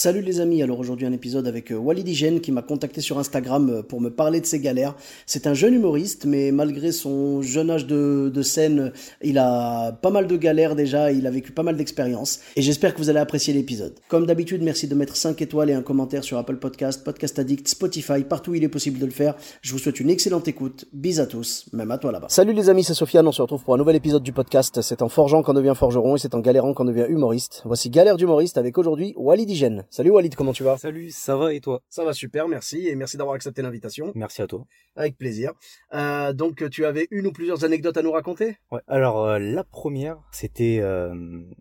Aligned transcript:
Salut 0.00 0.22
les 0.22 0.38
amis, 0.38 0.62
alors 0.62 0.78
aujourd'hui 0.78 1.06
un 1.06 1.12
épisode 1.12 1.48
avec 1.48 1.72
euh, 1.72 1.74
Walid 1.74 2.06
Hygiène 2.06 2.40
qui 2.40 2.52
m'a 2.52 2.62
contacté 2.62 3.00
sur 3.00 3.18
Instagram 3.18 3.68
euh, 3.68 3.82
pour 3.82 4.00
me 4.00 4.10
parler 4.10 4.40
de 4.40 4.46
ses 4.46 4.60
galères. 4.60 4.94
C'est 5.26 5.48
un 5.48 5.54
jeune 5.54 5.74
humoriste, 5.74 6.24
mais 6.24 6.52
malgré 6.52 6.92
son 6.92 7.42
jeune 7.42 7.68
âge 7.68 7.84
de, 7.84 8.30
de 8.32 8.42
scène, 8.42 8.92
il 9.22 9.38
a 9.38 9.90
pas 9.90 10.10
mal 10.10 10.28
de 10.28 10.36
galères 10.36 10.76
déjà, 10.76 11.10
il 11.10 11.26
a 11.26 11.32
vécu 11.32 11.50
pas 11.50 11.64
mal 11.64 11.76
d'expériences. 11.76 12.38
Et 12.54 12.62
j'espère 12.62 12.94
que 12.94 12.98
vous 12.98 13.10
allez 13.10 13.18
apprécier 13.18 13.52
l'épisode. 13.52 13.92
Comme 14.06 14.24
d'habitude, 14.24 14.62
merci 14.62 14.86
de 14.86 14.94
mettre 14.94 15.16
5 15.16 15.42
étoiles 15.42 15.68
et 15.68 15.74
un 15.74 15.82
commentaire 15.82 16.22
sur 16.22 16.38
Apple 16.38 16.58
Podcast, 16.58 17.02
Podcast 17.02 17.40
Addict, 17.40 17.66
Spotify, 17.66 18.22
partout 18.22 18.52
où 18.52 18.54
il 18.54 18.62
est 18.62 18.68
possible 18.68 19.00
de 19.00 19.04
le 19.04 19.10
faire. 19.10 19.34
Je 19.62 19.72
vous 19.72 19.80
souhaite 19.80 19.98
une 19.98 20.10
excellente 20.10 20.46
écoute. 20.46 20.84
Bis 20.92 21.18
à 21.18 21.26
tous, 21.26 21.66
même 21.72 21.90
à 21.90 21.98
toi 21.98 22.12
là-bas. 22.12 22.28
Salut 22.30 22.52
les 22.52 22.68
amis, 22.68 22.84
c'est 22.84 22.94
Sofiane, 22.94 23.26
on 23.26 23.32
se 23.32 23.42
retrouve 23.42 23.64
pour 23.64 23.74
un 23.74 23.78
nouvel 23.78 23.96
épisode 23.96 24.22
du 24.22 24.32
podcast. 24.32 24.80
C'est 24.80 25.02
en 25.02 25.08
forgeant 25.08 25.42
qu'on 25.42 25.54
devient 25.54 25.74
forgeron 25.74 26.14
et 26.14 26.20
c'est 26.20 26.36
en 26.36 26.38
galérant 26.38 26.72
qu'on 26.72 26.84
devient 26.84 27.06
humoriste. 27.08 27.62
Voici 27.64 27.90
Galère 27.90 28.16
d'humoriste 28.16 28.58
avec 28.58 28.78
aujourd'hui 28.78 29.12
Walid 29.16 29.50
Hygiène. 29.50 29.86
Salut 29.90 30.10
Walid, 30.10 30.34
comment 30.34 30.52
tu 30.52 30.62
vas? 30.64 30.76
Salut, 30.76 31.10
ça 31.10 31.36
va 31.36 31.54
et 31.54 31.60
toi? 31.60 31.80
Ça 31.88 32.04
va 32.04 32.12
super, 32.12 32.46
merci 32.46 32.88
et 32.88 32.94
merci 32.94 33.16
d'avoir 33.16 33.34
accepté 33.34 33.62
l'invitation. 33.62 34.12
Merci 34.14 34.42
à 34.42 34.46
toi. 34.46 34.66
Avec 34.96 35.16
plaisir. 35.16 35.52
Euh, 35.94 36.34
donc 36.34 36.68
tu 36.70 36.84
avais 36.84 37.08
une 37.10 37.26
ou 37.26 37.32
plusieurs 37.32 37.64
anecdotes 37.64 37.96
à 37.96 38.02
nous 38.02 38.12
raconter? 38.12 38.58
Ouais. 38.70 38.80
Alors 38.86 39.24
euh, 39.24 39.38
la 39.38 39.64
première, 39.64 40.18
c'était 40.30 40.78
euh, 40.80 41.14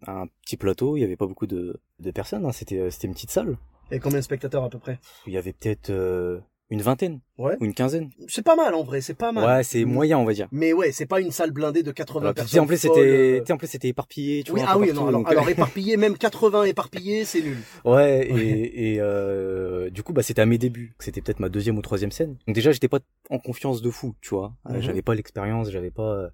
un 0.05 0.27
petit 0.43 0.57
plateau. 0.57 0.97
Il 0.97 1.02
y 1.02 1.03
avait 1.05 1.15
pas 1.15 1.25
beaucoup 1.25 1.47
de, 1.47 1.79
de 1.99 2.11
personnes. 2.11 2.45
hein, 2.45 2.52
C'était 2.52 2.79
euh, 2.79 2.89
c'était 2.89 3.07
une 3.07 3.13
petite 3.13 3.31
salle. 3.31 3.57
Et 3.91 3.99
combien 3.99 4.19
de 4.19 4.23
spectateurs 4.23 4.65
à 4.65 4.69
peu 4.69 4.80
près? 4.80 4.99
Il 5.25 5.31
y 5.33 5.37
avait 5.37 5.53
peut-être 5.53 5.89
euh, 5.89 6.41
une 6.69 6.81
vingtaine 6.81 7.21
Ouais. 7.37 7.55
ou 7.61 7.65
une 7.65 7.73
quinzaine. 7.73 8.09
C'est 8.27 8.41
pas 8.43 8.55
mal 8.55 8.73
en 8.73 8.83
vrai, 8.83 8.99
c'est 9.01 9.13
pas 9.13 9.31
mal. 9.31 9.45
Ouais, 9.45 9.63
c'est 9.63 9.85
moyen, 9.85 10.17
on 10.19 10.25
va 10.25 10.33
dire. 10.33 10.47
Mais 10.51 10.73
ouais, 10.73 10.91
c'est 10.91 11.05
pas 11.05 11.21
une 11.21 11.31
salle 11.31 11.51
blindée 11.51 11.81
de 11.83 11.91
80 11.91 12.21
Alors, 12.21 12.33
personnes. 12.33 12.59
en 12.61 12.65
plus 12.67 12.77
c'était, 12.77 12.99
euh. 12.99 13.53
en 13.53 13.57
plus 13.57 13.67
c'était 13.67 13.87
éparpillé. 13.87 14.43
Tu 14.43 14.51
Oui, 14.51 14.59
vois, 14.59 14.69
ah 14.71 14.77
oui, 14.77 14.87
partout, 14.87 15.01
non, 15.01 15.07
alors, 15.07 15.21
donc, 15.21 15.31
alors 15.31 15.47
éparpillé, 15.49 15.95
même 15.97 16.17
80 16.17 16.63
éparpillés, 16.65 17.23
c'est 17.25 17.41
nul. 17.41 17.57
Ouais, 17.85 18.27
Ouais. 18.31 18.41
et, 18.41 18.93
et 18.93 18.97
euh, 18.99 19.89
du 19.89 20.03
coup, 20.03 20.11
bah, 20.13 20.23
c'était 20.23 20.41
à 20.41 20.45
mes 20.45 20.57
débuts. 20.57 20.95
C'était 20.99 21.21
peut-être 21.21 21.39
ma 21.39 21.49
deuxième 21.49 21.77
ou 21.77 21.81
troisième 21.81 22.11
scène. 22.11 22.37
Donc 22.47 22.55
déjà, 22.55 22.71
j'étais 22.71 22.89
pas 22.89 22.99
en 23.29 23.39
confiance 23.39 23.81
de 23.81 23.89
fou, 23.89 24.15
tu 24.21 24.29
vois. 24.35 24.53
Euh, 24.69 24.73
Mhm. 24.73 24.81
J'avais 24.81 25.02
pas 25.02 25.15
l'expérience, 25.15 25.69
j'avais 25.71 25.91
pas. 25.91 26.11
euh, 26.11 26.29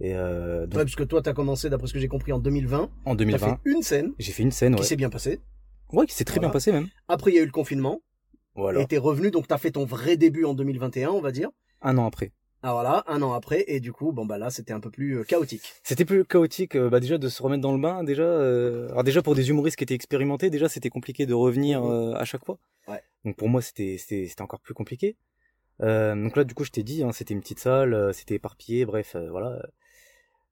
Et 0.00 0.14
euh, 0.14 0.66
donc, 0.66 0.76
Ouais, 0.78 0.84
parce 0.84 0.96
que 0.96 1.04
toi, 1.04 1.22
t'as 1.22 1.32
commencé, 1.32 1.70
d'après 1.70 1.86
ce 1.86 1.94
que 1.94 1.98
j'ai 1.98 2.08
compris, 2.08 2.30
en 2.32 2.38
2020. 2.38 2.90
en 3.06 3.10
T'as 3.12 3.14
2020, 3.16 3.38
fait 3.48 3.56
une 3.64 3.80
scène 3.82 4.12
j'ai 4.18 4.32
fait 4.32 4.42
une 4.42 4.50
scène, 4.50 4.74
qui 4.74 4.82
ouais. 4.82 4.86
s'est 4.86 4.96
bien 4.96 5.08
passée. 5.08 5.40
Ouais, 5.92 6.04
qui 6.06 6.14
s'est 6.14 6.24
très 6.24 6.34
Voilà. 6.34 6.48
bien 6.48 6.52
passé 6.52 6.72
même. 6.72 6.88
Après, 7.08 7.30
il 7.30 7.36
y 7.36 7.38
a 7.38 7.42
eu 7.42 7.46
le 7.46 7.52
confinement. 7.52 8.00
Voilà. 8.56 8.80
Et 8.80 8.86
t'es 8.86 8.98
revenu, 8.98 9.30
donc 9.30 9.46
t'as 9.46 9.58
fait 9.58 9.70
ton 9.72 9.84
vrai 9.84 10.16
début 10.16 10.44
en 10.44 10.54
2021, 10.54 11.10
on 11.10 11.20
va 11.20 11.30
dire. 11.30 11.50
Un 11.82 11.98
an 11.98 12.06
après. 12.06 12.32
Alors 12.62 12.82
là, 12.82 13.04
un 13.06 13.22
an 13.22 13.32
après, 13.34 13.64
et 13.68 13.78
du 13.80 13.92
coup, 13.92 14.10
bon 14.12 14.26
bah 14.26 14.38
là, 14.38 14.50
c'était 14.50 14.72
un 14.72 14.80
peu 14.80 14.90
plus 14.90 15.18
euh, 15.18 15.22
chaotique. 15.24 15.74
C'était 15.84 16.04
plus 16.06 16.24
chaotique, 16.24 16.74
euh, 16.74 16.88
bah 16.88 16.98
déjà 17.00 17.16
de 17.18 17.28
se 17.28 17.40
remettre 17.42 17.60
dans 17.62 17.72
le 17.72 17.80
bain, 17.80 18.02
déjà. 18.02 18.22
euh, 18.24 18.88
Alors 18.90 19.04
déjà 19.04 19.22
pour 19.22 19.34
des 19.36 19.50
humoristes 19.50 19.76
qui 19.76 19.84
étaient 19.84 19.94
expérimentés, 19.94 20.50
déjà 20.50 20.68
c'était 20.68 20.88
compliqué 20.88 21.26
de 21.26 21.34
revenir 21.34 21.82
Mhm. 21.84 21.90
euh, 21.90 22.14
à 22.14 22.24
chaque 22.24 22.44
fois. 22.44 22.58
Ouais. 22.88 23.02
Donc 23.24 23.36
pour 23.36 23.48
moi 23.48 23.60
c'était 23.62 23.98
c'était 23.98 24.26
c'était 24.26 24.42
encore 24.42 24.60
plus 24.60 24.74
compliqué. 24.74 25.16
Donc 25.78 26.34
là 26.36 26.44
du 26.44 26.54
coup 26.54 26.64
je 26.64 26.70
t'ai 26.70 26.82
dit, 26.82 27.02
hein, 27.04 27.12
c'était 27.12 27.34
une 27.34 27.40
petite 27.40 27.60
salle, 27.60 28.12
c'était 28.14 28.36
éparpillé, 28.36 28.84
bref, 28.86 29.14
voilà. 29.30 29.60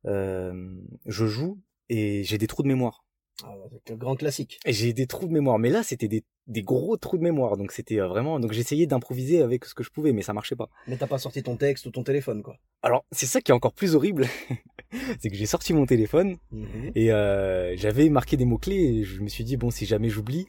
Je 0.04 1.26
joue 1.26 1.58
et 1.88 2.22
j'ai 2.24 2.38
des 2.38 2.46
trous 2.46 2.62
de 2.62 2.68
mémoire. 2.68 3.03
Ah, 3.42 3.54
c'est 3.86 3.94
un 3.94 3.96
grand 3.96 4.14
classique. 4.14 4.60
Et 4.64 4.72
j'ai 4.72 4.92
des 4.92 5.06
trous 5.06 5.26
de 5.26 5.32
mémoire, 5.32 5.58
mais 5.58 5.70
là 5.70 5.82
c'était 5.82 6.08
des 6.08 6.24
des 6.46 6.62
gros 6.62 6.96
trous 6.96 7.16
de 7.16 7.22
mémoire, 7.22 7.56
donc 7.56 7.72
c'était 7.72 8.00
euh, 8.00 8.06
vraiment. 8.06 8.38
Donc 8.38 8.52
j'essayais 8.52 8.86
d'improviser 8.86 9.42
avec 9.42 9.64
ce 9.64 9.74
que 9.74 9.82
je 9.82 9.90
pouvais, 9.90 10.12
mais 10.12 10.22
ça 10.22 10.32
marchait 10.32 10.56
pas. 10.56 10.68
Mais 10.86 10.96
t'as 10.96 11.06
pas 11.06 11.18
sorti 11.18 11.42
ton 11.42 11.56
texte 11.56 11.86
ou 11.86 11.90
ton 11.90 12.02
téléphone, 12.02 12.42
quoi. 12.42 12.56
Alors 12.82 13.04
c'est 13.12 13.26
ça 13.26 13.40
qui 13.40 13.50
est 13.50 13.54
encore 13.54 13.72
plus 13.72 13.94
horrible, 13.94 14.26
c'est 15.20 15.30
que 15.30 15.36
j'ai 15.36 15.46
sorti 15.46 15.72
mon 15.72 15.86
téléphone. 15.86 16.36
Mhm. 16.52 16.92
Et 16.94 17.12
euh, 17.12 17.76
j'avais 17.76 18.08
marqué 18.08 18.36
des 18.36 18.44
mots-clés 18.44 18.76
et 18.76 19.04
je 19.04 19.20
me 19.20 19.28
suis 19.28 19.44
dit, 19.44 19.56
bon, 19.56 19.70
si 19.70 19.86
jamais 19.86 20.10
j'oublie. 20.10 20.46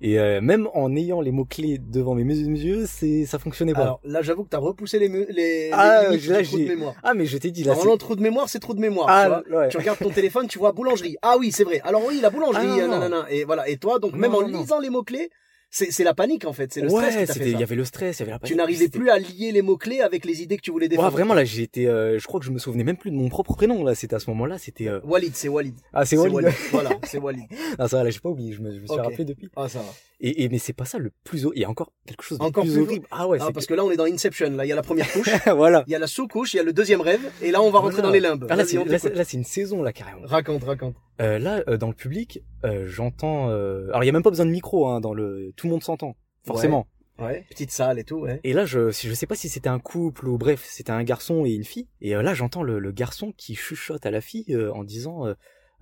Et 0.00 0.18
euh, 0.20 0.40
même 0.40 0.68
en 0.74 0.94
ayant 0.94 1.20
les 1.20 1.32
mots-clés 1.32 1.78
devant 1.78 2.14
mes 2.14 2.22
yeux, 2.24 2.84
c'est 2.86 3.26
ça 3.26 3.38
fonctionnait 3.40 3.72
pas. 3.72 3.80
Alors 3.82 4.00
là, 4.04 4.22
j'avoue 4.22 4.44
que 4.44 4.48
t'as 4.48 4.58
repoussé 4.58 4.98
les, 5.00 5.08
les, 5.08 5.70
Ah, 5.72 6.02
les 6.10 6.16
limites 6.16 6.28
là, 6.28 6.40
du 6.42 6.46
trou 6.48 6.58
de 6.58 6.64
mémoire. 6.68 6.94
ah, 7.02 7.14
mais 7.14 7.26
je 7.26 7.36
t'ai 7.36 7.50
dit, 7.50 7.64
là, 7.64 7.72
Normalement, 7.72 7.96
trou 7.96 8.14
de 8.14 8.22
mémoire, 8.22 8.48
c'est 8.48 8.60
trou 8.60 8.74
de 8.74 8.80
mémoire. 8.80 9.06
Ah, 9.10 9.42
tu 9.44 9.50
vois. 9.50 9.60
ouais. 9.62 9.68
Tu 9.70 9.76
regardes 9.76 9.98
ton 9.98 10.10
téléphone, 10.10 10.46
tu 10.46 10.58
vois 10.60 10.70
boulangerie. 10.72 11.16
Ah 11.22 11.34
oui, 11.38 11.50
c'est 11.50 11.64
vrai. 11.64 11.80
Alors 11.84 12.04
oui, 12.06 12.20
la 12.22 12.30
boulangerie, 12.30 12.64
Ah, 12.64 12.76
non, 12.76 12.78
euh, 12.78 12.86
non. 12.86 12.98
nanana. 13.00 13.26
Et 13.30 13.42
voilà. 13.44 13.68
Et 13.68 13.76
toi, 13.76 13.98
donc 13.98 14.12
même 14.14 14.34
en 14.36 14.42
non, 14.42 14.60
lisant 14.60 14.78
les 14.78 14.90
mots 14.90 15.02
clés, 15.02 15.30
c'est 15.70 16.04
la 16.04 16.14
panique 16.14 16.44
en 16.44 16.52
fait. 16.52 16.72
C'est 16.72 16.80
le 16.80 16.88
stress 16.88 17.14
ouais, 17.14 17.26
c'était, 17.26 17.50
il 17.50 17.58
y 17.60 17.62
avait 17.62 17.74
le 17.74 17.84
stress, 17.84 18.16
il 18.18 18.20
y 18.20 18.22
avait 18.22 18.32
la 18.32 18.38
Tu 18.38 18.42
panique, 18.42 18.56
n'arrivais 18.56 18.84
c'était- 18.84 18.98
plus 18.98 19.10
à 19.10 19.18
lier 19.18 19.52
les 19.52 19.62
mots 19.62 19.76
clés 19.76 20.00
avec 20.00 20.24
les 20.24 20.42
idées 20.42 20.56
que 20.56 20.62
tu 20.62 20.70
voulais 20.70 20.88
défendre. 20.88 21.08
Ouais, 21.08 21.12
vraiment, 21.12 21.34
là, 21.34 21.44
j'étais, 21.44 21.86
euh, 21.86 22.18
je 22.18 22.26
crois 22.26 22.40
que 22.40 22.46
je 22.46 22.50
me 22.50 22.58
souvenais 22.58 22.84
même 22.84 22.96
plus 22.96 23.10
de 23.10 23.16
mon 23.16 23.28
propre 23.28 23.54
prénom, 23.54 23.84
là, 23.84 23.94
c'était 23.94 24.16
à 24.16 24.18
ce 24.18 24.30
moment-là, 24.30 24.58
c'était, 24.58 24.88
euh... 24.88 25.00
Walid, 25.04 25.34
c'est 25.34 25.48
Walid. 25.48 25.74
ah, 25.92 26.04
c'est 26.04 26.16
Walid. 26.16 26.50
voilà, 26.72 26.90
c'est 27.04 27.18
Walid. 27.18 27.44
ah, 27.78 27.88
ça 27.88 27.98
va, 27.98 28.04
là, 28.04 28.10
j'ai 28.10 28.20
pas 28.20 28.28
oublié, 28.30 28.52
je 28.52 28.60
me, 28.62 28.74
je 28.74 28.80
me 28.80 28.86
suis 28.86 28.96
rappelé 28.98 29.24
depuis. 29.24 29.48
Ah 29.56 29.68
ça 29.68 29.80
va. 29.80 29.86
Et, 30.20 30.42
et, 30.44 30.48
mais 30.48 30.58
c'est 30.58 30.72
pas 30.72 30.84
ça 30.84 30.98
le 30.98 31.12
plus, 31.22 31.46
il 31.54 31.60
y 31.60 31.64
a 31.64 31.70
encore 31.70 31.92
quelque 32.06 32.22
chose 32.24 32.38
de 32.38 32.42
Encore 32.44 32.64
plus, 32.64 32.72
plus 32.72 32.82
horrible. 32.82 33.06
Ah 33.12 33.28
ouais, 33.28 33.38
Ah, 33.40 33.44
c'est 33.46 33.52
parce 33.52 33.66
que 33.66 33.74
là, 33.74 33.84
on 33.84 33.90
est 33.92 33.96
dans 33.96 34.06
Inception. 34.06 34.50
Là, 34.50 34.64
il 34.64 34.68
y 34.68 34.72
a 34.72 34.76
la 34.76 34.82
première 34.82 35.10
couche, 35.12 35.28
voilà. 35.56 35.84
il 35.86 35.92
y 35.92 35.94
a 35.94 35.98
la 36.00 36.06
sous-couche, 36.08 36.54
il 36.54 36.56
y 36.56 36.60
a 36.60 36.64
le 36.64 36.72
deuxième 36.72 37.00
rêve, 37.02 37.20
et 37.42 37.50
là, 37.52 37.62
on 37.62 37.70
va 37.70 37.78
rentrer 37.78 37.96
Voilà. 38.02 38.08
dans 38.08 38.12
les 38.14 38.20
limbes. 38.20 38.46
Ah, 38.50 38.56
là, 38.56 38.64
c'est 38.64 39.36
une 39.36 39.44
saison, 39.44 39.82
là, 39.82 39.92
carrément. 39.92 40.22
Raconte, 40.24 40.64
raconte. 40.64 40.96
Euh, 41.20 41.38
là, 41.38 41.62
euh, 41.68 41.76
dans 41.76 41.88
le 41.88 41.94
public, 41.94 42.42
euh, 42.64 42.86
j'entends. 42.86 43.50
euh, 43.50 43.88
Alors, 43.88 44.04
il 44.04 44.06
y 44.06 44.10
a 44.10 44.12
même 44.12 44.22
pas 44.22 44.30
besoin 44.30 44.46
de 44.46 44.50
micro, 44.50 44.86
hein, 44.88 45.00
dans 45.00 45.14
le. 45.14 45.52
Tout 45.56 45.66
le 45.66 45.72
monde 45.72 45.82
s'entend, 45.82 46.16
forcément. 46.46 46.86
Ouais. 47.18 47.44
Petite 47.50 47.72
salle 47.72 47.98
et 47.98 48.04
tout, 48.04 48.18
ouais. 48.20 48.38
Et 48.44 48.52
là, 48.52 48.64
je, 48.64 48.90
je 48.90 49.12
sais 49.12 49.26
pas 49.26 49.34
si 49.34 49.48
c'était 49.48 49.68
un 49.68 49.80
couple 49.80 50.28
ou 50.28 50.38
bref, 50.38 50.64
c'était 50.70 50.92
un 50.92 51.02
garçon 51.02 51.44
et 51.44 51.50
une 51.50 51.64
fille. 51.64 51.88
Et 52.00 52.14
euh, 52.14 52.22
là, 52.22 52.32
j'entends 52.34 52.62
le, 52.62 52.78
le 52.78 52.92
garçon 52.92 53.32
qui 53.36 53.56
chuchote 53.56 54.06
à 54.06 54.12
la 54.12 54.20
fille 54.20 54.44
euh, 54.50 54.72
en 54.72 54.84
disant 54.84 55.24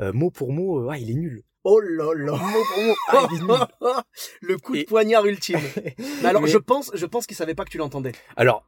mot 0.00 0.30
pour 0.30 0.52
mot, 0.52 0.88
ah, 0.90 0.96
il 0.98 1.10
est 1.10 1.14
nul. 1.14 1.42
Oh 1.64 1.80
là 1.80 2.14
là. 2.14 2.32
Mot 2.32 2.38
pour 2.38 2.84
mot, 2.84 2.94
ah, 3.08 3.26
il 3.30 3.36
est 3.36 3.42
nul. 3.42 3.66
le 4.40 4.56
coup 4.56 4.72
de 4.74 4.78
Et- 4.78 4.84
poignard 4.84 5.26
ultime. 5.26 5.58
Alors, 6.24 6.42
Mais- 6.42 6.48
je 6.48 6.56
pense, 6.58 6.90
je 6.94 7.04
pense 7.04 7.26
qu'il 7.26 7.36
savait 7.36 7.54
pas 7.54 7.64
que 7.66 7.70
tu 7.70 7.76
l'entendais. 7.78 8.12
Alors, 8.36 8.64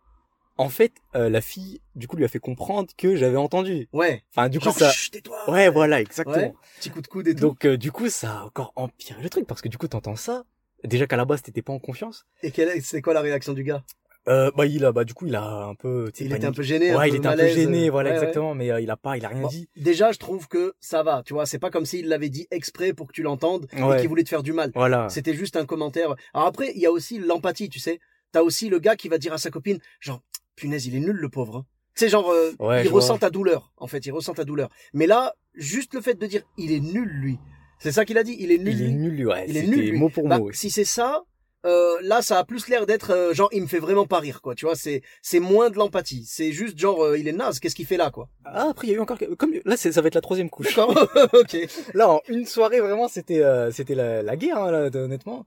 en 0.58 0.68
fait, 0.68 0.92
euh, 1.14 1.28
la 1.30 1.40
fille, 1.40 1.80
du 1.94 2.06
coup, 2.08 2.16
lui 2.16 2.24
a 2.24 2.28
fait 2.28 2.38
comprendre 2.40 2.88
que 2.96 3.16
j'avais 3.16 3.36
entendu. 3.36 3.88
Ouais. 3.92 4.22
Enfin, 4.34 4.48
du 4.48 4.58
coup, 4.60 4.70
ça. 4.72 4.90
chut, 4.90 5.12
tais-toi. 5.12 5.50
Ouais, 5.50 5.70
voilà, 5.70 6.00
exactement. 6.00 6.36
Ouais. 6.36 6.52
Petit 6.78 6.90
coup 6.90 7.00
de 7.00 7.06
coude 7.06 7.28
et 7.28 7.34
tout. 7.34 7.40
Donc, 7.40 7.64
euh, 7.64 7.76
du 7.76 7.92
coup, 7.92 8.08
ça 8.10 8.40
a 8.40 8.44
encore 8.44 8.72
empiré 8.76 9.22
le 9.22 9.30
truc 9.30 9.46
parce 9.46 9.62
que 9.62 9.68
du 9.68 9.78
coup, 9.78 9.88
t'entends 9.88 10.16
ça. 10.16 10.44
Déjà 10.84 11.06
qu'à 11.06 11.16
la 11.16 11.24
base, 11.24 11.42
t'étais 11.42 11.62
pas 11.62 11.72
en 11.72 11.78
confiance. 11.78 12.26
Et 12.42 12.50
quelle 12.50 12.68
est, 12.68 12.80
c'est 12.80 13.00
quoi 13.02 13.14
la 13.14 13.20
réaction 13.20 13.52
du 13.52 13.64
gars? 13.64 13.82
Euh, 14.28 14.50
bah, 14.54 14.66
il 14.66 14.84
a, 14.84 14.92
bah, 14.92 15.04
du 15.04 15.14
coup, 15.14 15.26
il 15.26 15.34
a 15.36 15.42
un 15.64 15.74
peu. 15.74 16.10
Il 16.20 16.32
était 16.34 16.44
un 16.44 16.52
peu 16.52 16.62
gêné. 16.62 16.90
ouais, 16.94 17.04
un 17.04 17.06
il 17.06 17.14
était 17.14 17.26
un 17.28 17.36
peu 17.36 17.46
gêné, 17.48 17.88
voilà, 17.88 18.10
Ouais, 18.10 18.16
ouais. 18.16 18.20
exactement, 18.22 18.54
mais 18.54 18.70
euh, 18.70 18.80
il 18.80 18.90
a 18.90 18.96
pas, 18.96 19.16
il 19.16 19.24
a 19.24 19.28
rien 19.28 19.40
Bon, 19.42 19.48
dit. 19.48 19.68
Déjà, 19.76 20.12
je 20.12 20.18
trouve 20.18 20.48
que 20.48 20.74
ça 20.80 21.02
va, 21.02 21.22
tu 21.24 21.32
vois, 21.32 21.46
c'est 21.46 21.58
pas 21.58 21.70
comme 21.70 21.86
s'il 21.86 22.08
l'avait 22.08 22.28
dit 22.28 22.46
exprès 22.50 22.92
pour 22.92 23.06
que 23.06 23.12
tu 23.12 23.22
l'entendes 23.22 23.66
et 23.74 23.82
Ouais. 23.82 23.98
qu'il 24.00 24.08
voulait 24.08 24.24
te 24.24 24.28
faire 24.28 24.42
du 24.42 24.52
mal. 24.52 24.70
Voilà. 24.74 25.08
C'était 25.08 25.32
juste 25.34 25.56
un 25.56 25.64
commentaire. 25.64 26.14
Alors 26.34 26.46
après, 26.46 26.72
il 26.74 26.80
y 26.80 26.86
a 26.86 26.90
aussi 26.92 27.18
l'empathie, 27.18 27.68
tu 27.70 27.78
sais. 27.78 28.00
T'as 28.30 28.42
aussi 28.42 28.68
le 28.68 28.78
gars 28.78 28.94
qui 28.96 29.08
va 29.08 29.16
dire 29.16 29.32
à 29.32 29.38
sa 29.38 29.50
copine, 29.50 29.78
genre, 30.00 30.20
punaise, 30.58 30.86
il 30.86 30.94
est 30.96 31.00
nul 31.00 31.16
le 31.16 31.28
pauvre. 31.28 31.56
Hein. 31.58 31.66
Tu 31.96 32.04
sais, 32.04 32.08
genre, 32.10 32.30
euh, 32.30 32.52
Ouais, 32.58 32.82
il 32.82 32.84
je 32.84 32.90
vois. 32.90 33.00
ressent 33.00 33.18
ta 33.18 33.30
douleur. 33.30 33.72
En 33.76 33.86
fait, 33.86 34.04
il 34.06 34.12
ressent 34.12 34.34
ta 34.34 34.44
douleur. 34.44 34.68
Mais 34.92 35.06
là, 35.06 35.34
juste 35.54 35.94
le 35.94 36.00
fait 36.00 36.14
de 36.14 36.26
dire, 36.26 36.42
il 36.56 36.72
est 36.72 36.80
nul 36.80 37.08
lui. 37.08 37.38
C'est 37.80 37.92
ça 37.92 38.04
qu'il 38.04 38.18
a 38.18 38.22
dit, 38.24 38.36
il 38.38 38.50
est 38.52 38.58
nul. 38.58 38.74
Il 38.74 38.82
est 38.86 38.90
nul, 38.92 39.26
ouais. 39.26 39.44
Il 39.48 39.56
est 39.56 39.62
nul, 39.66 39.90
lui. 39.90 39.92
mot 39.98 40.08
pour 40.08 40.28
Bah, 40.28 40.38
mot. 40.38 40.52
si 40.52 40.70
c'est 40.70 40.84
ça, 40.84 41.22
euh, 41.66 41.96
là, 42.02 42.22
ça 42.22 42.38
a 42.38 42.44
plus 42.44 42.68
l'air 42.68 42.86
d'être 42.86 43.10
euh, 43.12 43.34
genre, 43.34 43.48
il 43.52 43.62
me 43.62 43.66
fait 43.66 43.78
vraiment 43.80 44.06
pas 44.06 44.20
rire, 44.20 44.40
quoi. 44.42 44.54
Tu 44.54 44.64
vois, 44.64 44.76
c'est 44.76 45.02
c'est 45.22 45.40
moins 45.40 45.70
de 45.70 45.76
l'empathie. 45.76 46.24
C'est 46.26 46.52
juste 46.52 46.78
genre, 46.78 47.02
euh, 47.04 47.18
il 47.18 47.26
est 47.28 47.32
naze. 47.32 47.58
Qu'est-ce 47.58 47.74
qu'il 47.74 47.86
fait 47.86 47.96
là, 47.96 48.10
quoi? 48.10 48.28
Ah, 48.44 48.68
après, 48.70 48.86
il 48.86 48.90
y 48.90 48.94
a 48.94 48.96
eu 48.96 49.00
encore, 49.00 49.18
comme, 49.36 49.52
là, 49.64 49.76
ça 49.76 50.00
va 50.00 50.06
être 50.06 50.14
la 50.14 50.20
troisième 50.20 50.50
couche. 50.50 50.66
D'accord, 50.68 50.94
ok. 51.32 51.56
Là, 51.94 52.10
en 52.10 52.20
une 52.28 52.46
soirée, 52.46 52.80
vraiment, 52.80 53.08
c'était, 53.08 53.42
euh, 53.42 53.70
c'était 53.72 53.96
la, 53.96 54.22
la 54.22 54.36
guerre, 54.36 54.58
hein, 54.58 54.70
là, 54.70 54.90
honnêtement. 54.94 55.46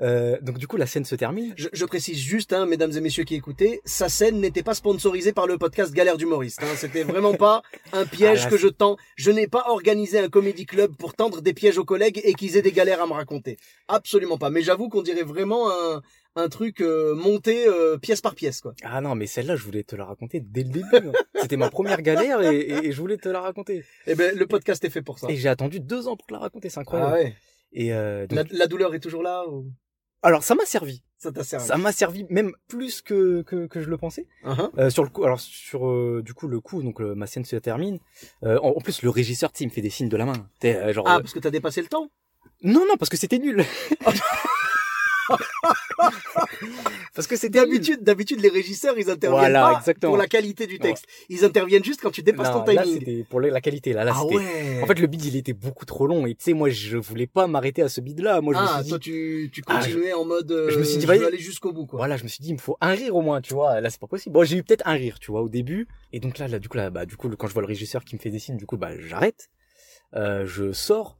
Euh, 0.00 0.38
donc 0.40 0.58
du 0.58 0.66
coup, 0.66 0.76
la 0.76 0.86
scène 0.86 1.04
se 1.04 1.14
termine. 1.14 1.52
Je, 1.56 1.68
je 1.72 1.84
précise 1.84 2.18
juste, 2.18 2.52
hein, 2.52 2.64
mesdames 2.66 2.92
et 2.96 3.00
messieurs 3.00 3.24
qui 3.24 3.34
écoutaient, 3.34 3.80
sa 3.84 4.08
scène 4.08 4.40
n'était 4.40 4.62
pas 4.62 4.74
sponsorisée 4.74 5.32
par 5.32 5.46
le 5.46 5.58
podcast 5.58 5.92
Galère 5.92 6.16
d'humoriste. 6.16 6.62
Hein. 6.62 6.74
C'était 6.76 7.02
vraiment 7.02 7.34
pas 7.34 7.62
un 7.92 8.06
piège 8.06 8.40
Ah, 8.40 8.44
là, 8.44 8.50
que 8.50 8.56
je 8.56 8.68
tends. 8.68 8.96
Je 9.16 9.30
n'ai 9.30 9.46
pas 9.46 9.64
organisé 9.68 10.18
un 10.18 10.28
comédie 10.28 10.64
club 10.66 10.94
pour 10.96 11.14
tendre 11.14 11.40
des 11.42 11.52
pièges 11.52 11.76
aux 11.78 11.84
collègues 11.84 12.20
et 12.24 12.34
qu'ils 12.34 12.56
aient 12.56 12.62
des 12.62 12.72
galères 12.72 13.02
à 13.02 13.06
me 13.06 13.12
raconter. 13.12 13.58
Absolument 13.88 14.38
pas. 14.38 14.50
Mais 14.50 14.62
j'avoue 14.62 14.88
qu'on 14.88 15.02
dirait 15.02 15.22
vraiment 15.22 15.70
un, 15.70 16.00
un 16.36 16.48
truc 16.48 16.80
euh, 16.80 17.14
monté 17.14 17.66
euh, 17.68 17.98
pièce 17.98 18.20
par 18.22 18.34
pièce, 18.34 18.60
quoi. 18.62 18.72
Ah 18.82 19.00
non, 19.02 19.14
mais 19.14 19.26
celle-là, 19.26 19.56
je 19.56 19.64
voulais 19.64 19.82
te 19.84 19.96
la 19.96 20.06
raconter 20.06 20.40
dès 20.40 20.62
le 20.62 20.70
début. 20.70 20.86
hein. 20.94 21.12
C'était 21.42 21.56
ma 21.58 21.68
première 21.70 22.00
galère 22.00 22.40
et, 22.40 22.56
et- 22.58 22.86
et 22.86 22.92
je 22.92 23.00
voulais 23.00 23.16
te 23.18 23.28
la 23.28 23.40
raconter. 23.40 23.84
Eh 24.06 24.14
ben, 24.14 24.34
le 24.36 24.46
podcast 24.46 24.82
est 24.84 24.90
fait 24.90 25.02
pour 25.02 25.18
ça. 25.18 25.28
Et 25.30 25.36
j'ai 25.36 25.48
attendu 25.48 25.78
deux 25.80 26.08
ans 26.08 26.16
pour 26.16 26.26
te 26.26 26.32
la 26.32 26.38
raconter, 26.38 26.70
c'est 26.70 26.80
incroyable. 26.80 27.10
Ah 27.12 27.18
ouais. 27.22 27.34
Et 27.72 27.92
euh, 27.92 28.26
donc- 28.26 28.50
La, 28.50 28.58
la 28.60 28.66
douleur 28.66 28.94
est 28.94 29.00
toujours 29.00 29.22
là 29.22 29.44
ou? 29.48 29.66
Alors 30.22 30.42
ça 30.44 30.54
m'a 30.54 30.64
servi. 30.64 31.02
ça 31.18 31.32
t'a 31.32 31.42
servi 31.44 31.66
Ça 31.66 31.76
m'a 31.76 31.92
servi 31.92 32.26
même 32.30 32.52
plus 32.68 33.02
que, 33.02 33.42
que, 33.42 33.66
que 33.66 33.80
je 33.80 33.88
le 33.90 33.96
pensais. 33.98 34.26
Uh-huh. 34.44 34.70
Euh, 34.78 34.90
sur 34.90 35.02
le 35.04 35.10
coup, 35.10 35.24
alors 35.24 35.40
sur 35.40 35.86
euh, 35.88 36.22
du 36.24 36.34
coup 36.34 36.48
le 36.48 36.60
coup, 36.60 36.82
donc 36.82 37.00
euh, 37.00 37.14
ma 37.14 37.26
scène 37.26 37.44
se 37.44 37.56
termine. 37.56 37.98
Euh, 38.44 38.58
en, 38.62 38.68
en 38.76 38.80
plus, 38.80 39.02
le 39.02 39.10
régisseur, 39.10 39.50
il 39.60 39.66
me 39.66 39.72
fait 39.72 39.80
des 39.82 39.90
signes 39.90 40.08
de 40.08 40.16
la 40.16 40.26
main. 40.26 40.48
T'es, 40.60 40.76
euh, 40.76 40.92
genre, 40.92 41.06
Ah, 41.08 41.20
parce 41.20 41.32
que 41.32 41.38
t'as 41.38 41.50
dépassé 41.50 41.80
le 41.82 41.88
temps? 41.88 42.10
Non 42.62 42.84
non, 42.86 42.96
parce 42.98 43.08
que 43.08 43.16
c'était 43.16 43.38
nul. 43.38 43.64
parce 47.14 47.26
que 47.26 47.36
c'était 47.36 47.60
nul. 47.60 47.70
D'habitude, 47.70 48.02
d'habitude, 48.02 48.40
les 48.40 48.48
régisseurs, 48.48 48.98
ils 48.98 49.10
interviennent 49.10 49.40
Voilà, 49.40 49.72
pas 49.72 49.78
exactement. 49.78 50.12
pour 50.12 50.18
la 50.18 50.26
qualité 50.26 50.66
du 50.66 50.78
texte. 50.78 51.06
Ils 51.28 51.44
interviennent 51.44 51.84
juste 51.84 52.00
quand 52.00 52.10
tu 52.10 52.22
dépasses 52.22 52.48
Non, 52.48 52.62
ton 52.64 52.72
là 52.72 52.82
timing. 52.82 52.98
c'était 52.98 53.24
pour 53.28 53.40
la 53.40 53.60
qualité. 53.60 53.92
Là, 53.92 54.04
là 54.04 54.12
ah 54.14 54.24
ouais. 54.24 54.82
En 54.82 54.86
fait, 54.86 54.98
le 54.98 55.06
bid, 55.06 55.24
il 55.24 55.36
était 55.36 55.52
beaucoup 55.52 55.84
trop 55.84 56.06
long. 56.06 56.26
Et 56.26 56.34
tu 56.34 56.44
sais, 56.44 56.52
moi, 56.52 56.70
je 56.70 56.96
voulais 56.96 57.26
pas 57.26 57.46
m'arrêter 57.46 57.82
à 57.82 57.88
ce 57.88 58.00
bid-là. 58.00 58.40
Moi, 58.40 58.54
je 58.54 58.58
ah, 58.60 58.78
me 58.78 58.82
suis 58.82 58.88
toi, 58.90 58.98
dit, 58.98 59.04
tu, 59.04 59.50
tu 59.52 59.62
Ah, 59.66 59.78
continuais 59.78 60.12
en 60.12 60.24
mode, 60.24 60.50
euh, 60.50 60.70
je 60.70 60.78
me 60.78 60.84
suis 60.84 60.98
dit, 60.98 61.06
je 61.06 61.12
veux 61.12 61.26
aller 61.26 61.38
jusqu'au 61.38 61.72
bout, 61.72 61.86
quoi. 61.86 61.98
voilà, 61.98 62.16
je 62.16 62.24
me 62.24 62.28
suis 62.28 62.42
dit, 62.42 62.50
il 62.50 62.54
me 62.54 62.58
faut 62.58 62.76
un 62.80 62.92
rire 62.92 63.14
au 63.16 63.22
moins, 63.22 63.40
tu 63.40 63.54
vois. 63.54 63.80
Là, 63.80 63.90
c'est 63.90 64.00
pas 64.00 64.06
possible. 64.06 64.32
Bon, 64.32 64.44
j'ai 64.44 64.56
eu 64.56 64.62
peut-être 64.62 64.86
un 64.86 64.94
rire, 64.94 65.18
tu 65.18 65.30
vois, 65.30 65.42
au 65.42 65.48
début. 65.48 65.88
Et 66.12 66.20
donc 66.20 66.38
là, 66.38 66.48
là, 66.48 66.58
du 66.58 66.68
coup, 66.68 66.76
là, 66.76 66.90
bah, 66.90 67.06
du 67.06 67.16
coup, 67.16 67.28
quand 67.30 67.46
je 67.46 67.52
vois 67.52 67.62
le 67.62 67.68
régisseur 67.68 68.04
qui 68.04 68.16
me 68.16 68.20
fait 68.20 68.30
des 68.30 68.38
signes, 68.38 68.56
du 68.56 68.66
coup, 68.66 68.76
bah, 68.76 68.90
j'arrête. 68.98 69.48
Euh, 70.14 70.46
je 70.46 70.72
sors. 70.72 71.18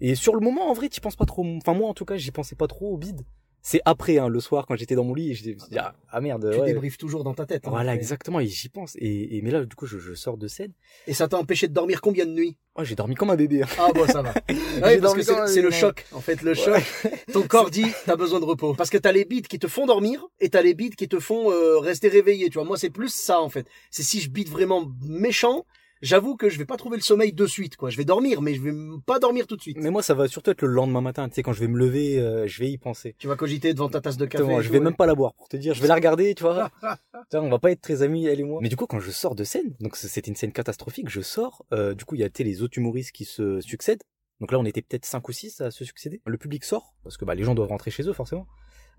Et 0.00 0.14
sur 0.14 0.34
le 0.34 0.40
moment, 0.40 0.70
en 0.70 0.72
vrai, 0.72 0.88
tu 0.88 1.00
penses 1.00 1.16
pas 1.16 1.26
trop. 1.26 1.44
Enfin, 1.44 1.74
moi, 1.74 1.88
en 1.88 1.94
tout 1.94 2.04
cas, 2.04 2.16
j'y 2.16 2.30
pensais 2.30 2.56
pas 2.56 2.66
trop 2.66 2.92
au 2.92 2.96
bid. 2.96 3.20
C'est 3.62 3.80
après, 3.84 4.18
hein, 4.18 4.28
le 4.28 4.40
soir, 4.40 4.66
quand 4.66 4.74
j'étais 4.76 4.94
dans 4.94 5.04
mon 5.04 5.14
lit, 5.14 5.34
je 5.34 5.42
suis 5.42 5.54
dit, 5.54 5.64
ah, 5.78 5.94
ah, 6.10 6.20
merde. 6.20 6.50
Tu 6.52 6.58
ouais. 6.60 6.66
débriefes 6.66 6.96
toujours 6.96 7.24
dans 7.24 7.34
ta 7.34 7.44
tête. 7.44 7.66
hein. 7.66 7.70
Voilà, 7.70 7.94
exactement. 7.94 8.40
Et 8.40 8.46
j'y 8.46 8.68
pense. 8.70 8.96
Et, 8.96 9.36
et 9.36 9.42
mais 9.42 9.50
là, 9.50 9.64
du 9.64 9.76
coup, 9.76 9.86
je, 9.86 9.98
je 9.98 10.14
sors 10.14 10.38
de 10.38 10.48
scène. 10.48 10.72
Et 11.06 11.12
ça 11.14 11.28
t'a 11.28 11.36
empêché 11.36 11.68
de 11.68 11.74
dormir 11.74 12.00
combien 12.00 12.24
de 12.24 12.30
nuits? 12.32 12.56
Oh, 12.76 12.84
j'ai 12.84 12.94
dormi 12.94 13.14
comme 13.14 13.30
un 13.30 13.36
bébé. 13.36 13.62
hein. 13.62 13.66
Ah 13.78 13.90
bon, 13.94 14.06
ça 14.06 14.22
va. 14.22 14.32
Ouais, 14.82 14.98
parce 14.98 15.14
que 15.14 15.22
c'est 15.46 15.60
le 15.62 15.70
choc. 15.70 16.06
En 16.12 16.20
fait, 16.20 16.40
le 16.42 16.54
choc. 16.54 16.82
Ton 17.32 17.42
corps 17.42 17.70
dit, 17.70 17.86
t'as 18.06 18.16
besoin 18.16 18.40
de 18.40 18.44
repos. 18.46 18.74
Parce 18.74 18.88
que 18.88 18.96
t'as 18.98 19.12
les 19.12 19.24
beats 19.26 19.42
qui 19.48 19.58
te 19.58 19.66
font 19.68 19.84
dormir 19.86 20.26
et 20.40 20.48
t'as 20.48 20.62
les 20.62 20.74
beats 20.74 20.94
qui 20.96 21.08
te 21.08 21.18
font 21.20 21.50
euh, 21.50 21.78
rester 21.78 22.08
réveillé. 22.08 22.48
Tu 22.48 22.54
vois, 22.54 22.64
moi, 22.64 22.78
c'est 22.78 22.90
plus 22.90 23.12
ça, 23.12 23.40
en 23.40 23.48
fait. 23.50 23.66
C'est 23.90 24.02
si 24.02 24.20
je 24.20 24.30
beat 24.30 24.48
vraiment 24.48 24.86
méchant, 25.06 25.66
j'avoue 26.02 26.36
que 26.36 26.48
je 26.48 26.58
vais 26.58 26.64
pas 26.64 26.76
trouver 26.76 26.96
le 26.96 27.02
sommeil 27.02 27.32
de 27.32 27.46
suite, 27.46 27.76
quoi. 27.76 27.90
Je 27.90 27.96
vais 27.96 28.04
dormir, 28.04 28.42
mais 28.42 28.54
je 28.54 28.62
vais 28.62 28.72
pas 29.06 29.18
dormir 29.18 29.46
tout 29.46 29.56
de 29.56 29.62
suite. 29.62 29.76
Mais 29.80 29.90
moi, 29.90 30.02
ça 30.02 30.14
va 30.14 30.28
surtout 30.28 30.50
être 30.50 30.62
le 30.62 30.68
lendemain 30.68 31.00
matin. 31.00 31.28
Tu 31.28 31.34
sais, 31.36 31.42
quand 31.42 31.52
je 31.52 31.60
vais 31.60 31.68
me 31.68 31.78
lever, 31.78 32.18
euh, 32.18 32.46
je 32.46 32.58
vais 32.60 32.70
y 32.70 32.78
penser. 32.78 33.14
Tu 33.18 33.28
vas 33.28 33.36
cogiter 33.36 33.74
devant 33.74 33.88
ta 33.88 34.00
tasse 34.00 34.16
de 34.16 34.26
café. 34.26 34.44
Je 34.44 34.68
vais 34.68 34.78
ouais. 34.78 34.84
même 34.84 34.96
pas 34.96 35.06
la 35.06 35.14
boire 35.14 35.34
pour 35.34 35.48
te 35.48 35.56
dire. 35.56 35.74
Je 35.74 35.82
vais 35.82 35.88
la 35.88 35.94
regarder, 35.94 36.34
tu 36.34 36.42
vois. 36.42 36.70
Tiens, 37.30 37.42
on 37.42 37.50
va 37.50 37.58
pas 37.58 37.70
être 37.70 37.80
très 37.80 38.02
amis, 38.02 38.26
elle 38.26 38.40
et 38.40 38.44
moi. 38.44 38.60
Mais 38.62 38.68
du 38.68 38.76
coup, 38.76 38.86
quand 38.86 39.00
je 39.00 39.10
sors 39.10 39.34
de 39.34 39.44
scène, 39.44 39.74
donc 39.80 39.96
c'était 39.96 40.28
une 40.28 40.36
scène 40.36 40.52
catastrophique, 40.52 41.08
je 41.08 41.20
sors. 41.20 41.64
euh, 41.72 41.94
du 41.94 42.04
coup, 42.04 42.14
il 42.14 42.20
y 42.20 42.24
a 42.24 42.28
les 42.38 42.62
autres 42.62 42.78
humoristes 42.78 43.12
qui 43.12 43.24
se 43.24 43.60
succèdent. 43.60 44.02
Donc 44.40 44.52
là, 44.52 44.58
on 44.58 44.64
était 44.64 44.82
peut-être 44.82 45.04
cinq 45.04 45.28
ou 45.28 45.32
six 45.32 45.60
à 45.60 45.70
se 45.70 45.84
succéder. 45.84 46.22
Le 46.24 46.38
public 46.38 46.64
sort 46.64 46.94
parce 47.04 47.16
que 47.16 47.24
bah, 47.24 47.34
les 47.34 47.44
gens 47.44 47.54
doivent 47.54 47.68
rentrer 47.68 47.90
chez 47.90 48.04
eux 48.08 48.12
forcément. 48.12 48.46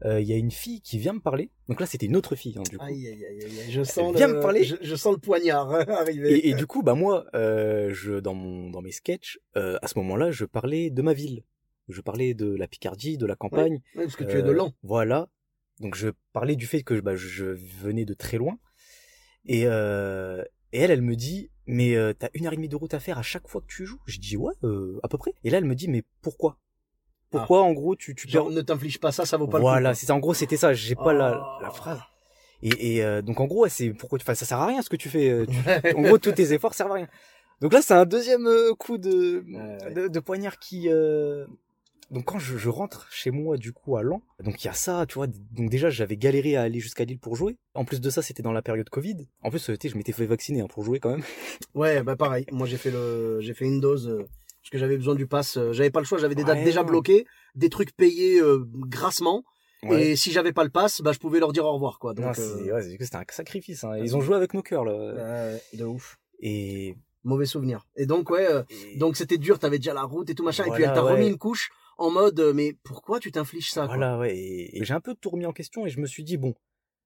Euh, 0.06 0.20
Il 0.22 0.28
y 0.28 0.34
a 0.34 0.38
une 0.38 0.52
fille 0.52 0.82
qui 0.82 0.98
vient 0.98 1.14
me 1.14 1.20
parler. 1.20 1.52
Donc 1.68 1.80
là, 1.80 1.86
c'était 1.86 2.06
une 2.08 2.16
autre 2.16 2.36
fille, 2.36 2.56
hein, 2.58 2.64
du 2.70 2.78
coup. 2.78 2.84
Aïe, 2.86 3.08
aïe, 3.08 3.26
aïe, 3.26 3.48
je 3.70 3.84
sens 3.84 4.16
Viens 4.16 4.28
le, 4.28 4.34
me 4.36 4.42
parler. 4.42 4.64
Je, 4.64 4.76
je 4.82 4.96
sens 4.96 5.14
le 5.14 5.20
poignard 5.20 5.72
hein, 5.72 5.86
arriver. 5.90 6.34
Et, 6.38 6.50
et 6.50 6.54
du 6.54 6.66
coup, 6.68 6.82
bah 6.84 6.96
moi, 6.96 7.26
euh, 7.36 7.94
je 7.94 8.20
dans 8.20 8.34
mon 8.34 8.70
dans 8.70 8.82
mes 8.82 8.92
sketchs, 8.92 9.40
euh, 9.58 9.78
à 9.82 9.88
ce 9.88 9.98
moment-là, 10.00 10.32
je 10.32 10.46
parlais 10.46 10.90
de 10.90 11.02
ma 11.02 11.14
ville. 11.14 11.44
Je 11.88 12.02
parlais 12.02 12.34
de 12.34 12.54
la 12.56 12.68
Picardie, 12.68 13.18
de 13.18 13.26
la 13.26 13.36
campagne. 13.36 13.82
Ouais, 13.96 14.04
parce 14.06 14.16
que 14.16 14.24
tu 14.24 14.38
es 14.38 14.42
de 14.44 14.52
lent. 14.52 14.74
Voilà. 14.84 15.30
Donc 15.80 15.96
je 15.96 16.10
parlais 16.34 16.56
du 16.56 16.66
fait 16.68 16.84
que 16.84 17.00
bah, 17.00 17.16
je- 17.16 17.28
je 17.28 17.46
venais 17.46 18.06
de 18.06 18.14
très 18.14 18.38
loin. 18.38 18.58
Et, 19.46 19.64
euh, 19.66 20.44
et 20.74 20.80
elle, 20.80 20.92
elle 20.92 21.02
me 21.02 21.16
dit, 21.16 21.50
mais 21.66 21.96
euh, 21.96 22.14
t'as 22.14 22.30
une 22.34 22.46
heure 22.46 22.54
et 22.54 22.56
demie 22.56 22.70
de 22.70 22.76
route 22.76 22.94
à 22.94 23.00
faire 23.00 23.18
à 23.18 23.24
chaque 23.24 23.48
fois 23.48 23.62
que 23.62 23.68
tu 23.68 23.86
joues? 23.86 24.00
Je 24.06 24.20
dis 24.20 24.38
ouais, 24.38 24.54
euh, 24.64 25.00
à 25.04 25.08
peu 25.08 25.18
près. 25.18 25.34
Et 25.44 25.50
là, 25.50 25.58
elle 25.58 25.66
me 25.66 25.76
dit, 25.76 25.88
mais 25.88 26.04
pourquoi? 26.22 26.58
Pourquoi 27.32 27.64
en 27.64 27.72
gros 27.74 27.96
tu 27.96 28.14
tu 28.16 28.28
Genre, 28.28 28.48
perds- 28.48 28.56
ne 28.56 28.62
t'inflige 28.62 29.00
pas 29.00 29.12
ça, 29.12 29.26
ça 29.26 29.38
vaut 29.38 29.48
pas 29.48 29.60
Voilà, 29.60 29.90
le 29.90 29.94
coup. 29.96 30.00
c'est 30.00 30.06
ça. 30.06 30.14
En 30.16 30.20
gros, 30.20 30.34
c'était 30.34 30.58
ça. 30.58 30.74
J'ai 30.74 30.96
pas 30.96 31.14
la, 31.14 31.42
Oh. 31.42 31.64
la 31.64 31.70
phrase. 31.72 32.00
Et, 32.64 32.98
et 32.98 33.04
euh, 33.04 33.22
donc 33.24 33.40
en 33.40 33.46
gros, 33.48 33.68
c'est 33.68 33.90
pourquoi 33.92 34.20
tu, 34.20 34.24
enfin, 34.24 34.36
ça 34.36 34.46
sert 34.46 34.60
à 34.60 34.68
rien 34.68 34.82
ce 34.82 34.90
que 34.90 34.96
tu 34.98 35.10
fais. 35.10 35.30
euh, 35.30 35.46
tu- 35.46 35.56
en 35.98 36.02
gros, 36.02 36.18
tous 36.20 36.32
tes 36.34 36.54
efforts 36.54 36.74
servent 36.76 36.92
à 36.92 36.96
rien. 36.96 37.08
Donc 37.62 37.74
là, 37.74 37.82
c'est 37.82 37.94
un 37.94 38.06
deuxième 38.06 38.46
euh, 38.48 38.74
coup 38.76 38.98
de, 38.98 39.44
de, 39.96 40.08
de 40.08 40.20
poignard 40.20 40.60
qui. 40.60 40.88
euh, 40.90 41.46
Donc 42.12 42.26
quand 42.26 42.40
je, 42.40 42.58
je 42.58 42.70
rentre 42.70 43.08
chez 43.12 43.32
moi 43.32 43.56
du 43.58 43.72
coup 43.72 43.96
à 43.98 44.04
Lens, 44.04 44.22
donc 44.44 44.64
il 44.64 44.68
y 44.68 44.70
a 44.70 44.74
ça, 44.74 45.06
tu 45.08 45.16
vois. 45.16 45.28
Donc 45.28 45.70
déjà, 45.70 45.90
j'avais 45.90 46.18
galéré 46.18 46.56
à 46.56 46.64
aller 46.64 46.80
jusqu'à 46.80 47.06
Lille 47.06 47.20
pour 47.20 47.36
jouer. 47.36 47.58
En 47.74 47.86
plus 47.86 48.02
de 48.02 48.10
ça, 48.10 48.22
c'était 48.22 48.44
dans 48.44 48.52
la 48.52 48.62
période 48.62 48.90
Covid. 48.90 49.28
En 49.44 49.50
plus, 49.50 49.72
je 49.82 49.96
m'étais 49.98 50.12
fait 50.12 50.26
vacciner 50.26 50.62
hein, 50.62 50.68
pour 50.70 50.84
jouer 50.84 51.00
quand 51.00 51.12
même. 51.12 51.24
Ouais, 51.74 52.04
bah 52.04 52.16
pareil. 52.16 52.46
Moi, 52.52 52.68
j'ai 52.68 52.78
fait 52.78 52.92
le, 52.92 53.40
j'ai 53.42 53.54
fait 53.54 53.66
une 53.66 53.80
dose 53.80 54.26
que 54.72 54.78
j'avais 54.80 54.98
besoin 54.98 55.14
du 55.16 55.28
pass. 55.28 55.58
euh, 55.58 55.72
J'avais 55.74 55.92
pas 55.92 56.00
le 56.00 56.06
choix. 56.06 56.18
J'avais 56.18 56.34
des 56.36 56.44
dates 56.44 56.58
Ouais, 56.60 56.64
déjà 56.64 56.82
bloquées, 56.84 57.26
des 57.56 57.70
trucs 57.70 57.96
payés 57.96 58.40
euh, 58.40 58.64
grassement. 58.88 59.44
Ouais. 59.84 60.12
Et 60.12 60.16
si 60.16 60.32
j'avais 60.32 60.54
pas 60.54 60.64
le 60.64 60.70
pass, 60.70 61.02
bah 61.02 61.12
je 61.12 61.20
pouvais 61.20 61.40
leur 61.40 61.52
dire 61.54 61.66
au 61.66 61.74
revoir, 61.74 61.98
quoi. 62.00 62.14
Donc, 62.14 62.26
Non, 62.38 62.44
euh, 62.44 62.74
ouais, 62.74 62.82
c'était 63.00 63.16
un 63.16 63.24
sacrifice. 63.30 63.84
Hein. 63.84 63.98
Ils 63.98 64.16
ont 64.16 64.22
joué 64.22 64.36
avec 64.36 64.54
nos 64.54 64.62
cœurs 64.62 64.86
là. 64.86 65.56
de 65.74 65.84
ouf. 65.86 66.18
Et, 66.40 66.96
Mauvais 67.24 67.46
souvenir. 67.46 67.86
Et 67.96 68.08
donc 68.08 68.32
ouais, 68.32 68.48
euh, 68.52 68.64
et- 68.72 68.98
donc 68.98 69.16
c'était 69.16 69.38
dur. 69.38 69.60
T'avais 69.60 69.78
déjà 69.78 69.94
la 69.94 70.02
route 70.02 70.28
et 70.32 70.34
tout 70.36 70.44
machin. 70.44 70.66
et 70.66 70.72
puis 70.72 70.82
elle 70.84 70.94
t'a 70.94 71.04
ouais. 71.06 71.12
remis 71.14 71.28
une 71.28 71.38
couche 71.38 71.70
en 72.00 72.10
mode, 72.10 72.52
mais 72.56 72.76
pourquoi 72.84 73.20
tu 73.20 73.32
t'infliges 73.32 73.70
ça, 73.70 73.82
quoi 73.86 73.96
Voilà, 73.96 74.18
ouais. 74.18 74.36
Et, 74.36 74.80
et 74.80 74.84
j'ai 74.84 74.94
un 74.96 75.02
peu 75.02 75.14
tout 75.14 75.30
remis 75.30 75.46
en 75.46 75.54
question 75.54 75.86
et 75.86 75.90
je 75.90 76.00
me 76.00 76.08
suis 76.08 76.24
dit, 76.24 76.38
bon, 76.38 76.56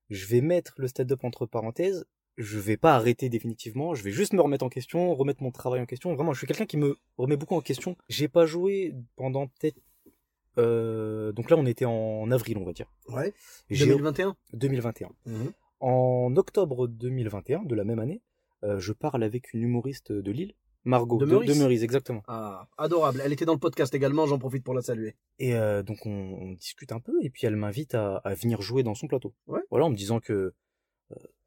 je 0.10 0.26
vais 0.28 0.40
mettre 0.40 0.74
le 0.78 0.88
stand-up 0.88 1.22
entre 1.26 1.46
parenthèses. 1.46 2.06
Je 2.38 2.60
vais 2.60 2.78
pas 2.78 2.96
arrêter 2.96 3.30
définitivement. 3.30 3.96
Je 3.96 4.04
vais 4.04 4.12
juste 4.12 4.34
me 4.34 4.42
remettre 4.42 4.66
en 4.66 4.70
question, 4.70 5.14
remettre 5.16 5.42
mon 5.42 5.52
travail 5.52 5.80
en 5.82 5.86
question. 5.86 6.14
Vraiment, 6.16 6.34
je 6.34 6.40
suis 6.40 6.48
quelqu'un 6.48 6.66
qui 6.66 6.78
me 6.78 6.98
remet 7.18 7.38
beaucoup 7.38 7.56
en 7.56 7.62
question. 7.62 7.96
J'ai 8.10 8.28
pas 8.28 8.46
joué 8.46 8.94
pendant 9.16 9.48
peut-être. 9.48 9.78
Euh, 10.58 11.32
donc 11.32 11.50
là, 11.50 11.58
on 11.58 11.66
était 11.66 11.86
en 11.86 12.30
avril, 12.32 12.58
on 12.58 12.66
va 12.66 12.74
dire. 12.74 12.92
Ouais. 13.10 13.34
J'ai- 13.70 13.86
2021. 13.88 14.36
2021. 14.54 15.10
Mhm. 15.26 15.52
En 15.82 16.34
octobre 16.38 16.88
2021, 16.88 17.64
de 17.64 17.76
la 17.76 17.84
même 17.84 18.00
année, 18.00 18.22
euh, 18.64 18.80
je 18.80 18.94
parle 18.94 19.24
avec 19.24 19.54
une 19.54 19.62
humoriste 19.64 20.12
de 20.12 20.32
Lille, 20.32 20.54
Margot, 20.86 21.18
De 21.18 21.26
Meurice 21.26 21.50
de 21.50 21.56
Meurice, 21.60 21.82
exactement. 21.84 22.22
Ah, 22.28 22.68
adorable. 22.78 23.22
Elle 23.24 23.34
était 23.34 23.46
dans 23.46 23.54
le 23.54 23.60
podcast 23.60 23.94
également. 23.96 24.26
J'en 24.28 24.40
profite 24.40 24.64
pour 24.64 24.74
la 24.74 24.82
saluer. 24.82 25.16
Et 25.40 25.56
euh, 25.56 25.84
donc 25.84 26.06
on, 26.06 26.12
on 26.12 26.52
discute 26.54 26.92
un 26.92 27.00
peu 27.00 27.14
et 27.24 27.30
puis 27.30 27.46
elle 27.48 27.56
m'invite 27.56 27.96
à, 27.96 28.18
à 28.18 28.34
venir 28.34 28.62
jouer 28.62 28.84
dans 28.84 28.94
son 28.96 29.08
plateau. 29.08 29.34
Ouais. 29.48 29.62
Voilà, 29.72 29.86
en 29.86 29.90
me 29.90 29.96
disant 29.96 30.20
que 30.20 30.54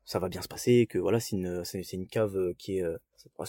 ça 0.09 0.19
va 0.19 0.31
bien 0.31 0.41
se 0.41 0.49
passer, 0.49 0.87
que 0.87 0.99
voilà, 0.99 1.21
c'est 1.21 1.37
une 1.37 1.65
c'est 1.65 1.93
une 1.93 2.07
cave 2.09 2.35
euh, 2.37 2.55
qui 2.57 2.79
est 2.79 2.83
euh, 2.83 2.97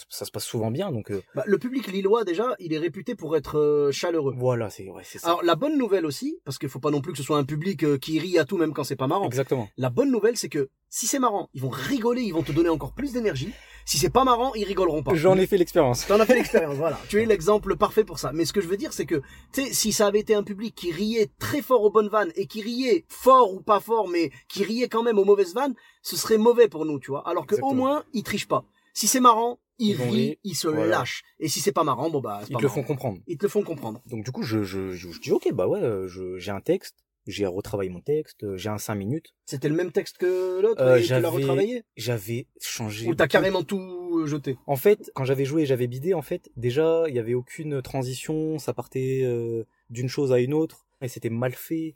ça, 0.10 0.25
se 0.25 0.31
passe 0.31 0.45
souvent 0.45 0.71
bien, 0.71 0.92
donc 0.92 1.12
euh, 1.12 1.21
Bah, 1.36 1.44
le 1.45 1.57
public 1.57 1.88
lillois 1.88 2.24
déjà, 2.24 2.56
il 2.60 2.74
est 2.74 2.77
réputé 2.77 3.16
pour 3.16 3.36
être 3.38 3.57
euh, 3.60 3.92
chaleureux. 3.92 4.33
voilà, 4.38 4.69
c'est 4.69 4.89
ouais, 4.89 5.04
c'est 5.06 5.19
ça. 5.19 5.27
Alors 5.27 5.44
la 5.44 5.56
bonne 5.56 5.77
nouvelle 5.77 6.05
aussi, 6.05 6.39
parce 6.46 6.58
qu'il 6.58 6.70
faut 6.70 6.79
pas 6.79 6.91
non 6.91 7.01
plus 7.01 7.12
que 7.12 7.17
ce 7.17 7.24
soit 7.24 7.38
un 7.38 7.43
public 7.43 7.84
euh, 7.84 7.98
qui 7.98 8.20
rit 8.20 8.38
à 8.39 8.46
tout 8.46 8.58
même 8.58 8.74
quand 8.74 8.84
c'est 8.84 8.96
pas 8.96 9.08
marrant. 9.08 9.25
Exactement. 9.25 9.70
La 9.77 9.89
bonne 9.89 10.12
nouvelle, 10.12 10.38
c'est 10.38 10.50
que 10.50 10.70
si 10.89 11.05
c'est 11.08 11.20
marrant, 11.20 11.50
ils 11.53 11.62
vont 11.62 11.70
rigoler, 11.70 12.22
ils 12.24 12.34
vont 12.34 12.43
te 12.43 12.51
donner 12.51 12.70
encore 12.70 12.93
plus 12.93 13.13
d'énergie. 13.13 13.51
Si 13.86 13.98
c'est 13.98 14.10
pas 14.12 14.24
marrant, 14.24 14.53
ils 14.53 14.65
rigoleront 14.65 15.01
pas. 15.01 15.15
J'en 15.15 15.38
ai 15.38 15.48
fait 15.48 15.58
l'expérience. 15.58 16.05
T'en 16.05 16.20
as 16.20 16.25
fait 16.25 16.36
l'expérience, 16.36 16.75
voilà. 16.77 17.00
Tu 17.10 17.22
es 17.22 17.25
l'exemple 17.25 17.75
parfait 17.75 18.03
pour 18.03 18.20
ça. 18.20 18.32
Mais 18.34 18.46
ce 18.46 18.53
que 18.53 18.62
je 18.62 18.67
veux 18.67 18.77
dire, 18.77 18.93
c'est 18.93 19.05
que, 19.08 19.22
tu 19.51 19.63
sais, 19.65 19.74
si 19.74 19.91
ça 19.93 20.05
avait 20.08 20.20
été 20.20 20.36
un 20.36 20.43
public 20.43 20.75
qui 20.75 20.91
riait 20.91 21.29
très 21.39 21.62
fort 21.63 21.84
aux 21.84 21.89
bonnes 21.89 22.10
vannes 22.10 22.32
et 22.36 22.46
qui 22.46 22.62
riait 22.62 23.05
fort 23.08 23.53
ou 23.53 23.62
pas 23.62 23.79
fort, 23.79 24.08
mais 24.08 24.32
qui 24.48 24.63
riait 24.63 24.89
quand 24.89 25.01
même 25.01 25.17
aux 25.17 25.25
mauvaises 25.25 25.53
vannes, 25.55 25.74
ce 26.03 26.15
serait 26.17 26.38
mauvais 26.38 26.67
pour 26.67 26.86
nous, 26.86 27.00
tu 27.00 27.10
vois. 27.12 27.27
Alors 27.27 27.46
que 27.48 27.55
au 27.55 27.58
Exactement. 27.60 27.74
moins, 27.82 28.03
ils 28.13 28.24
trichent 28.24 28.48
pas. 28.48 28.63
Si 28.93 29.08
c'est 29.08 29.20
marrant, 29.20 29.60
ils 29.79 30.55
se 30.55 30.67
voilà. 30.67 31.00
lâchent. 31.00 31.24
Et 31.39 31.48
si 31.48 31.59
c'est 31.62 31.71
pas 31.71 31.83
marrant, 31.83 32.09
bon 32.09 32.19
bah, 32.21 32.41
Ils 32.50 32.53
pas 32.53 32.59
te 32.59 32.63
le 32.63 32.69
font 32.69 32.83
comprendre. 32.83 33.19
Ils 33.27 33.38
te 33.38 33.45
le 33.45 33.50
font 33.50 33.63
comprendre. 33.63 34.01
Donc 34.07 34.24
du 34.25 34.31
coup, 34.31 34.43
je 34.43 34.63
je, 34.63 34.91
je, 34.91 35.09
je 35.12 35.19
dis 35.21 35.31
ok, 35.31 35.51
bah 35.53 35.67
ouais, 35.67 35.81
euh, 35.81 36.07
j'ai 36.38 36.51
un 36.51 36.59
texte, 36.62 36.95
j'ai 37.27 37.45
retravaillé 37.45 37.89
mon 37.89 38.01
texte, 38.01 38.43
euh, 38.43 38.57
j'ai 38.57 38.69
un 38.69 38.77
5 38.77 38.95
minutes. 38.95 39.33
C'était 39.45 39.69
le 39.69 39.75
même 39.75 39.91
texte 39.91 40.17
que 40.17 40.62
l'autre 40.62 40.81
Euh, 40.81 40.98
et 40.98 41.03
tu 41.03 41.09
l'as 41.09 41.21
j'avais- 41.21 41.27
retravaillé? 41.36 41.83
J'avais 41.95 42.48
changé. 42.59 43.07
Ou 43.07 43.15
t'as 43.15 43.27
carrément 43.27 43.63
tout 43.63 44.19
euh, 44.19 44.25
jeté? 44.25 44.57
En 44.67 44.75
fait, 44.75 45.12
quand 45.15 45.24
j'avais 45.25 45.45
joué 45.45 45.62
et 45.62 45.65
j'avais 45.65 45.88
bidé, 45.88 46.13
en 46.13 46.21
fait, 46.21 46.50
déjà, 46.57 47.03
il 47.07 47.15
y 47.15 47.19
avait 47.19 47.33
aucune 47.36 47.81
transition, 47.81 48.57
ça 48.59 48.74
partait 48.74 49.21
euh, 49.24 49.63
d'une 49.89 50.09
chose 50.09 50.31
à 50.31 50.39
une 50.39 50.53
autre, 50.53 50.86
et 51.01 51.07
c'était 51.07 51.29
mal 51.29 51.53
fait. 51.53 51.95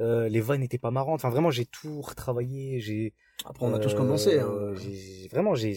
Euh, 0.00 0.28
les 0.28 0.40
vannes 0.40 0.60
n'étaient 0.60 0.78
pas 0.78 0.90
marrantes. 0.90 1.20
Enfin, 1.20 1.30
vraiment, 1.30 1.50
j'ai 1.52 1.66
tout 1.66 2.00
retravaillé. 2.00 2.80
J'ai. 2.80 3.12
Après, 3.44 3.64
on 3.64 3.72
a 3.74 3.78
tous 3.78 3.92
euh, 3.94 3.96
commencé. 3.96 4.38
Hein. 4.40 4.74
j'ai- 4.74 5.28
vraiment, 5.28 5.54
j'ai- 5.54 5.76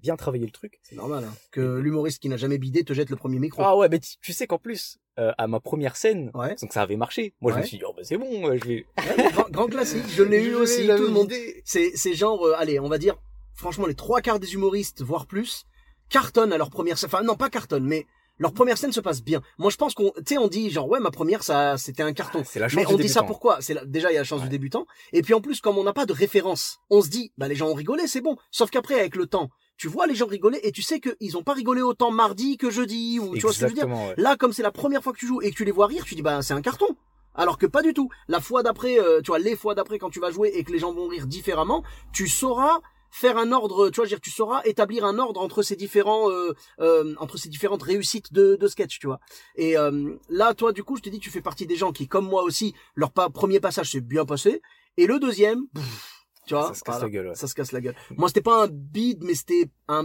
bien 0.00 0.16
travaillé 0.16 0.44
le 0.46 0.50
truc. 0.52 0.78
C'est 0.82 0.96
normal 0.96 1.24
hein, 1.24 1.32
que 1.50 1.78
l'humoriste 1.78 2.20
qui 2.22 2.28
n'a 2.30 2.36
jamais 2.38 2.56
bidé 2.58 2.82
te 2.84 2.92
jette 2.94 3.10
le 3.10 3.16
premier 3.16 3.38
micro. 3.38 3.62
Ah 3.62 3.76
ouais, 3.76 3.88
mais 3.90 3.98
tu, 3.98 4.16
tu 4.22 4.32
sais 4.32 4.46
qu'en 4.46 4.58
plus, 4.58 4.98
euh, 5.18 5.32
à 5.36 5.46
ma 5.48 5.60
première 5.60 5.96
scène, 5.96 6.30
Ouais. 6.34 6.54
donc 6.60 6.72
ça 6.72 6.80
avait 6.82 6.96
marché. 6.96 7.34
Moi, 7.40 7.52
je 7.52 7.58
me 7.58 7.62
suis 7.64 7.76
dit, 7.78 7.84
oh, 7.86 7.92
bah, 7.94 8.02
c'est 8.04 8.16
bon, 8.16 8.48
euh, 8.48 8.56
je 8.62 8.68
vais. 8.68 8.86
Ouais, 9.18 9.32
grand, 9.32 9.50
grand 9.50 9.66
classique, 9.66 10.04
je 10.08 10.22
l'ai 10.22 10.42
eu 10.50 10.54
aussi, 10.54 10.86
tout 10.86 11.02
le 11.02 11.08
monde. 11.08 11.32
C'est, 11.64 11.92
c'est 11.94 12.14
genre, 12.14 12.42
euh, 12.46 12.54
allez, 12.56 12.80
on 12.80 12.88
va 12.88 12.98
dire, 12.98 13.16
franchement, 13.54 13.86
les 13.86 13.94
trois 13.94 14.20
quarts 14.22 14.40
des 14.40 14.54
humoristes, 14.54 15.02
voire 15.02 15.26
plus, 15.26 15.64
cartonnent 16.08 16.52
à 16.52 16.58
leur 16.58 16.70
première 16.70 16.96
scène. 16.98 17.10
Enfin, 17.12 17.22
non, 17.22 17.34
pas 17.36 17.50
cartonnent, 17.50 17.86
mais 17.86 18.06
leur 18.38 18.52
première 18.52 18.76
scène 18.78 18.92
se 18.92 19.00
passe 19.00 19.22
bien. 19.22 19.40
Moi, 19.58 19.70
je 19.70 19.76
pense 19.76 19.94
qu'on, 19.94 20.10
tu 20.16 20.22
sais, 20.28 20.38
on 20.38 20.48
dit 20.48 20.70
genre, 20.70 20.88
ouais, 20.88 21.00
ma 21.00 21.10
première, 21.10 21.42
ça, 21.42 21.78
c'était 21.78 22.02
un 22.02 22.12
carton. 22.12 22.42
C'est 22.44 22.58
la 22.60 22.68
chance 22.68 22.76
Mais 22.76 22.84
du 22.84 22.92
on 22.94 22.96
dit 22.96 23.08
ça 23.08 23.22
pourquoi? 23.22 23.58
C'est 23.60 23.74
la- 23.74 23.84
déjà 23.84 24.10
il 24.10 24.14
y 24.14 24.16
a 24.16 24.20
la 24.20 24.24
chance 24.24 24.42
du 24.42 24.48
débutant. 24.48 24.86
Et 25.12 25.22
puis 25.22 25.34
en 25.34 25.40
plus, 25.40 25.60
comme 25.60 25.78
on 25.78 25.84
n'a 25.84 25.92
pas 25.92 26.06
de 26.06 26.12
référence, 26.12 26.78
on 26.90 27.00
se 27.02 27.08
dit, 27.08 27.32
bah 27.38 27.48
les 27.48 27.54
gens 27.54 27.68
ont 27.68 27.74
rigolé, 27.74 28.06
c'est 28.06 28.20
bon. 28.20 28.36
Sauf 28.50 28.70
qu'après, 28.70 28.98
avec 28.98 29.16
le 29.16 29.26
temps, 29.26 29.48
tu 29.78 29.88
vois 29.88 30.06
les 30.06 30.14
gens 30.14 30.26
rigoler 30.26 30.58
et 30.62 30.72
tu 30.72 30.82
sais 30.82 31.00
qu'ils 31.00 31.36
ont 31.36 31.42
pas 31.42 31.52
rigolé 31.52 31.82
autant 31.82 32.10
mardi 32.10 32.56
que 32.56 32.70
jeudi 32.70 33.18
ou 33.20 33.34
tu 33.34 33.40
vois 33.40 33.52
ce 33.52 33.60
que 33.60 33.68
je 33.68 33.74
veux 33.74 33.74
dire. 33.74 33.88
Ouais. 33.88 34.14
Là, 34.16 34.36
comme 34.36 34.52
c'est 34.52 34.62
la 34.62 34.70
première 34.72 35.02
fois 35.02 35.12
que 35.12 35.18
tu 35.18 35.26
joues 35.26 35.42
et 35.42 35.50
que 35.50 35.56
tu 35.56 35.64
les 35.64 35.72
vois 35.72 35.86
rire, 35.86 36.04
tu 36.04 36.14
dis 36.14 36.22
bah 36.22 36.40
c'est 36.42 36.54
un 36.54 36.62
carton. 36.62 36.86
Alors 37.34 37.58
que 37.58 37.66
pas 37.66 37.82
du 37.82 37.92
tout. 37.92 38.08
La 38.28 38.40
fois 38.40 38.62
d'après, 38.62 38.98
euh, 38.98 39.20
tu 39.20 39.26
vois, 39.30 39.38
les 39.38 39.56
fois 39.56 39.74
d'après 39.74 39.98
quand 39.98 40.08
tu 40.08 40.20
vas 40.20 40.30
jouer 40.30 40.52
et 40.54 40.64
que 40.64 40.72
les 40.72 40.78
gens 40.78 40.92
vont 40.94 41.08
rire 41.08 41.26
différemment, 41.26 41.82
tu 42.12 42.28
sauras 42.28 42.80
faire 43.18 43.38
un 43.38 43.50
ordre, 43.52 43.88
tu 43.90 43.96
vois, 43.96 44.04
je 44.04 44.10
veux 44.10 44.16
dire, 44.16 44.20
tu 44.20 44.30
sauras 44.30 44.60
établir 44.64 45.04
un 45.06 45.18
ordre 45.18 45.40
entre 45.40 45.62
ces 45.62 45.74
différents, 45.76 46.30
euh, 46.30 46.52
euh, 46.80 47.14
entre 47.18 47.38
ces 47.38 47.48
différentes 47.48 47.82
réussites 47.82 48.32
de, 48.32 48.56
de 48.56 48.68
sketch, 48.68 48.98
tu 48.98 49.06
vois. 49.06 49.20
Et 49.54 49.78
euh, 49.78 50.14
là, 50.28 50.52
toi, 50.54 50.72
du 50.72 50.84
coup, 50.84 50.96
je 50.96 51.02
te 51.02 51.08
dis, 51.08 51.18
tu 51.18 51.30
fais 51.30 51.40
partie 51.40 51.66
des 51.66 51.76
gens 51.76 51.92
qui, 51.92 52.08
comme 52.08 52.26
moi 52.28 52.42
aussi, 52.42 52.74
leur 52.94 53.10
pa- 53.12 53.30
premier 53.30 53.58
passage 53.60 53.90
s'est 53.92 54.00
bien 54.02 54.24
passé, 54.26 54.60
et 54.98 55.06
le 55.06 55.18
deuxième, 55.18 55.66
pff, 55.74 56.12
tu 56.46 56.54
vois, 56.54 56.68
Ça 56.68 56.74
se 56.74 56.80
casse 56.82 56.94
voilà, 56.96 57.04
la 57.06 57.10
gueule, 57.10 57.26
ouais. 57.28 57.34
ça 57.34 57.46
se 57.48 57.54
casse 57.54 57.72
la 57.72 57.80
gueule. 57.80 57.96
Moi, 58.16 58.28
c'était 58.28 58.42
pas 58.42 58.64
un 58.64 58.68
bide, 58.68 59.24
mais 59.24 59.34
c'était 59.34 59.68
un, 59.88 60.04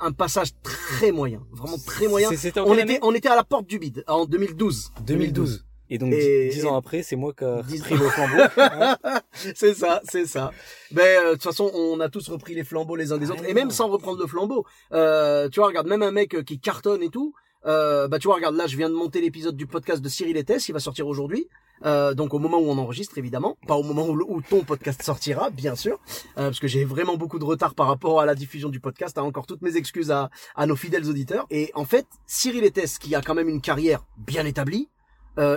un 0.00 0.12
passage 0.12 0.50
très 0.62 1.12
moyen, 1.12 1.42
vraiment 1.52 1.78
très 1.86 2.08
moyen. 2.08 2.28
C'est- 2.30 2.36
C'était 2.36 2.60
en 2.60 2.66
On 2.66 2.74
était, 2.76 2.98
on 3.02 3.14
était 3.14 3.28
à 3.28 3.36
la 3.36 3.44
porte 3.44 3.66
du 3.66 3.78
bide 3.78 4.04
en 4.08 4.26
2012. 4.26 4.90
2012. 5.06 5.64
Et 5.90 5.98
donc, 5.98 6.12
Et- 6.12 6.48
dix 6.50 6.64
ans 6.66 6.76
après, 6.76 7.02
c'est 7.02 7.16
moi 7.16 7.32
qui 7.36 7.44
a 7.44 7.62
Dix 7.62 7.80
pris 7.80 7.94
ans. 7.96 7.98
le 7.98 8.08
flambeau. 8.08 8.42
hein. 8.56 8.96
c'est 9.54 9.74
ça, 9.74 10.00
c'est 10.08 10.24
ça. 10.26 10.52
Ben 10.92 11.02
euh, 11.02 11.28
de 11.30 11.32
toute 11.34 11.42
façon, 11.42 11.70
on 11.74 11.98
a 12.00 12.08
tous 12.08 12.28
repris 12.28 12.54
les 12.54 12.64
flambeaux 12.64 12.96
les 12.96 13.12
uns 13.12 13.18
des 13.18 13.30
autres, 13.30 13.42
Ah 13.44 13.48
et 13.48 13.54
même 13.54 13.70
sans 13.70 13.88
reprendre 13.88 14.18
le 14.20 14.26
flambeau. 14.26 14.64
Euh, 14.92 15.48
tu 15.48 15.60
vois, 15.60 15.66
regarde, 15.68 15.88
même 15.88 16.02
un 16.02 16.12
mec 16.12 16.34
euh, 16.34 16.42
qui 16.42 16.58
cartonne 16.60 17.02
et 17.02 17.10
tout. 17.10 17.34
Euh, 17.66 18.08
bah 18.08 18.18
tu 18.18 18.26
vois, 18.28 18.36
regarde, 18.36 18.54
là, 18.56 18.66
je 18.66 18.76
viens 18.76 18.88
de 18.88 18.94
monter 18.94 19.20
l'épisode 19.20 19.54
du 19.56 19.66
podcast 19.66 20.00
de 20.00 20.08
Cyril 20.08 20.36
et 20.38 20.44
Tess, 20.44 20.68
il 20.68 20.72
va 20.72 20.78
sortir 20.80 21.06
aujourd'hui. 21.06 21.46
Euh, 21.84 22.12
donc 22.14 22.32
au 22.34 22.38
moment 22.38 22.58
où 22.58 22.68
on 22.70 22.76
enregistre, 22.78 23.16
évidemment, 23.18 23.56
pas 23.66 23.74
au 23.74 23.82
moment 23.82 24.06
où, 24.08 24.40
ton 24.42 24.64
podcast 24.64 25.02
sortira, 25.02 25.50
bien 25.50 25.74
sûr, 25.76 25.98
euh, 26.38 26.48
parce 26.48 26.60
que 26.60 26.68
j'ai 26.68 26.84
vraiment 26.84 27.16
beaucoup 27.16 27.38
de 27.38 27.44
retard 27.44 27.74
par 27.74 27.86
rapport 27.86 28.20
à 28.20 28.26
la 28.26 28.34
diffusion 28.34 28.68
du 28.68 28.80
podcast. 28.80 29.18
Hein, 29.18 29.22
encore 29.22 29.46
toutes 29.46 29.60
mes 29.62 29.76
excuses 29.76 30.10
à, 30.10 30.30
à 30.56 30.66
nos 30.66 30.76
fidèles 30.76 31.06
auditeurs. 31.08 31.46
Et 31.50 31.70
en 31.74 31.84
fait, 31.84 32.06
Cyril 32.26 32.64
et 32.64 32.70
Tess, 32.70 32.98
qui 32.98 33.14
a 33.14 33.20
quand 33.22 33.34
même 33.34 33.48
une 33.48 33.60
carrière 33.60 34.04
bien 34.18 34.46
établie 34.46 34.88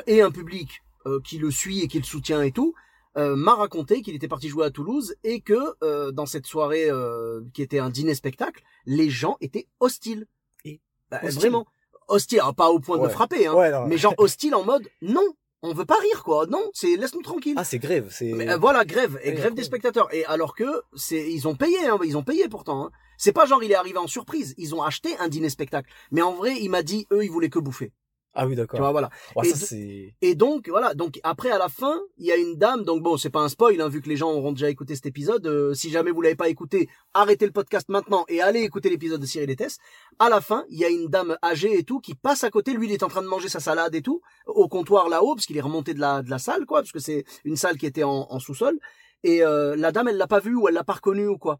et 0.07 0.21
un 0.21 0.31
public 0.31 0.81
euh, 1.05 1.19
qui 1.23 1.37
le 1.37 1.51
suit 1.51 1.81
et 1.81 1.87
qui 1.87 1.97
le 1.99 2.03
soutient 2.05 2.41
et 2.41 2.51
tout, 2.51 2.73
euh, 3.17 3.35
m'a 3.35 3.53
raconté 3.53 4.01
qu'il 4.01 4.15
était 4.15 4.27
parti 4.27 4.47
jouer 4.49 4.65
à 4.65 4.71
Toulouse 4.71 5.15
et 5.23 5.41
que 5.41 5.75
euh, 5.83 6.11
dans 6.11 6.25
cette 6.25 6.47
soirée 6.47 6.89
euh, 6.89 7.41
qui 7.53 7.61
était 7.61 7.79
un 7.79 7.89
dîner 7.89 8.15
spectacle, 8.15 8.63
les 8.85 9.09
gens 9.09 9.37
étaient 9.41 9.67
hostiles. 9.79 10.25
Et 10.65 10.79
Bah, 11.11 11.19
vraiment 11.23 11.67
hostiles, 12.07 12.39
Alors, 12.39 12.55
pas 12.55 12.69
au 12.71 12.79
point 12.79 12.97
de 12.97 13.03
Ouais. 13.03 13.09
frapper, 13.09 13.45
hein, 13.47 13.53
Ouais, 13.53 13.71
non. 13.71 13.85
mais 13.87 13.97
genre 13.97 14.15
hostiles 14.17 14.55
en 14.55 14.63
mode 14.63 14.87
non, 15.01 15.21
on 15.61 15.73
veut 15.73 15.85
pas 15.85 15.97
rire 16.01 16.23
quoi, 16.23 16.45
non, 16.47 16.69
c'est 16.73 16.95
laisse-nous 16.95 17.21
tranquille. 17.21 17.53
Ah, 17.57 17.63
c'est 17.63 17.79
grève. 17.79 18.07
C'est. 18.11 18.33
Euh, 18.33 18.57
voilà, 18.57 18.83
grève, 18.85 19.19
et 19.23 19.29
Ouais, 19.29 19.35
grève 19.35 19.53
des 19.53 19.63
spectateurs. 19.63 20.13
Et 20.13 20.25
alors 20.25 20.55
que 20.55 20.65
c'est, 20.95 21.31
ils 21.31 21.47
ont 21.47 21.55
payé, 21.55 21.77
hein, 21.87 21.99
ils 22.03 22.17
ont 22.17 22.23
payé 22.23 22.47
pourtant. 22.49 22.85
Hein. 22.85 22.91
C'est 23.17 23.31
pas 23.31 23.45
genre 23.45 23.61
il 23.63 23.71
est 23.71 23.75
arrivé 23.75 23.97
en 23.99 24.07
surprise, 24.07 24.55
ils 24.57 24.73
ont 24.75 24.81
acheté 24.81 25.15
un 25.19 25.27
dîner 25.27 25.49
spectacle. 25.49 25.89
Mais 26.11 26.21
en 26.21 26.33
vrai, 26.33 26.55
il 26.59 26.69
m'a 26.69 26.81
dit 26.83 27.05
eux, 27.11 27.23
ils 27.23 27.31
voulaient 27.31 27.49
que 27.49 27.59
bouffer. 27.59 27.91
Ah 28.35 28.45
oui, 28.47 28.53
Tu 28.53 28.57
d'accord. 28.57 28.79
vois, 28.79 28.91
voilà. 28.91 29.09
Et 29.43 29.49
ça, 29.49 29.55
de- 29.55 29.59
c'est. 29.65 30.15
Et 30.21 30.33
donc 30.35 30.67
voilà, 30.67 30.93
donc 30.95 31.19
après 31.23 31.51
à 31.51 31.57
la 31.59 31.69
fin, 31.69 32.01
il 32.17 32.25
y 32.25 32.31
a 32.31 32.35
une 32.35 32.55
dame, 32.57 32.83
donc 32.83 33.03
bon, 33.03 33.15
c'est 33.15 33.29
pas 33.29 33.41
un 33.41 33.49
spoil, 33.49 33.79
hein, 33.79 33.89
vu 33.89 34.01
que 34.01 34.09
les 34.09 34.15
gens 34.17 34.31
auront 34.31 34.51
déjà 34.53 34.69
écouté 34.69 34.95
cet 34.95 35.05
épisode. 35.05 35.45
euh, 35.45 35.73
si 35.75 35.91
jamais 35.91 36.09
vous 36.11 36.21
l'avez 36.21 36.35
pas 36.35 36.49
écouté, 36.49 36.89
arrêtez 37.13 37.45
le 37.45 37.51
podcast 37.51 37.89
maintenant 37.89 38.25
et 38.27 38.41
allez 38.41 38.61
écouter 38.61 38.89
l'épisode 38.89 39.21
de 39.21 39.25
Cyril 39.27 39.49
et 39.51 39.55
Tess. 39.55 39.77
À 40.17 40.29
la 40.29 40.41
fin, 40.41 40.65
il 40.69 40.79
y 40.79 40.83
a 40.85 40.89
une 40.89 41.07
dame 41.09 41.37
âgée 41.43 41.77
et 41.77 41.83
tout 41.83 41.99
qui 41.99 42.15
passe 42.15 42.43
à 42.43 42.49
côté. 42.49 42.73
Lui, 42.73 42.87
il 42.87 42.93
est 42.93 43.03
en 43.03 43.07
train 43.07 43.21
de 43.21 43.27
manger 43.27 43.49
sa 43.49 43.59
salade 43.59 43.93
et 43.93 44.01
tout 44.01 44.21
au 44.47 44.67
comptoir 44.67 45.09
là-haut 45.09 45.35
parce 45.35 45.45
qu'il 45.45 45.57
est 45.57 45.61
remonté 45.61 45.93
de 45.93 45.99
la 45.99 46.21
de 46.23 46.29
la 46.31 46.39
salle, 46.39 46.65
quoi, 46.65 46.79
parce 46.81 46.91
que 46.91 46.99
c'est 46.99 47.25
une 47.43 47.55
salle 47.55 47.77
qui 47.77 47.85
était 47.85 48.03
en, 48.03 48.27
en 48.29 48.39
sous-sol. 48.39 48.79
Et 49.23 49.43
euh, 49.43 49.75
la 49.75 49.91
dame, 49.91 50.07
elle 50.07 50.17
l'a 50.17 50.27
pas 50.27 50.39
vu 50.39 50.55
ou 50.55 50.67
elle 50.67 50.73
l'a 50.73 50.83
pas 50.83 50.93
reconnu 50.93 51.27
ou 51.27 51.37
quoi. 51.37 51.59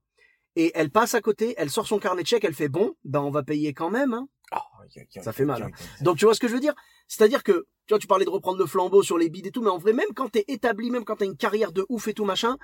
Et 0.55 0.71
elle 0.75 0.89
passe 0.91 1.13
à 1.15 1.21
côté, 1.21 1.53
elle 1.57 1.69
sort 1.69 1.87
son 1.87 1.97
carnet 1.99 2.21
de 2.23 2.27
chèques, 2.27 2.43
elle 2.43 2.53
fait 2.53 2.67
bon, 2.69 2.95
ben 3.03 3.21
on 3.21 3.31
va 3.31 3.41
payer 3.43 3.73
quand 3.73 3.89
même. 3.89 4.13
Hein. 4.13 4.27
Ah, 4.53 5.21
Ça 5.21 5.33
fait 5.33 5.45
mal, 5.45 5.63
hein. 5.63 5.69
Donc 6.01 6.17
tu 6.17 6.25
vois 6.25 6.35
ce 6.35 6.39
que 6.39 6.47
je 6.47 6.53
veux 6.53 6.59
dire? 6.59 6.73
C'est-à-dire 7.07 7.43
que 7.43 7.65
tu 7.85 7.93
vois, 7.93 7.99
tu 7.99 8.07
parlais 8.07 8.25
de 8.25 8.29
reprendre 8.29 8.59
le 8.59 8.65
flambeau 8.65 9.03
sur 9.03 9.17
les 9.17 9.29
bides 9.29 9.47
et 9.47 9.51
tout, 9.51 9.61
mais 9.61 9.69
en 9.69 9.77
vrai, 9.77 9.93
même 9.93 10.13
quand 10.15 10.29
t'es 10.29 10.45
établi, 10.47 10.89
même 10.89 11.03
quand 11.03 11.17
t'as 11.17 11.25
une 11.25 11.35
carrière 11.35 11.71
de 11.71 11.85
ouf 11.89 12.07
et 12.07 12.13
tout 12.13 12.25
machin, 12.25 12.57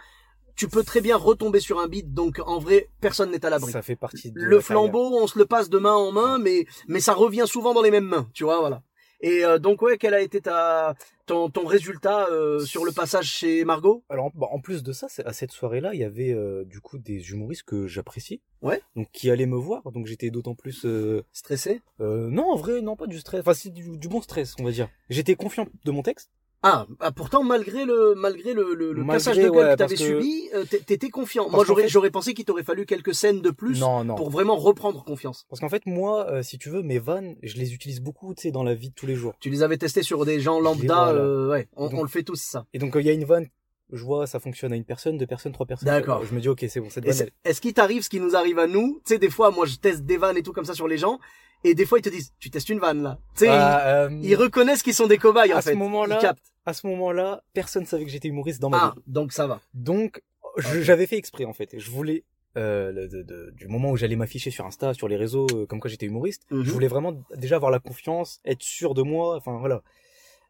tu 0.56 0.68
peux 0.68 0.84
très 0.84 1.02
bien 1.02 1.18
retomber 1.18 1.60
sur 1.60 1.80
un 1.80 1.88
bide. 1.88 2.14
Donc 2.14 2.40
en 2.46 2.60
vrai, 2.60 2.90
personne 3.02 3.32
n'est 3.32 3.46
à 3.46 3.50
l'abri. 3.50 3.72
Ça 3.72 3.82
fait 3.82 3.96
partie 3.96 4.32
de 4.32 4.40
Le 4.40 4.58
la 4.58 4.62
flambeau, 4.62 5.18
on 5.20 5.28
se 5.28 5.40
le 5.40 5.46
passe 5.46 5.70
de 5.70 5.78
main 5.78 5.94
en 5.94 6.12
main, 6.12 6.38
mais 6.38 6.66
mais 6.88 7.00
ça 7.00 7.14
revient 7.14 7.46
souvent 7.48 7.74
dans 7.74 7.82
les 7.82 7.92
mêmes 7.92 8.08
mains. 8.08 8.30
Tu 8.34 8.44
vois, 8.44 8.60
voilà. 8.60 8.82
Et 9.22 9.44
euh, 9.44 9.60
donc 9.60 9.82
ouais, 9.82 9.98
quel 9.98 10.14
a 10.14 10.22
été 10.22 10.42
ta 10.42 10.96
ton 11.26 11.50
ton 11.50 11.66
résultat 11.66 12.28
euh, 12.30 12.60
sur 12.60 12.86
le 12.86 12.92
passage 12.92 13.26
chez 13.26 13.66
Margot? 13.66 14.04
Alors 14.10 14.28
en, 14.28 14.32
bah, 14.34 14.48
en 14.52 14.60
plus 14.60 14.82
de 14.82 14.92
ça, 14.94 15.08
à 15.26 15.34
cette 15.34 15.52
soirée-là, 15.52 15.94
il 15.94 16.00
y 16.00 16.04
avait 16.04 16.32
euh, 16.32 16.64
du 16.66 16.80
coup 16.80 16.98
des 16.98 17.32
humoristes 17.32 17.64
que 17.64 17.88
j'apprécie. 17.88 18.42
Ouais. 18.62 18.82
Donc 18.96 19.10
qui 19.12 19.30
allaient 19.30 19.46
me 19.46 19.58
voir, 19.58 19.92
donc 19.92 20.06
j'étais 20.08 20.30
d'autant 20.32 20.56
plus. 20.56 20.86
Stressé? 21.34 21.82
non, 22.00 22.52
en 22.52 22.56
vrai, 22.56 22.82
non 22.82 22.96
pas 22.96 23.08
du 23.08 23.20
stress. 23.20 23.42
Enfin, 23.42 23.54
c'est 23.54 23.70
du, 23.70 23.98
du 23.98 24.08
bon 24.08 24.22
stress, 24.22 24.56
on 24.60 24.64
va 24.64 24.72
dire. 24.72 24.90
J'étais 25.10 25.36
confiant 25.36 25.68
de 25.84 25.92
mon 25.92 26.02
texte. 26.02 26.30
Ah, 26.62 26.88
ah, 27.00 27.12
pourtant 27.14 27.42
malgré 27.44 27.86
le 27.86 28.16
malgré 28.18 28.54
le, 28.54 28.74
le, 28.74 28.92
le 28.92 29.04
Malgré, 29.04 29.14
cassage 29.16 29.38
de 29.38 29.44
gueule 29.44 29.52
ouais, 29.68 29.72
que 29.72 29.78
t'avais 29.78 29.96
que- 29.96 30.02
subi, 30.02 30.50
euh, 30.54 30.66
t'é- 30.66 30.80
t'étais 30.82 31.10
confiant. 31.10 31.44
Parce 31.46 31.56
Moi 31.56 31.64
j'aurais 31.66 31.84
fait- 31.84 31.88
j'aurais 31.90 32.12
pensé 32.12 32.34
qu'il 32.34 32.44
t'aurait 32.44 32.64
fallu 32.64 32.86
quelques 32.86 33.16
scènes 33.16 33.42
de 33.42 33.50
plus 33.50 33.80
non, 33.80 34.04
non. 34.04 34.16
pour 34.16 34.30
vraiment 34.30 34.58
reprendre 34.58 35.04
confiance. 35.06 35.46
Parce 35.50 35.62
qu'en 35.62 35.70
fait, 35.70 35.86
moi, 35.86 36.30
euh, 36.30 36.44
si 36.44 36.58
tu 36.58 36.70
veux, 36.70 36.82
mes 36.82 37.00
vannes, 37.00 37.36
je 37.44 37.56
les 37.56 37.74
utilise 37.74 38.02
beaucoup, 38.02 38.34
tu 38.36 38.42
sais, 38.42 38.52
dans 38.52 38.64
la 38.64 38.74
vie 38.76 38.90
de 38.90 38.94
tous 38.94 39.06
les 39.08 39.16
jours. 39.16 39.36
Tu 39.40 39.50
les 39.50 39.64
avais 39.64 39.78
testés 39.78 40.04
sur 40.04 40.26
des 40.26 40.42
gens 40.42 40.60
lambda, 40.60 40.96
voilà. 41.06 41.22
euh, 41.22 41.50
ouais, 41.50 41.70
on, 41.78 41.86
Donc- 41.90 42.00
on 42.00 42.04
le 42.04 42.10
fait 42.10 42.24
tous 42.24 42.36
ça. 42.42 42.66
Et 42.74 42.80
donc, 42.80 42.94
euh, 42.98 43.02
il 43.02 43.08
y 43.08 43.10
a 43.10 43.14
une 43.14 43.24
vanne, 43.24 43.48
je 43.94 44.04
vois, 44.04 44.28
ça 44.28 44.42
fonctionne 44.42 44.74
à 44.74 44.76
une 44.76 44.84
personne, 44.84 45.18
deux 45.18 45.28
personnes, 45.28 45.54
trois 45.54 45.66
personnes. 45.66 45.88
D'accord. 45.88 46.26
Je 46.26 46.36
me 46.36 46.42
dis, 46.42 46.50
ok, 46.50 46.66
c'est 46.68 46.82
bon, 46.82 46.90
cette 46.90 47.06
Et 47.06 47.12
vanne, 47.12 47.30
Est-ce 47.46 47.62
qu'il 47.62 47.74
t'arrive 47.74 48.04
ce 48.04 48.10
qui 48.10 48.20
nous 48.20 48.36
arrive 48.36 48.60
à 48.60 48.68
nous? 48.68 49.00
Tu 49.06 49.14
sais, 49.14 49.18
des 49.18 49.30
fois, 49.30 49.50
moi, 49.52 49.66
je 49.66 49.78
teste 49.78 50.02
des 50.02 50.18
vannes 50.18 50.36
et 50.36 50.44
tout 50.44 50.52
comme 50.52 50.66
ça 50.66 50.74
sur 50.74 50.90
les 50.90 50.98
gens, 50.98 51.20
et 51.64 51.74
des 51.74 51.86
fois, 51.86 52.00
ils 52.00 52.02
te 52.04 52.10
disent, 52.10 52.34
tu 52.40 52.50
testes 52.50 52.70
une 52.70 52.80
vanne 52.80 53.02
là. 53.02 53.18
Tu 53.36 53.40
sais, 53.40 53.46
elle- 53.48 53.52
Ah, 53.54 53.88
euh, 54.06 54.10
ils, 54.12 54.30
ils 54.32 54.36
reconnaissent 54.36 54.84
qu'ils 54.84 54.94
sont 54.94 55.08
des 55.08 55.18
cobayes 55.18 55.52
à 55.54 55.58
en 55.58 55.62
ce 55.62 55.70
fait. 55.70 55.76
moment-là, 55.76 56.18
Ils 56.20 56.22
captent. 56.22 56.49
À 56.66 56.74
ce 56.74 56.88
moment-là, 56.88 57.44
personne 57.54 57.86
savait 57.86 58.06
que 58.06 58.12
j'étais 58.12 58.28
humoriste 58.28 58.62
dans 58.62 58.70
ma 58.70 58.78
Ah, 58.78 58.94
vie. 58.96 59.02
donc 59.08 59.34
ça 59.34 59.48
va. 59.48 59.60
Donc, 59.74 60.22
j'avais 60.58 61.08
fait 61.08 61.18
exprès, 61.18 61.46
en 61.46 61.54
fait. 61.54 61.78
Je 61.78 61.90
voulais, 61.92 62.24
euh, 62.58 62.92
le- 62.92 63.08
de- 63.08 63.24
de- 63.24 63.52
du 63.56 63.68
moment 63.68 63.92
où 63.92 63.98
j'allais 63.98 64.16
m'afficher 64.16 64.52
sur 64.52 64.66
Insta, 64.66 64.94
sur 64.94 65.08
les 65.08 65.16
réseaux, 65.18 65.48
euh, 65.54 65.66
comme 65.66 65.80
quoi 65.80 65.90
j'étais 65.90 66.06
humoriste, 66.06 66.46
Mhm. 66.52 66.64
je 66.64 66.72
voulais 66.72 66.88
vraiment 66.88 67.14
déjà 67.36 67.56
avoir 67.56 67.72
la 67.72 67.80
confiance, 67.80 68.40
être 68.46 68.62
sûr 68.64 68.94
de 68.94 69.02
moi, 69.02 69.36
enfin 69.38 69.58
voilà. 69.60 69.82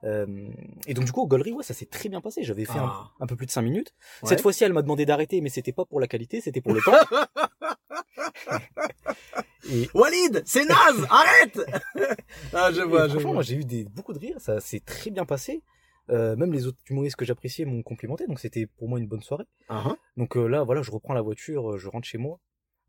Euh, 0.05 0.47
et 0.87 0.93
donc 0.93 1.03
du 1.03 1.11
coup 1.11 1.19
au 1.21 1.27
Gollery, 1.27 1.51
ouais, 1.51 1.63
ça 1.63 1.73
s'est 1.73 1.85
très 1.85 2.07
bien 2.07 2.21
passé. 2.21 2.41
J'avais 2.43 2.63
fait 2.63 2.79
un, 2.79 2.85
Ah. 2.89 3.11
un 3.19 3.27
peu 3.27 3.35
plus 3.35 3.45
de 3.45 3.51
5 3.51 3.63
minutes. 3.63 3.93
Ouais. 4.23 4.29
Cette 4.29 4.39
fois-ci, 4.39 4.63
elle 4.63 4.71
m'a 4.71 4.81
demandé 4.81 5.05
d'arrêter, 5.05 5.41
mais 5.41 5.49
c'était 5.49 5.73
pas 5.73 5.83
pour 5.83 5.99
la 5.99 6.07
qualité, 6.07 6.39
c'était 6.39 6.61
pour 6.61 6.73
le 6.73 6.81
temps. 6.81 6.93
et 9.69 9.89
Walid, 9.93 10.41
c'est 10.45 10.65
naze, 10.65 11.05
arrête 11.09 11.59
Ah, 12.53 12.71
je 12.71 12.81
vois, 12.81 13.03
je 13.03 13.09
franchement, 13.09 13.21
vois. 13.21 13.33
moi 13.33 13.43
j'ai 13.43 13.55
eu 13.55 13.65
des, 13.65 13.83
beaucoup 13.83 14.13
de 14.13 14.19
rires, 14.19 14.39
ça 14.39 14.59
s'est 14.61 14.79
très 14.79 15.11
bien 15.11 15.25
passé. 15.25 15.61
Euh, 16.09 16.35
même 16.35 16.51
les 16.53 16.65
autres 16.67 16.77
humoristes 16.89 17.15
que 17.15 17.25
j'appréciais 17.25 17.65
m'ont 17.65 17.83
complimenté, 17.83 18.25
donc 18.27 18.39
c'était 18.39 18.65
pour 18.65 18.87
moi 18.89 18.99
une 18.99 19.07
bonne 19.07 19.21
soirée. 19.21 19.45
Hein. 19.69 19.95
Donc 20.17 20.35
euh, 20.37 20.47
là, 20.47 20.63
voilà, 20.63 20.81
je 20.81 20.91
reprends 20.91 21.13
la 21.13 21.21
voiture, 21.21 21.71
euh, 21.73 21.77
je 21.77 21.87
rentre 21.87 22.07
chez 22.07 22.17
moi. 22.17 22.39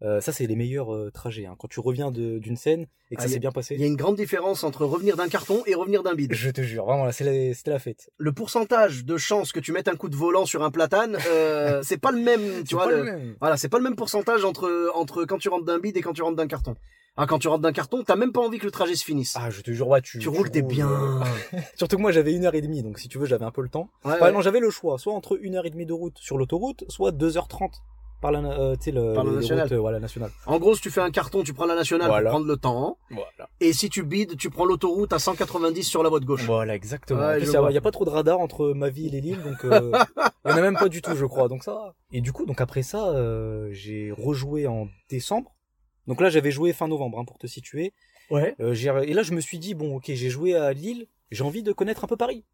Euh, 0.03 0.19
ça, 0.23 0.33
c'est 0.33 0.47
les 0.47 0.57
meilleurs 0.57 1.13
trajets. 1.13 1.45
Hein. 1.45 1.55
Quand 1.59 1.69
tu 1.69 1.79
reviens 1.81 2.11
de- 2.11 2.39
d'une 2.39 2.57
scène 2.57 2.87
et 3.11 3.17
que 3.17 3.21
Ah, 3.21 3.25
ça 3.25 3.29
s'est 3.35 3.39
bien 3.39 3.51
Il 3.51 3.53
y 3.53 3.55
passé, 3.55 3.83
a 3.83 3.87
une 3.87 3.97
grande 3.97 4.17
différence 4.17 4.65
entre 4.65 4.87
revenir 4.87 5.15
d'un 5.19 5.29
carton 5.29 5.63
et 5.67 5.75
revenir 5.75 6.03
d'un 6.03 6.15
bide. 6.15 6.33
je 6.33 6.49
te 6.51 6.63
jure, 6.63 6.87
vraiment, 6.87 7.05
là, 7.05 7.13
c'est 7.13 7.25
la- 7.25 7.53
c'était 7.53 7.71
la 7.71 7.79
fête. 7.79 8.09
Le 8.17 8.33
pourcentage 8.33 9.05
de 9.05 9.19
chances 9.19 9.53
que 9.53 9.61
tu 9.61 9.73
mettes 9.73 9.89
un 9.89 9.97
coup 9.97 10.09
de 10.09 10.17
volant 10.17 10.47
sur 10.47 10.63
un 10.63 10.71
platane, 10.71 11.19
c'est 11.83 12.01
pas 12.01 12.13
le 12.13 12.21
même, 12.23 12.65
tu 12.65 12.75
vois. 12.77 12.85
pas 12.85 12.91
le- 12.93 12.97
le 12.97 13.05
même. 13.05 13.37
Voilà, 13.41 13.59
c'est 13.59 13.69
pas 13.69 13.77
le 13.77 13.85
même 13.85 13.97
pourcentage 13.97 14.43
entre 14.47 14.91
entre 14.95 15.27
quand 15.27 15.37
tu 15.37 15.51
rentres 15.51 15.67
d'un 15.67 15.79
bide 15.79 15.99
et 15.99 16.01
quand 16.01 16.15
tu 16.15 16.23
rentres 16.23 16.37
d'un 16.37 16.49
carton. 16.49 16.75
Ah, 17.17 17.27
quand 17.27 17.39
tu 17.39 17.49
rentres 17.49 17.63
d'un 17.63 17.73
carton, 17.73 18.03
t'as 18.05 18.17
même 18.17 18.33
pas 18.33 18.41
envie 18.41 18.59
que 18.59 18.65
le 18.65 18.71
trajet 18.71 18.95
se 18.95 19.05
finisse. 19.05 19.37
Ah, 19.39 19.51
je 19.51 19.61
te 19.61 19.71
jure, 19.73 19.89
ouais, 19.89 20.01
tu, 20.01 20.19
tu 20.19 20.29
roules, 20.29 20.51
t'es 20.51 20.63
bien. 20.63 20.89
euh, 20.89 21.21
Surtout 21.77 21.97
que 21.97 22.03
moi, 22.03 22.13
j'avais 22.13 22.33
une 22.33 22.45
heure 22.47 22.55
et 22.55 22.61
demie, 22.63 22.83
donc 22.83 22.99
si 22.99 23.09
tu 23.09 23.19
veux, 23.19 23.27
j'avais 23.27 23.45
un 23.45 23.51
peu 23.51 23.63
le 23.63 23.69
temps. 23.69 23.91
Ouais, 24.05 24.13
Enfin, 24.15 24.27
ouais. 24.27 24.33
non, 24.33 24.41
j'avais 24.41 24.61
le 24.61 24.71
choix, 24.71 24.99
soit 24.99 25.13
entre 25.13 25.39
une 25.43 25.55
heure 25.57 25.67
et 25.67 25.71
demie 25.71 25.87
de 25.87 25.93
route 25.93 26.17
sur 26.19 26.39
l'autoroute, 26.39 26.85
soit 26.89 27.11
2h30 27.13 27.71
par 28.23 28.33
la, 28.33 28.39
euh, 28.41 28.77
le, 28.87 29.15
Par 29.15 29.25
la 29.25 29.33
nationale. 29.33 29.69
routes, 29.75 29.95
euh, 29.95 29.99
nationale. 29.99 30.31
En 30.47 30.59
gros, 30.59 30.75
si 30.75 30.83
tu 30.83 30.91
fais 30.91 31.01
un 31.01 31.11
carton, 31.11 31.43
tu 31.43 31.53
prends 31.55 31.65
la 31.67 31.75
nationale 31.75 32.09
Voilà. 32.09 32.31
pour 32.31 32.37
prendre 32.39 32.47
le 32.47 32.57
temps. 32.57 32.99
Voilà. 33.11 33.49
Et 33.61 33.73
si 33.73 33.89
tu 33.91 34.03
bides, 34.03 34.37
tu 34.37 34.49
prends 34.51 34.65
l'autoroute 34.67 35.13
à 35.13 35.19
190 35.19 35.83
sur 35.85 36.03
la 36.03 36.11
voie 36.11 36.21
de 36.21 36.27
gauche. 36.27 36.45
Voilà, 36.45 36.75
exactement. 36.75 37.19
Ouais, 37.21 37.41
il 37.41 37.49
y 37.75 37.77
a- 37.79 37.81
pas 37.81 37.91
trop 37.91 38.05
de 38.05 38.11
radar 38.11 38.39
entre 38.41 38.73
ma 38.75 38.89
ville 38.91 39.15
et 39.15 39.21
l'île, 39.23 39.43
donc 39.43 39.65
euh, 39.65 39.91
il 40.45 40.51
y 40.51 40.55
en 40.55 40.57
a 40.57 40.61
même 40.61 40.77
pas 40.77 40.89
du 40.91 41.01
tout, 41.03 41.17
je 41.17 41.25
crois. 41.27 41.49
Donc 41.49 41.65
ça. 41.65 41.95
Et 42.13 42.21
du 42.21 42.33
coup, 42.33 42.45
donc 42.47 42.61
après 42.61 42.83
ça, 42.83 43.09
euh, 43.09 43.69
j'ai 43.73 44.13
rejoué 44.17 44.67
en 44.67 44.89
décembre. 45.11 45.53
Donc 46.11 46.21
là, 46.21 46.29
j'avais 46.29 46.51
joué 46.51 46.73
fin 46.73 46.89
novembre, 46.89 47.21
hein, 47.21 47.25
pour 47.25 47.39
te 47.39 47.47
situer. 47.47 47.93
Ouais. 48.31 48.57
Euh, 48.61 48.75
et 49.03 49.13
là, 49.15 49.23
je 49.23 49.33
me 49.33 49.41
suis 49.41 49.61
dit 49.61 49.75
bon, 49.75 49.95
ok, 49.97 50.07
j'ai 50.07 50.29
joué 50.29 50.57
à 50.57 50.73
Lille. 50.73 51.07
j'ai 51.31 51.45
envie 51.45 51.63
de 51.63 51.71
connaître 51.73 52.03
un 52.03 52.09
peu 52.09 52.17
Paris. 52.17 52.45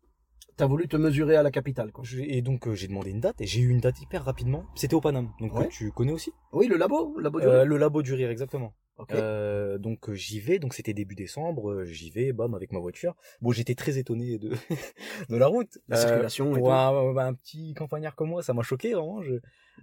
T'as 0.59 0.67
voulu 0.67 0.89
te 0.89 0.97
mesurer 0.99 1.37
à 1.37 1.43
la 1.43 1.51
capitale, 1.51 1.91
quoi. 1.91 2.05
Et 2.19 2.43
donc 2.43 2.69
euh, 2.69 2.75
j'ai 2.75 2.87
demandé 2.89 3.11
une 3.11 3.21
date 3.21 3.41
et 3.41 3.47
j'ai 3.47 3.61
eu 3.61 3.69
une 3.71 3.81
date 3.81 4.01
hyper 4.03 4.25
rapidement. 4.25 4.65
C'était 4.75 4.93
au 4.95 5.01
Paname, 5.01 5.31
donc 5.41 5.55
Ouais. 5.55 5.69
tu 5.69 5.91
connais 5.91 6.13
aussi? 6.13 6.33
Oui, 6.53 6.67
le 6.67 6.77
labo, 6.77 7.15
le 7.17 7.23
labo 7.23 7.41
du 7.41 7.47
Euh, 7.47 7.51
rire. 7.61 7.65
Le 7.67 7.77
labo 7.79 8.03
du 8.03 8.13
rire, 8.15 8.31
exactement. 8.31 8.75
Euh, 9.13 9.77
donc 9.79 10.09
euh, 10.09 10.15
j'y 10.15 10.41
vais, 10.41 10.59
donc 10.59 10.73
c'était 10.75 10.95
début 10.95 11.15
décembre, 11.15 11.71
euh, 11.71 11.85
j'y 11.85 12.11
vais, 12.11 12.33
bam, 12.33 12.55
avec 12.55 12.73
ma 12.73 12.79
voiture. 12.79 13.15
Bon, 13.43 13.53
j'étais 13.53 13.75
très 13.75 13.97
étonné 13.99 14.39
de 14.39 14.51
de 15.31 15.37
la 15.37 15.47
route. 15.47 15.79
La 15.89 15.97
circulation 15.97 16.57
et 16.57 16.61
tout. 16.61 16.71
un, 16.71 17.17
un 17.19 17.35
petit 17.35 17.73
campagnard 17.75 18.15
comme 18.15 18.31
moi, 18.31 18.43
ça 18.43 18.53
m'a 18.55 18.63
choqué 18.63 18.93
vraiment. 18.95 19.23
Je... 19.23 19.35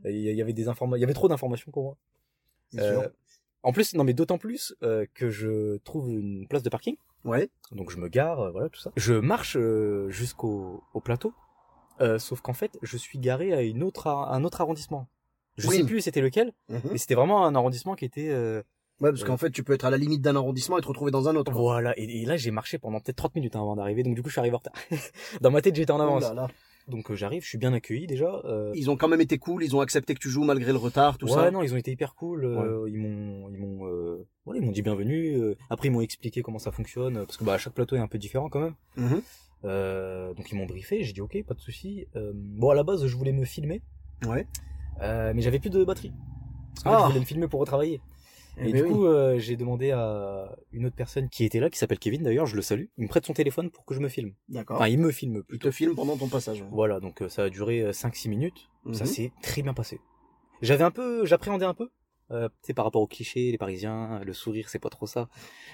Il 0.05 0.21
y 0.21 0.41
avait 0.41 0.53
des 0.53 0.67
informations, 0.67 0.97
il 0.97 1.01
y 1.01 1.03
avait 1.03 1.13
trop 1.13 1.27
d'informations 1.27 1.71
pour 1.71 1.83
moi. 1.83 1.97
En 3.63 3.71
plus, 3.71 3.93
non 3.95 4.03
mais 4.03 4.13
d'autant 4.13 4.37
plus 4.37 4.75
euh, 4.83 5.05
que 5.13 5.29
je 5.29 5.77
trouve 5.79 6.11
une 6.11 6.47
place 6.47 6.63
de 6.63 6.69
parking. 6.69 6.95
Ouais. 7.23 7.49
Donc 7.71 7.89
je 7.91 7.97
me 7.97 8.09
gare, 8.09 8.39
euh, 8.41 8.51
voilà 8.51 8.69
tout 8.69 8.79
ça. 8.79 8.91
Je 8.97 9.13
marche 9.13 9.55
euh, 9.57 10.09
jusqu'au 10.09 10.83
au 10.93 10.99
plateau. 10.99 11.33
Sauf 12.19 12.41
qu'en 12.41 12.51
fait, 12.53 12.77
je 12.81 12.97
suis 12.97 13.17
garé 13.17 13.53
à 13.53 13.61
une 13.61 13.81
autre 13.81 14.07
à 14.07 14.35
un 14.35 14.43
autre 14.43 14.59
arrondissement. 14.59 15.07
Je 15.57 15.69
Oui. 15.69 15.77
sais 15.77 15.83
plus 15.85 16.01
c'était 16.01 16.19
lequel, 16.19 16.51
Mhm. 16.67 16.81
mais 16.91 16.97
c'était 16.97 17.15
vraiment 17.15 17.45
un 17.45 17.55
arrondissement 17.55 17.95
qui 17.95 18.03
était 18.05 18.29
Ouais, 18.99 19.09
parce 19.09 19.23
qu'en 19.23 19.37
fait, 19.37 19.51
tu 19.51 19.63
peux 19.63 19.73
être 19.73 19.85
à 19.85 19.89
la 19.89 19.97
limite 19.97 20.21
d'un 20.21 20.35
arrondissement 20.35 20.77
et 20.77 20.81
te 20.81 20.87
retrouver 20.87 21.11
dans 21.11 21.27
un 21.29 21.35
autre. 21.35 21.51
voilà. 21.51 21.97
Et, 21.97 22.21
et 22.21 22.25
là, 22.25 22.35
j'ai 22.37 22.51
marché 22.51 22.77
pendant 22.77 22.99
peut-être 22.99 23.15
30 23.17 23.35
minutes 23.35 23.55
hein, 23.55 23.61
avant 23.61 23.75
d'arriver. 23.75 24.03
Donc 24.03 24.15
du 24.15 24.21
coup, 24.21 24.27
je 24.29 24.33
suis 24.33 24.39
arrivé 24.39 24.55
en 24.55 24.59
retard. 24.59 24.73
Dans 25.41 25.51
ma 25.51 25.61
tête, 25.61 25.75
j'étais 25.75 25.91
en 25.91 25.99
avance. 25.99 26.23
Là. 26.33 26.47
Donc 26.89 27.09
euh, 27.11 27.15
j'arrive, 27.15 27.43
je 27.43 27.47
suis 27.47 27.57
bien 27.57 27.73
accueilli 27.73 28.07
déjà. 28.07 28.41
euh, 28.45 28.71
Ils 28.75 28.89
ont 28.89 28.97
quand 28.97 29.07
même 29.07 29.21
été 29.21 29.37
cool, 29.37 29.63
ils 29.63 29.75
ont 29.75 29.79
accepté 29.79 30.13
que 30.13 30.19
tu 30.19 30.29
joues 30.29 30.43
malgré 30.43 30.71
le 30.71 30.77
retard, 30.77 31.17
tout 31.17 31.27
ouais, 31.27 31.31
ça. 31.33 31.49
non, 31.51 31.61
ils 31.63 31.73
ont 31.73 31.77
été 31.77 31.91
hyper 31.91 32.13
cool. 32.15 32.43
euh, 32.45 32.85
Ils 32.89 32.97
m'ont, 32.97 33.49
ils 33.49 33.57
m'ont, 33.57 34.25
voilà, 34.45 34.59
ils 34.59 34.65
m'ont 34.65 34.71
dit 34.71 34.81
bienvenue. 34.81 35.55
après, 35.69 35.87
ils 35.87 35.91
m'ont 35.91 36.01
expliqué 36.01 36.41
comment 36.41 36.59
ça 36.59 36.71
fonctionne, 36.71 37.13
parce 37.25 37.37
que 37.37 37.43
bah 37.45 37.57
chaque 37.57 37.73
plateau 37.73 37.95
est 37.95 37.99
un 37.99 38.07
peu 38.07 38.17
différent 38.17 38.49
quand 38.49 38.59
même. 38.59 38.75
Mhm. 38.97 39.21
Euh, 39.65 40.33
donc 40.33 40.51
ils 40.51 40.55
m'ont 40.55 40.65
briefé. 40.65 41.03
J'ai 41.03 41.13
dit 41.13 41.21
ok, 41.21 41.41
pas 41.47 41.53
de 41.53 41.59
souci. 41.61 42.05
Bon, 42.33 42.69
à 42.69 42.75
la 42.75 42.83
base, 42.83 43.05
je 43.07 43.15
voulais 43.15 43.31
me 43.33 43.45
filmer, 43.45 43.81
Ouais. 44.27 44.45
mais 44.99 45.41
j'avais 45.41 45.59
plus 45.59 45.69
de 45.69 45.83
batterie. 45.85 46.11
Parce 46.83 46.95
Ah. 46.97 47.03
je 47.03 47.07
voulais 47.09 47.19
me 47.21 47.25
filmer 47.25 47.47
pour 47.47 47.59
retravailler. 47.61 48.01
Et 48.57 48.71
du 48.71 48.83
oui. 48.83 48.89
coup, 48.89 49.05
euh, 49.07 49.39
j'ai 49.39 49.55
demandé 49.57 49.91
à 49.91 50.55
une 50.71 50.85
autre 50.85 50.95
personne 50.95 51.27
qui 51.29 51.43
était 51.43 51.59
là, 51.59 51.69
qui 51.69 51.77
s'appelle 51.79 51.97
Kevin 51.99 52.21
d'ailleurs, 52.23 52.45
je 52.45 52.55
le 52.55 52.61
salue. 52.61 52.85
Il 52.97 53.03
me 53.03 53.07
prête 53.09 53.25
son 53.25 53.33
téléphone 53.33 53.71
pour 53.71 53.83
que 53.85 53.95
je 53.95 53.99
me 53.99 54.09
filme. 54.09 54.33
D'accord. 54.49 54.77
Enfin, 54.77 54.87
il 54.87 54.99
me 54.99 55.11
filme 55.11 55.37
Il 55.37 55.43
plutôt. 55.43 55.69
te 55.69 55.73
filme 55.73 55.95
pendant 55.95 56.15
ton 56.17 56.27
passage. 56.27 56.61
ouais. 56.61 56.67
Voilà, 56.71 56.99
donc 56.99 57.21
euh, 57.21 57.29
ça 57.29 57.43
a 57.43 57.49
duré 57.49 57.91
5-6 57.91 58.29
minutes. 58.29 58.69
Ça 58.91 59.05
Mhm. 59.05 59.09
s'est 59.09 59.31
très 59.41 59.61
bien 59.63 59.73
passé. 59.73 59.99
J'avais 60.61 60.83
un 60.83 60.91
peu, 60.91 61.25
j'appréhendais 61.25 61.65
un 61.65 61.73
peu. 61.73 61.89
Euh, 62.31 62.47
tu 62.47 62.67
sais, 62.67 62.73
par 62.73 62.85
rapport 62.85 63.01
aux 63.01 63.07
clichés, 63.07 63.51
les 63.51 63.57
Parisiens, 63.57 64.21
le 64.23 64.33
sourire, 64.33 64.69
c'est 64.69 64.79
pas 64.79 64.89
trop 64.89 65.07
ça. 65.07 65.29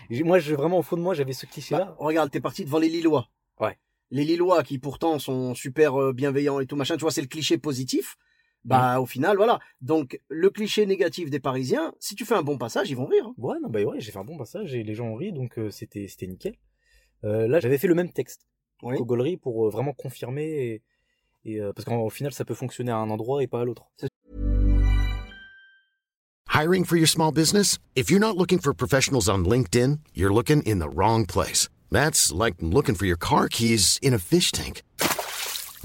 J'ai- 0.09 0.23
Moi, 0.23 0.39
je, 0.39 0.55
vraiment, 0.55 0.79
au 0.79 0.81
fond 0.81 0.97
de 0.97 1.01
moi, 1.01 1.13
j'avais 1.13 1.33
ce 1.33 1.45
cliché-là. 1.45 1.85
Bah, 1.85 1.95
regarde, 1.99 2.31
t'es 2.31 2.39
parti 2.41 2.65
devant 2.65 2.79
les 2.79 2.89
Lillois. 2.89 3.29
Ouais. 3.59 3.77
Les 4.11 4.23
Lillois 4.23 4.63
qui 4.63 4.79
pourtant 4.79 5.19
sont 5.19 5.53
super 5.53 6.01
euh, 6.01 6.13
bienveillants 6.13 6.59
et 6.59 6.65
tout 6.65 6.75
machin, 6.75 6.95
tu 6.95 7.01
vois, 7.01 7.11
c'est 7.11 7.21
le 7.21 7.27
cliché 7.27 7.57
positif. 7.59 8.17
Bah 8.65 8.97
Mm. 8.97 9.01
au 9.01 9.05
final, 9.05 9.37
voilà. 9.37 9.59
Donc 9.81 10.19
le 10.27 10.49
cliché 10.49 10.85
négatif 10.85 11.29
des 11.29 11.39
Parisiens, 11.39 11.93
si 11.99 12.15
tu 12.15 12.25
fais 12.25 12.35
un 12.35 12.41
bon 12.43 12.57
passage, 12.57 12.89
ils 12.89 12.95
vont 12.97 13.05
rire. 13.05 13.25
hein. 13.27 13.33
Ouais, 13.37 13.57
non, 13.61 13.69
bah 13.69 13.81
ouais, 13.83 13.99
j'ai 13.99 14.11
fait 14.11 14.19
un 14.19 14.23
bon 14.25 14.37
passage 14.37 14.75
et 14.75 14.83
les 14.83 14.95
gens 14.95 15.05
ont 15.05 15.15
ri, 15.15 15.31
donc 15.31 15.57
euh, 15.57 15.69
c'était, 15.71 16.07
c'était 16.07 16.27
nickel. 16.27 16.55
Euh, 17.23 17.47
là, 17.47 17.59
j'avais 17.59 17.77
fait 17.77 17.87
le 17.87 17.95
même 17.95 18.11
texte 18.11 18.45
Oui. 18.83 18.97
qu'au 18.97 19.05
Gaulerie 19.05 19.37
pour 19.37 19.65
euh, 19.65 19.69
vraiment 19.69 19.93
confirmer 19.93 20.43
et, 20.43 20.83
et, 21.45 21.59
euh, 21.61 21.71
parce 21.73 21.85
qu'au 21.85 22.09
final, 22.09 22.33
ça 22.33 22.43
peut 22.45 22.53
fonctionner 22.53 22.91
à 22.91 22.97
un 22.97 23.09
endroit 23.09 23.41
et 23.43 23.47
pas 23.47 23.61
à 23.61 23.65
l'autre. 23.65 23.85
Hiring 26.53 26.83
for 26.83 26.97
your 26.97 27.07
small 27.07 27.31
business? 27.31 27.77
If 27.95 28.09
you're 28.09 28.19
not 28.19 28.35
looking 28.35 28.59
for 28.59 28.73
professionals 28.73 29.29
on 29.29 29.45
LinkedIn, 29.45 29.99
you're 30.13 30.33
looking 30.33 30.61
in 30.63 30.79
the 30.79 30.89
wrong 30.93 31.25
place. 31.25 31.69
That's 31.91 32.33
like 32.33 32.55
looking 32.61 32.95
for 32.95 33.05
your 33.05 33.17
car 33.17 33.47
keys 33.47 33.97
in 34.01 34.13
a 34.13 34.19
fish 34.19 34.51
tank. 34.51 34.81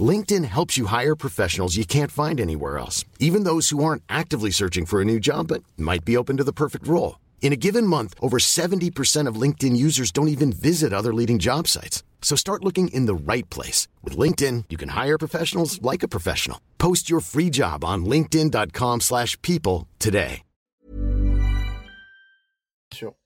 LinkedIn 0.00 0.44
helps 0.44 0.76
you 0.76 0.86
hire 0.86 1.14
professionals 1.14 1.76
you 1.76 1.84
can't 1.84 2.10
find 2.10 2.40
anywhere 2.40 2.78
else, 2.78 3.04
even 3.20 3.44
those 3.44 3.68
who 3.68 3.84
aren't 3.84 4.02
actively 4.08 4.50
searching 4.50 4.86
for 4.86 5.00
a 5.00 5.04
new 5.04 5.20
job 5.20 5.46
but 5.46 5.62
might 5.76 6.04
be 6.04 6.16
open 6.16 6.36
to 6.38 6.44
the 6.44 6.52
perfect 6.52 6.88
role. 6.88 7.20
In 7.42 7.52
a 7.52 7.56
given 7.56 7.86
month, 7.86 8.14
over 8.20 8.38
70% 8.38 9.28
of 9.28 9.40
LinkedIn 9.40 9.76
users 9.76 10.10
don't 10.10 10.34
even 10.36 10.50
visit 10.50 10.92
other 10.92 11.14
leading 11.14 11.38
job 11.38 11.68
sites. 11.68 12.02
So 12.22 12.34
start 12.34 12.64
looking 12.64 12.88
in 12.88 13.06
the 13.06 13.14
right 13.14 13.48
place. 13.50 13.86
With 14.02 14.16
LinkedIn, 14.16 14.64
you 14.70 14.76
can 14.76 14.88
hire 14.88 15.18
professionals 15.18 15.80
like 15.82 16.02
a 16.02 16.08
professional. 16.08 16.58
Post 16.78 17.08
your 17.08 17.20
free 17.20 17.50
job 17.50 17.84
on 17.84 18.04
linkedin.com/people 18.06 19.00
slash 19.00 19.40
people 19.42 19.86
today. 20.00 20.42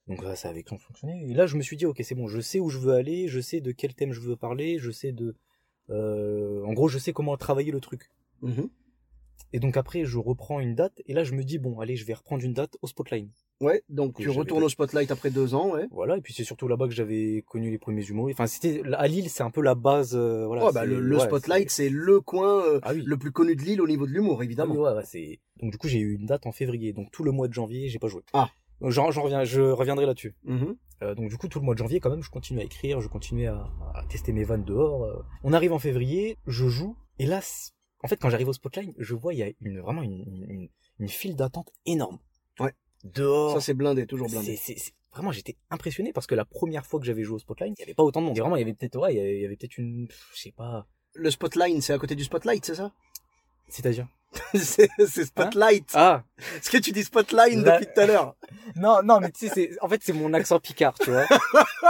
Donc 0.08 0.22
ça, 0.36 0.48
avait 0.48 0.64
fonctionné. 0.64 1.26
Et 1.28 1.34
là, 1.34 1.46
je 1.46 1.56
me 1.56 1.62
suis 1.62 1.76
dit, 1.76 1.84
ok, 1.84 2.00
c'est 2.02 2.14
bon, 2.14 2.28
je 2.28 2.40
sais 2.40 2.60
où 2.60 2.70
je 2.70 2.78
veux 2.78 2.94
aller, 2.94 3.28
je 3.28 3.40
sais 3.40 3.60
de 3.60 3.72
quel 3.72 3.94
thème 3.94 4.12
je 4.12 4.20
veux 4.20 4.36
parler, 4.36 4.78
je 4.78 4.90
sais 4.90 5.12
de... 5.12 5.34
euh, 5.90 6.62
en 6.64 6.72
gros, 6.72 6.88
je 6.88 6.98
sais 6.98 7.12
comment 7.12 7.36
travailler 7.36 7.72
le 7.72 7.80
truc. 7.80 8.10
Mhm. 8.42 8.68
Et 9.54 9.60
donc 9.60 9.76
après, 9.78 10.04
je 10.04 10.18
reprends 10.18 10.60
une 10.60 10.74
date, 10.74 11.00
et 11.06 11.14
là, 11.14 11.24
je 11.24 11.32
me 11.32 11.42
dis, 11.42 11.58
bon, 11.58 11.80
allez, 11.80 11.96
je 11.96 12.04
vais 12.04 12.12
reprendre 12.12 12.44
une 12.44 12.52
date 12.52 12.76
au 12.82 12.86
Spotline. 12.86 13.30
Ouais, 13.60 13.82
donc 13.88 14.16
Que 14.16 14.22
tu 14.22 14.28
retournes 14.30 14.62
au 14.62 14.68
spotlight 14.68 15.10
après 15.10 15.30
deux 15.30 15.54
ans, 15.54 15.70
ouais. 15.72 15.88
Voilà, 15.90 16.16
et 16.16 16.20
puis 16.20 16.32
c'est 16.32 16.44
surtout 16.44 16.68
là-bas 16.68 16.86
que 16.86 16.94
j'avais 16.94 17.42
connu 17.46 17.70
les 17.70 17.78
premiers 17.78 18.04
humoristes. 18.06 18.38
Enfin, 18.38 18.46
c'était 18.46 18.82
à 18.92 19.08
Lille, 19.08 19.28
c'est 19.30 19.42
un 19.42 19.50
peu 19.50 19.62
la 19.62 19.74
base. 19.74 20.14
euh, 20.14 20.46
voilà. 20.46 20.66
Ouais, 20.66 20.72
bah, 20.72 20.84
le, 20.84 21.00
le 21.00 21.16
ouais, 21.16 21.24
spotlight, 21.24 21.68
c'est 21.70 21.88
le 21.88 22.20
coin 22.20 22.62
euh, 22.64 22.78
Ah 22.82 22.92
oui. 22.94 23.02
le 23.04 23.16
plus 23.16 23.32
connu 23.32 23.56
de 23.56 23.62
Lille 23.62 23.80
au 23.80 23.88
niveau 23.88 24.06
de 24.06 24.12
l'humour, 24.12 24.38
Ah 24.40 24.44
évidemment. 24.44 24.74
oui, 24.74 24.80
ouais, 24.80 24.92
ouais, 24.92 25.02
c'est. 25.04 25.40
Donc 25.60 25.72
du 25.72 25.78
coup, 25.78 25.88
j'ai 25.88 25.98
eu 25.98 26.14
une 26.14 26.26
date 26.26 26.46
en 26.46 26.52
février. 26.52 26.92
Donc 26.92 27.10
tout 27.10 27.24
le 27.24 27.32
mois 27.32 27.48
de 27.48 27.52
janvier, 27.54 27.88
j'ai 27.88 27.98
pas 27.98 28.06
joué. 28.06 28.22
Ah. 28.32 28.48
J'en, 28.80 29.06
reviens, 29.10 29.42
je 29.42 29.60
reviendrai 29.62 30.06
là-dessus. 30.06 30.36
Mhm. 30.44 30.76
Euh, 31.02 31.14
donc 31.14 31.28
du 31.28 31.36
coup, 31.36 31.48
tout 31.48 31.60
le 31.60 31.64
mois 31.64 31.74
de 31.74 31.78
janvier, 31.78 32.00
quand 32.00 32.10
même, 32.10 32.22
je 32.22 32.30
continue 32.30 32.60
à 32.60 32.64
écrire, 32.64 33.00
je 33.00 33.08
continue 33.08 33.46
à, 33.46 33.70
à 33.94 34.04
tester 34.08 34.32
mes 34.32 34.44
vannes 34.44 34.64
dehors. 34.64 35.04
euh. 35.04 35.22
On 35.44 35.52
arrive 35.52 35.72
en 35.72 35.78
février, 35.78 36.38
je 36.46 36.68
joue, 36.68 36.96
et 37.18 37.26
là, 37.26 37.40
en 38.02 38.08
fait, 38.08 38.16
quand 38.16 38.30
j'arrive 38.30 38.48
au 38.48 38.52
spotline, 38.52 38.94
je 38.98 39.14
vois 39.14 39.34
il 39.34 39.38
y 39.38 39.42
a 39.42 39.50
une 39.60 39.80
vraiment 39.80 40.02
une, 40.02 40.68
une, 40.98 41.08
file 41.08 41.36
d'attente 41.36 41.70
énorme. 41.86 42.18
Ouais. 42.60 42.72
Dehors. 43.04 43.54
Ça 43.54 43.60
c'est 43.60 43.74
blindé, 43.74 44.06
toujours 44.06 44.28
blindé. 44.28 44.58
Vraiment, 45.12 45.32
j'étais 45.32 45.56
impressionné 45.70 46.12
parce 46.12 46.26
que 46.26 46.34
la 46.34 46.44
première 46.44 46.84
fois 46.84 47.00
que 47.00 47.06
j'avais 47.06 47.24
joué 47.24 47.36
au 47.36 47.38
Spotline, 47.38 47.74
il 47.76 47.80
y 47.80 47.82
avait 47.82 47.94
pas 47.94 48.02
autant 48.02 48.20
de 48.20 48.26
monde. 48.26 48.36
Et 48.36 48.40
vraiment, 48.40 48.56
il 48.56 48.60
y 48.60 48.62
avait 48.62 48.74
peut-être, 48.74 48.98
ouais, 48.98 49.14
il 49.14 49.16
y 49.16 49.20
avait, 49.20 49.44
avait 49.46 49.56
peut-être 49.56 49.78
une, 49.78 50.06
je 50.34 50.40
sais 50.40 50.52
pas, 50.52 50.86
Le 51.14 51.30
spotline, 51.30 51.80
c'est 51.80 51.92
à 51.92 51.98
côté 51.98 52.14
du 52.14 52.24
spotlight, 52.24 52.64
c'est 52.64 52.74
ça? 52.74 52.92
C'est-à-dire? 53.68 54.06
C'est 54.54 55.24
spotlight. 55.24 55.90
Ah! 55.94 56.22
Est-ce 56.56 56.70
que 56.70 56.76
tu 56.78 56.92
dis 56.92 57.02
spotline 57.04 57.64
Là- 57.64 57.78
depuis 57.80 57.92
tout 57.94 58.00
à 58.00 58.06
l'heure? 58.06 58.34
Non, 58.76 59.02
non, 59.02 59.18
mais 59.20 59.30
tu 59.32 59.48
sais, 59.48 59.52
c'est, 59.54 59.70
en 59.80 59.88
fait, 59.88 60.00
c'est 60.04 60.12
mon 60.12 60.32
accent 60.34 60.60
picard, 60.60 60.94
tu 61.00 61.10
vois. 61.10 61.24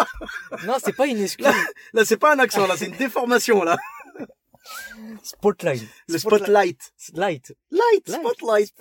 non, 0.65 0.77
c'est 0.83 0.95
pas 0.97 1.07
une 1.07 1.21
excuse. 1.21 1.47
Là, 1.93 2.05
c'est 2.05 2.17
pas 2.17 2.33
un 2.35 2.39
accent, 2.39 2.67
là, 2.67 2.77
c'est 2.79 2.87
une 2.87 2.97
déformation, 2.97 3.63
là. 3.63 3.77
Spotline. 5.23 5.87
Le 6.09 6.19
spotlight. 6.19 6.93
Light. 7.15 7.53
Light, 7.71 8.07
Light. 8.07 8.09
spotlight. 8.09 8.75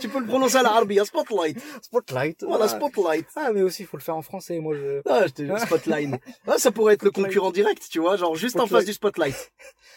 tu 0.00 0.08
peux 0.08 0.20
le 0.20 0.26
prononcer 0.26 0.56
à 0.56 0.62
l'arabie, 0.62 0.98
spotlight. 1.04 1.58
Spotlight. 1.82 2.44
Voilà, 2.44 2.64
Ah. 2.66 2.68
spotlight. 2.68 3.26
Ah, 3.36 3.50
mais 3.52 3.62
aussi, 3.62 3.82
il 3.82 3.86
faut 3.86 3.96
le 3.96 4.02
faire 4.02 4.16
en 4.16 4.22
français, 4.22 4.58
moi, 4.60 4.74
je... 4.76 5.00
Ah, 5.08 5.26
je 5.26 5.32
te 5.32 5.58
spotline. 5.58 6.18
Ah, 6.46 6.58
ça 6.58 6.70
pourrait 6.70 6.94
être 6.94 7.04
le 7.04 7.10
concurrent 7.10 7.50
direct, 7.52 7.88
tu 7.90 7.98
vois, 8.00 8.16
genre 8.16 8.34
juste 8.36 8.56
en 8.56 8.66
Spotlight. 8.66 8.80
face 8.80 8.86
du 8.86 8.92
spotlight. 8.92 9.52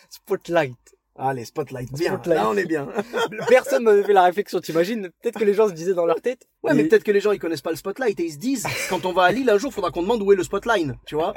Spotlight. 0.10 0.78
Allez, 1.20 1.46
spotlight, 1.46 1.92
bien. 1.94 2.14
Spotlight. 2.14 2.38
Là, 2.38 2.50
on 2.50 2.56
est 2.58 2.66
bien. 2.66 2.88
Personne 3.50 3.84
m'avait 3.84 4.04
fait 4.04 4.14
la 4.14 4.24
réflexion, 4.24 4.60
t'imagines? 4.60 5.10
Peut-être 5.22 5.40
que 5.40 5.44
les 5.46 5.54
gens 5.54 5.68
se 5.68 5.74
disaient 5.74 5.94
dans 5.96 6.06
leur 6.06 6.22
tête. 6.22 6.48
Ouais, 6.64 6.74
mais 6.74 6.84
peut-être 6.84 7.04
que 7.04 7.12
les 7.12 7.20
gens, 7.22 7.32
ils 7.32 7.40
connaissent 7.40 7.62
pas 7.62 7.72
le 7.72 7.76
spotlight 7.76 8.20
et 8.20 8.26
ils 8.26 8.32
se 8.34 8.38
disent, 8.38 8.66
quand 8.90 9.06
on 9.06 9.14
va 9.14 9.24
à 9.24 9.32
Lille, 9.32 9.50
un 9.50 9.58
jour, 9.58 9.74
faudra 9.74 9.90
qu'on 9.92 10.02
demande 10.04 10.22
où 10.22 10.32
est 10.32 10.36
le 10.36 10.44
spotline, 10.44 10.96
tu 11.06 11.16
vois? 11.16 11.34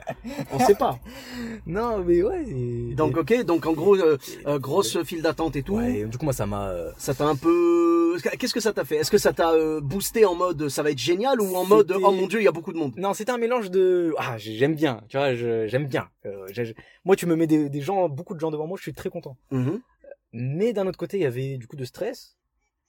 On 0.53 0.59
sait 0.59 0.75
pas. 0.75 0.99
Non, 1.67 1.99
mais 1.99 2.23
ouais. 2.23 2.45
et- 2.49 2.95
Donc, 2.95 3.17
ok, 3.17 3.45
donc 3.45 3.67
en 3.67 3.73
gros, 3.73 3.95
euh, 3.97 4.17
euh, 4.47 4.59
grosse 4.59 5.03
file 5.05 5.23
d'attente 5.23 5.57
et 5.57 5.63
tout. 5.63 5.75
Ouais, 5.77 6.05
du 6.05 6.17
coup, 6.19 6.25
moi, 6.25 6.33
ça 6.33 6.47
m'a, 6.47 6.69
euh, 6.71 6.91
Ça 6.97 7.15
t'a 7.15 7.27
un 7.27 7.37
peu... 7.37 8.17
Qu'est-ce 8.39 8.55
que 8.55 8.61
ça 8.61 8.73
t'a 8.73 8.85
fait? 8.85 8.97
Est-ce 8.97 9.11
que 9.11 9.19
ça 9.19 9.33
t'a 9.33 9.53
boosté 9.81 10.25
en 10.25 10.35
mode 10.35 10.69
ça 10.69 10.83
va 10.83 10.91
être 10.91 10.99
génial 10.99 11.41
ou 11.41 11.55
en 11.55 11.65
mode 11.65 11.93
oh 12.03 12.11
mon 12.11 12.27
dieu 12.27 12.41
il 12.41 12.45
y 12.45 12.49
a 12.49 12.53
beaucoup 12.53 12.73
de 12.73 12.79
monde? 12.79 12.93
Non, 12.97 13.15
c'était 13.15 13.31
un 13.31 13.39
mélange 13.39 13.71
de 13.71 14.13
ah 14.19 14.37
j'aime 14.37 14.75
bien, 14.75 15.01
tu 15.09 15.17
vois, 15.17 15.33
j'aime 15.35 15.87
bien. 15.87 16.09
Moi, 17.05 17.15
tu 17.15 17.27
me 17.27 17.37
mets 17.37 17.47
des, 17.47 17.69
des 17.69 17.81
gens, 17.81 18.09
beaucoup 18.09 18.35
de 18.35 18.41
gens 18.41 18.51
devant 18.51 18.67
moi, 18.67 18.77
je 18.77 18.83
suis 18.83 18.93
très 18.93 19.11
content. 19.11 19.37
Mhm. 19.53 19.70
Mais 20.33 20.73
d'un 20.73 20.87
autre 20.87 20.99
côté, 20.99 21.19
il 21.19 21.23
y 21.23 21.27
avait 21.27 21.57
du 21.59 21.67
coup 21.67 21.77
de 21.77 21.85
stress. 21.85 22.37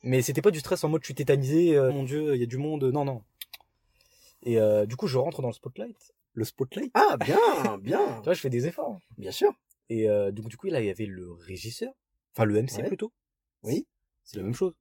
Mais 0.03 0.21
c'était 0.21 0.41
pas 0.41 0.51
du 0.51 0.59
stress 0.59 0.83
en 0.83 0.89
mode 0.89 1.01
je 1.01 1.05
suis 1.07 1.15
tétanisé, 1.15 1.75
euh, 1.75 1.91
mon 1.91 2.03
dieu, 2.03 2.33
il 2.35 2.39
y 2.39 2.43
a 2.43 2.47
du 2.47 2.57
monde. 2.57 2.83
Non, 2.85 3.05
non. 3.05 3.23
Et 4.43 4.59
euh, 4.59 4.85
du 4.85 4.95
coup, 4.95 5.07
je 5.07 5.17
rentre 5.17 5.41
dans 5.41 5.49
le 5.49 5.53
spotlight. 5.53 6.13
Le 6.33 6.45
spotlight? 6.45 6.91
Ah 6.95 7.17
bien, 7.17 7.37
bien, 7.81 8.17
Tu 8.17 8.23
vois, 8.23 8.33
je 8.33 8.39
fais 8.41 8.49
des 8.49 8.65
efforts. 8.67 8.99
bien 9.17 9.31
sûr. 9.31 9.51
Et 9.89 10.09
euh, 10.09 10.31
donc 10.31 10.47
du 10.47 10.57
coup, 10.57 10.67
là, 10.67 10.79
il 10.79 10.87
y 10.87 10.89
avait 10.89 11.05
le 11.05 11.31
régisseur, 11.33 11.93
enfin 12.33 12.45
le 12.45 12.61
MC 12.61 12.77
Ouais. 12.77 12.87
plutôt. 12.87 13.11
Oui. 13.63 13.85
C'est 14.23 14.37
la 14.37 14.43
même 14.43 14.53
chose. 14.55 14.73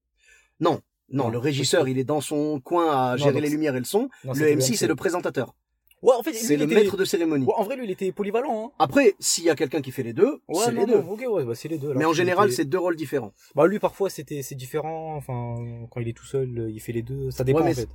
Non, 0.61 0.81
non, 1.09 1.25
Non, 1.25 1.31
le 1.31 1.39
régisseur 1.39 1.89
il 1.89 1.99
est 1.99 2.05
dans 2.05 2.21
son 2.21 2.61
coin 2.61 2.91
à 2.91 3.11
Non, 3.13 3.17
gérer 3.17 3.33
donc 3.33 3.43
les 3.43 3.51
lumières 3.51 3.75
et 3.75 3.81
le 3.81 3.85
son. 3.85 4.09
Non, 4.25 4.33
le 4.33 4.35
c'était 4.35 4.55
MC 4.55 4.77
c'est 4.77 4.87
le 4.87 4.95
présentateur. 4.95 5.55
Ouais, 6.03 6.15
en 6.19 6.23
fait, 6.23 6.33
C'est 6.33 6.57
le 6.57 6.65
était- 6.65 6.75
maître 6.75 6.97
de 6.97 7.05
cérémonie. 7.05 7.45
Ouais, 7.45 7.53
en 7.57 7.63
vrai, 7.63 7.77
lui, 7.77 7.85
il 7.85 7.91
était 7.91 8.11
polyvalent. 8.11 8.67
Hein. 8.67 8.71
Après, 8.79 9.15
s'il 9.21 9.45
y 9.45 9.51
a 9.51 9.55
quelqu'un 9.55 9.83
qui 9.83 9.91
fait 9.91 10.03
les 10.03 10.13
deux, 10.15 10.41
Ouais, 10.49 10.63
c'est 10.65 10.73
non, 10.73 10.81
les 10.81 10.87
deux. 10.87 11.01
non, 11.03 11.11
ok, 11.13 11.25
ouais, 11.29 11.45
bah, 11.45 11.55
c'est 11.55 11.69
les 11.69 11.79
deux. 11.79 11.93
Mais 11.95 12.05
en 12.07 12.13
général, 12.15 12.47
était- 12.49 12.57
c'est 12.57 12.65
deux 12.65 12.79
rôles 12.79 12.97
différents. 12.97 13.33
Bah 13.55 13.67
lui 13.67 13.79
parfois 13.79 14.09
c'était 14.09 14.43
c'est 14.43 14.55
différent, 14.55 15.15
enfin 15.17 15.57
quand 15.91 16.01
il 16.01 16.09
est 16.09 16.13
tout 16.17 16.25
seul, 16.25 16.71
il 16.73 16.81
fait 16.81 16.93
les 16.93 17.03
deux, 17.03 17.31
ça 17.31 17.45
dépend 17.45 17.61
en 17.67 17.73
fait. 17.75 17.89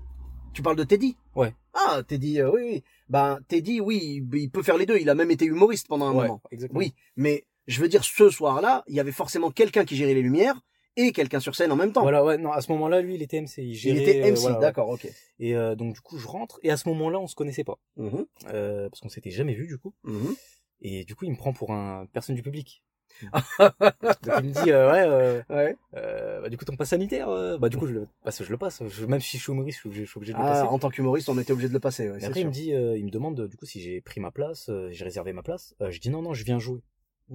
Tu 0.53 0.61
parles 0.61 0.75
de 0.77 0.83
Teddy? 0.85 1.17
Ouais. 1.35 1.53
Ah, 1.73 2.01
Teddy, 2.07 2.39
euh, 2.39 2.49
oui, 2.53 2.61
oui. 2.63 2.83
Ben, 3.09 3.39
Teddy, 3.49 3.81
oui, 3.81 4.23
il, 4.33 4.49
peut 4.49 4.63
faire 4.63 4.77
les 4.77 4.85
deux. 4.85 4.97
Il 4.97 5.09
a 5.09 5.15
même 5.15 5.29
été 5.31 5.43
humoriste 5.45 5.87
pendant 5.87 6.05
un 6.07 6.13
moment. 6.13 6.41
exactement. 6.51 6.79
Oui, 6.79 6.93
mais 7.17 7.45
je 7.67 7.81
veux 7.81 7.89
dire, 7.89 8.05
ce 8.05 8.29
soir-là, 8.29 8.83
il 8.87 8.95
y 8.95 8.99
avait 9.01 9.11
forcément 9.11 9.51
quelqu'un 9.51 9.83
qui 9.83 9.97
gérait 9.97 10.13
les 10.13 10.21
lumières 10.21 10.61
et 10.97 11.11
quelqu'un 11.11 11.39
sur 11.39 11.55
scène 11.55 11.71
en 11.71 11.75
même 11.75 11.91
temps. 11.91 12.01
Voilà, 12.01 12.23
ouais, 12.23 12.37
non, 12.37 12.51
à 12.51 12.61
ce 12.61 12.71
moment-là, 12.71 13.01
lui, 13.01 13.15
il 13.15 13.21
était 13.21 13.39
MC. 13.41 13.57
Il, 13.59 13.65
il 13.69 13.75
gérait, 13.75 13.97
était 14.01 14.21
euh, 14.23 14.31
MC, 14.31 14.39
voilà, 14.41 14.59
d'accord, 14.59 14.89
ok. 14.89 15.07
Et 15.39 15.55
euh, 15.55 15.75
donc, 15.75 15.93
du 15.93 16.01
coup, 16.01 16.17
je 16.17 16.27
rentre. 16.27 16.59
Et 16.63 16.71
à 16.71 16.77
ce 16.77 16.87
moment-là, 16.89 17.19
on 17.19 17.27
se 17.27 17.35
connaissait 17.35 17.63
pas. 17.63 17.77
Mhm, 17.97 18.25
Euh, 18.47 18.89
parce 18.89 19.01
qu'on 19.01 19.09
s'était 19.09 19.31
jamais 19.31 19.53
vu, 19.53 19.67
du 19.67 19.77
coup. 19.77 19.93
mhm. 20.03 20.35
Et 20.81 21.03
du 21.05 21.15
coup, 21.15 21.25
il 21.25 21.31
me 21.31 21.37
prend 21.37 21.53
pour 21.53 21.71
un 21.71 22.05
personne 22.13 22.35
du 22.35 22.41
public. 22.43 22.83
donc, 23.59 24.33
il 24.39 24.45
me 24.45 24.51
dit, 24.51 24.71
ouais, 24.71 25.43
Ouais. 25.49 25.75
bah, 25.93 26.49
du 26.49 26.57
coup, 26.57 26.65
ton 26.65 26.75
passe 26.75 26.89
sanitaire, 26.89 27.27
bah, 27.59 27.69
du 27.69 27.77
coup, 27.77 27.87
je 27.87 27.93
le 27.93 28.07
passe, 28.23 28.43
je 28.43 28.49
le 28.51 28.57
passe. 28.57 28.83
Je- 28.87 29.05
même 29.05 29.21
si 29.21 29.37
je 29.37 29.43
suis 29.43 29.51
humoriste, 29.53 29.77
je 29.77 29.81
suis 29.81 29.87
obligé, 29.89 30.05
je 30.05 30.09
suis 30.09 30.17
obligé 30.17 30.33
de 30.33 30.37
le 30.37 30.43
Ah, 30.43 30.47
passer. 30.49 30.67
en 30.67 30.79
tant 30.79 30.89
qu'humoriste, 30.89 31.29
on 31.29 31.37
était 31.39 31.53
obligé 31.53 31.69
de 31.69 31.73
le 31.73 31.79
passer. 31.79 32.09
Ouais, 32.09 32.19
Et 32.21 32.25
après, 32.25 32.41
il 32.41 32.47
me 32.47 32.51
dit, 32.51 32.69
il 32.71 33.05
me 33.05 33.09
demande, 33.09 33.47
du 33.47 33.55
coup, 33.57 33.65
si 33.65 33.81
j'ai 33.81 34.01
pris 34.01 34.19
ma 34.19 34.31
place, 34.31 34.69
j'ai 34.91 35.03
réservé 35.03 35.31
ma 35.33 35.43
place. 35.43 35.75
Je 35.89 35.99
dis 35.99 36.09
non, 36.09 36.21
non, 36.21 36.33
je 36.33 36.43
viens 36.43 36.59
jouer. 36.59 36.81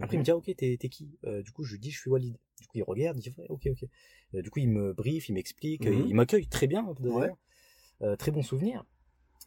Après, 0.01 0.17
il 0.17 0.21
me 0.21 0.25
dit, 0.25 0.31
ah, 0.31 0.37
ok, 0.37 0.45
t'es, 0.57 0.77
t'es 0.79 0.89
qui? 0.89 1.19
Euh, 1.25 1.43
Du 1.43 1.51
coup, 1.51 1.65
je 1.65 1.73
lui 1.73 1.81
dis, 1.81 1.91
je 1.91 1.99
suis 1.99 2.11
Walid. 2.11 2.37
Du 2.61 2.67
coup, 2.67 2.73
il 2.77 2.83
regarde, 2.85 3.17
il 3.19 3.23
dit, 3.23 3.35
ouais, 3.39 3.47
ok, 3.49 3.69
ok. 3.73 3.89
Euh, 4.35 4.43
du 4.43 4.51
coup, 4.51 4.61
il 4.61 4.69
me 4.69 4.93
brief, 4.93 5.29
il 5.29 5.33
m'explique, 5.33 5.85
Mhm. 5.87 6.07
il 6.09 6.15
m'accueille 6.15 6.47
très 6.47 6.67
bien. 6.69 6.87
Ouais. 7.01 7.31
Euh, 8.03 8.15
très 8.17 8.31
bon 8.31 8.43
souvenir. 8.43 8.85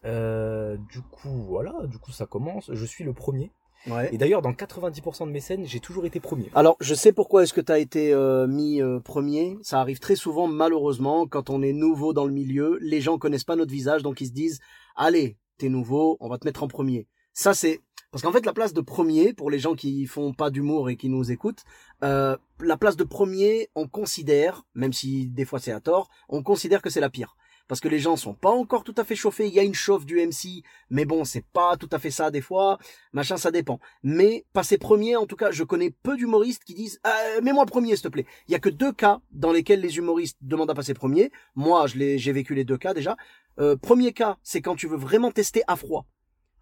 Euh, 0.05 0.77
du 0.91 1.01
coup, 1.01 1.29
voilà, 1.43 1.73
du 1.87 1.97
coup, 1.97 2.11
ça 2.11 2.25
commence. 2.25 2.69
Je 2.73 2.85
suis 2.85 3.03
le 3.03 3.13
premier. 3.13 3.51
Ouais. 3.87 4.13
Et 4.13 4.17
d'ailleurs, 4.17 4.41
dans 4.41 4.53
90% 4.53 5.25
de 5.27 5.31
mes 5.31 5.39
scènes, 5.41 5.65
j'ai 5.65 5.79
toujours 5.79 6.05
été 6.05 6.19
premier. 6.19 6.49
Alors, 6.55 6.77
je 6.79 6.93
sais 6.93 7.11
pourquoi 7.11 7.43
est-ce 7.43 7.53
que 7.53 7.61
tu 7.61 7.71
as 7.71 7.79
été 7.79 8.13
euh, 8.13 8.47
mis 8.47 8.81
euh, 8.81 8.99
premier. 8.99 9.57
Ça 9.61 9.81
arrive 9.81 9.99
très 9.99 10.15
souvent, 10.15 10.47
malheureusement, 10.47 11.27
quand 11.27 11.49
on 11.49 11.61
est 11.61 11.73
nouveau 11.73 12.13
dans 12.13 12.25
le 12.25 12.31
milieu, 12.33 12.77
les 12.81 13.01
gens 13.01 13.17
connaissent 13.17 13.43
pas 13.43 13.55
notre 13.57 13.71
visage, 13.71 14.01
donc 14.03 14.21
ils 14.21 14.27
se 14.27 14.31
disent, 14.33 14.59
allez, 14.95 15.37
t'es 15.57 15.67
nouveau, 15.69 16.17
on 16.21 16.29
va 16.29 16.37
te 16.37 16.45
mettre 16.47 16.63
en 16.63 16.67
premier. 16.69 17.07
Ça, 17.33 17.53
c'est 17.53 17.81
parce 18.13 18.21
qu'en 18.21 18.31
fait, 18.31 18.45
la 18.45 18.53
place 18.53 18.73
de 18.73 18.81
premier, 18.81 19.33
pour 19.33 19.49
les 19.49 19.57
gens 19.57 19.73
qui 19.73 20.05
font 20.05 20.33
pas 20.33 20.51
d'humour 20.51 20.91
et 20.91 20.97
qui 20.97 21.09
nous 21.09 21.31
écoutent, 21.31 21.63
euh, 22.03 22.37
la 22.59 22.77
place 22.77 22.95
de 22.95 23.03
premier, 23.03 23.71
on 23.73 23.87
considère, 23.87 24.67
même 24.75 24.93
si 24.93 25.25
des 25.29 25.45
fois 25.45 25.59
c'est 25.59 25.71
à 25.71 25.79
tort, 25.79 26.11
on 26.29 26.43
considère 26.43 26.83
que 26.83 26.91
c'est 26.91 26.99
la 26.99 27.09
pire. 27.09 27.35
Parce 27.67 27.81
que 27.81 27.87
les 27.87 27.97
gens 27.97 28.15
sont 28.15 28.35
pas 28.35 28.51
encore 28.51 28.83
tout 28.83 28.93
à 28.97 29.03
fait 29.03 29.15
chauffés. 29.15 29.47
Il 29.47 29.53
y 29.55 29.59
a 29.59 29.63
une 29.63 29.73
chauffe 29.73 30.05
du 30.05 30.23
MC, 30.23 30.61
mais 30.91 31.05
bon, 31.05 31.23
c'est 31.23 31.43
pas 31.53 31.75
tout 31.75 31.89
à 31.91 31.97
fait 31.97 32.11
ça 32.11 32.29
des 32.29 32.41
fois. 32.41 32.77
Machin, 33.13 33.37
ça 33.37 33.49
dépend. 33.49 33.79
Mais 34.03 34.45
passer 34.53 34.77
premier, 34.77 35.15
en 35.15 35.25
tout 35.25 35.35
cas, 35.35 35.49
je 35.49 35.63
connais 35.63 35.89
peu 35.89 36.15
d'humoristes 36.15 36.63
qui 36.65 36.75
disent 36.75 37.01
euh, 37.07 37.41
mets-moi 37.41 37.65
premier, 37.65 37.95
s'il 37.95 38.03
te 38.03 38.09
plaît. 38.09 38.27
Il 38.47 38.51
y 38.51 38.55
a 38.55 38.59
que 38.59 38.69
deux 38.69 38.91
cas 38.91 39.21
dans 39.31 39.51
lesquels 39.51 39.81
les 39.81 39.97
humoristes 39.97 40.37
demandent 40.41 40.69
à 40.69 40.75
passer 40.75 40.93
premier. 40.93 41.31
Moi, 41.55 41.87
j'ai 41.87 42.31
vécu 42.31 42.53
les 42.53 42.63
deux 42.63 42.77
cas 42.77 42.93
déjà. 42.93 43.17
Euh, 43.59 43.75
premier 43.75 44.13
cas, 44.13 44.37
c'est 44.43 44.61
quand 44.61 44.75
tu 44.75 44.87
veux 44.87 44.97
vraiment 44.97 45.31
tester 45.31 45.63
à 45.65 45.75
froid. 45.75 46.05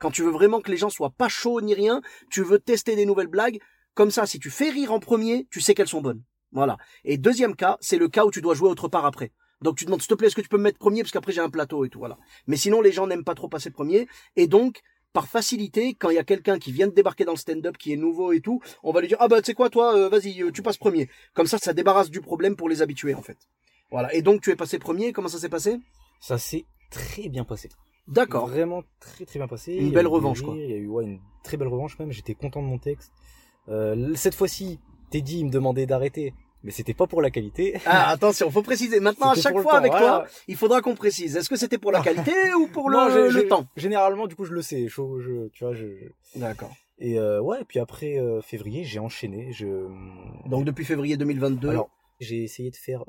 Quand 0.02 0.12
tu 0.12 0.24
veux 0.24 0.32
vraiment 0.32 0.62
que 0.62 0.72
les 0.72 0.78
gens 0.78 0.90
soient 0.90 1.12
pas 1.12 1.30
chauds 1.30 1.62
ni 1.62 1.76
rien, 1.76 2.02
tu 2.32 2.42
veux 2.42 2.58
tester 2.58 2.96
des 2.96 3.06
nouvelles 3.06 3.28
blagues. 3.28 3.60
Comme 3.94 4.10
ça, 4.10 4.26
si 4.26 4.40
tu 4.40 4.50
fais 4.50 4.72
rire 4.72 4.92
en 4.92 5.00
premier, 5.00 5.48
tu 5.52 5.62
sais 5.62 5.76
qu'elles 5.76 5.88
sont 5.88 6.02
bonnes. 6.02 6.24
Voilà. 6.52 6.78
Et 7.06 7.20
deuxième 7.20 7.56
cas, 7.56 7.78
c'est 7.82 8.00
le 8.00 8.10
cas 8.10 8.26
où 8.26 8.32
tu 8.32 8.42
dois 8.42 8.56
jouer 8.56 8.68
autre 8.68 8.88
part 8.88 9.06
après. 9.06 9.32
Donc 9.62 9.78
tu 9.78 9.86
demandes 9.86 10.02
s'il 10.02 10.10
te 10.10 10.16
plaît, 10.16 10.28
est-ce 10.28 10.36
que 10.36 10.42
tu 10.42 10.50
peux 10.50 10.58
me 10.58 10.64
mettre 10.64 10.80
premier 10.80 11.04
parce 11.04 11.12
qu'après 11.12 11.32
j'ai 11.32 11.40
un 11.40 11.52
plateau 11.52 11.86
et 11.86 11.90
tout 11.90 12.00
voilà. 12.00 12.18
Mais 12.48 12.58
sinon 12.58 12.82
les 12.82 12.92
gens 12.92 13.06
n'aiment 13.06 13.24
pas 13.24 13.36
trop 13.36 13.48
passer 13.48 13.70
premier 13.70 14.08
et 14.36 14.48
donc 14.48 14.82
par 15.14 15.28
facilité, 15.28 15.94
quand 15.94 16.10
il 16.10 16.16
y 16.16 16.20
a 16.20 16.24
quelqu'un 16.24 16.58
qui 16.58 16.72
vient 16.72 16.88
de 16.88 16.94
débarquer 16.94 17.26
dans 17.26 17.34
le 17.34 17.38
stand-up, 17.38 17.78
qui 17.78 17.94
est 17.94 17.98
nouveau 17.98 18.32
et 18.32 18.42
tout, 18.42 18.60
on 18.82 18.92
va 18.92 19.02
lui 19.02 19.08
dire 19.08 19.18
ah 19.20 19.28
bah 19.28 19.40
tu 19.40 19.48
sais 19.48 19.54
quoi 19.54 19.70
toi, 19.70 19.96
euh, 19.96 20.10
vas-y, 20.10 20.42
euh, 20.42 20.52
tu 20.52 20.64
passes 20.64 20.78
premier. 20.78 21.10
Comme 21.36 21.46
ça, 21.46 21.60
ça 21.60 21.74
débarrasse 21.74 22.10
du 22.10 22.22
problème 22.22 22.56
pour 22.56 22.70
les 22.70 22.82
habitués 22.82 23.14
en 23.14 23.22
fait. 23.22 23.38
Voilà. 23.92 24.12
Et 24.16 24.24
donc 24.24 24.42
tu 24.42 24.50
es 24.50 24.56
passé 24.56 24.80
premier. 24.80 25.14
Comment 25.14 25.28
ça 25.28 25.38
s'est 25.38 25.50
passé? 25.50 25.80
Ça 26.22 26.40
s'est 26.40 26.66
très 26.90 27.30
bien 27.30 27.44
passé. 27.44 27.70
D'accord. 28.08 28.48
Vraiment 28.48 28.84
très 29.00 29.26
très 29.26 29.40
bien 29.40 29.48
passé. 29.48 29.74
Une 29.74 29.92
belle 29.92 30.08
revanche, 30.08 30.42
quoi. 30.42 30.56
Il 30.56 30.70
y 30.70 30.74
a 30.74 30.78
eu 30.78 30.88
ouais, 30.88 31.04
une 31.06 31.20
très 31.44 31.58
belle 31.58 31.68
revanche 31.70 31.98
même. 32.00 32.12
J'étais 32.12 32.34
content 32.34 32.62
de 32.62 32.68
mon 32.68 32.78
texte. 32.78 33.12
Euh, 33.70 34.14
cette 34.16 34.36
fois-ci, 34.36 34.80
Teddy 35.12 35.40
il 35.40 35.46
me 35.46 35.52
demandait 35.52 35.86
d'arrêter, 35.86 36.34
mais 36.64 36.72
c'était 36.72 36.94
pas 36.94 37.08
pour 37.08 37.22
la 37.22 37.30
qualité. 37.30 37.80
Ah 37.86 38.10
attention, 38.12 38.50
faut 38.52 38.64
préciser. 38.64 39.00
Maintenant 39.00 39.30
à 39.32 39.36
chaque 39.36 39.54
fois 39.54 39.64
temps, 39.74 39.78
avec 39.78 39.92
voilà. 39.92 40.08
toi, 40.08 40.28
il 40.48 40.56
faudra 40.56 40.82
qu'on 40.82 40.96
précise. 40.96 41.38
Est-ce 41.38 41.50
que 41.50 41.56
c'était 41.56 41.78
pour 41.78 41.92
la 41.92 42.02
qualité 42.02 42.32
ou 42.60 42.68
pour 42.68 42.90
le, 42.90 42.98
Non, 43.44 43.48
temps? 43.48 43.68
Généralement, 43.78 44.28
du 44.28 44.36
coup, 44.36 44.46
je 44.46 44.54
le 44.54 44.62
sais. 44.62 44.88
Je, 44.88 45.02
je- 45.20 45.48
tu 45.50 45.64
vois, 45.64 45.74
je. 45.74 45.86
D'accord. 46.36 46.72
Et 47.00 47.18
euh, 47.20 47.40
ouais, 47.42 47.60
puis 47.68 47.80
après 47.80 48.18
euh, 48.20 48.42
février, 48.42 48.84
j'ai 48.84 49.00
enchaîné. 49.00 49.52
Je. 49.54 49.88
Donc 50.48 50.66
depuis 50.66 50.86
février 50.86 51.18
2022, 51.18 51.70
Alors, 51.70 51.90
j'ai 52.20 52.44
essayé 52.44 52.70
de 52.72 52.76
faire 52.76 53.04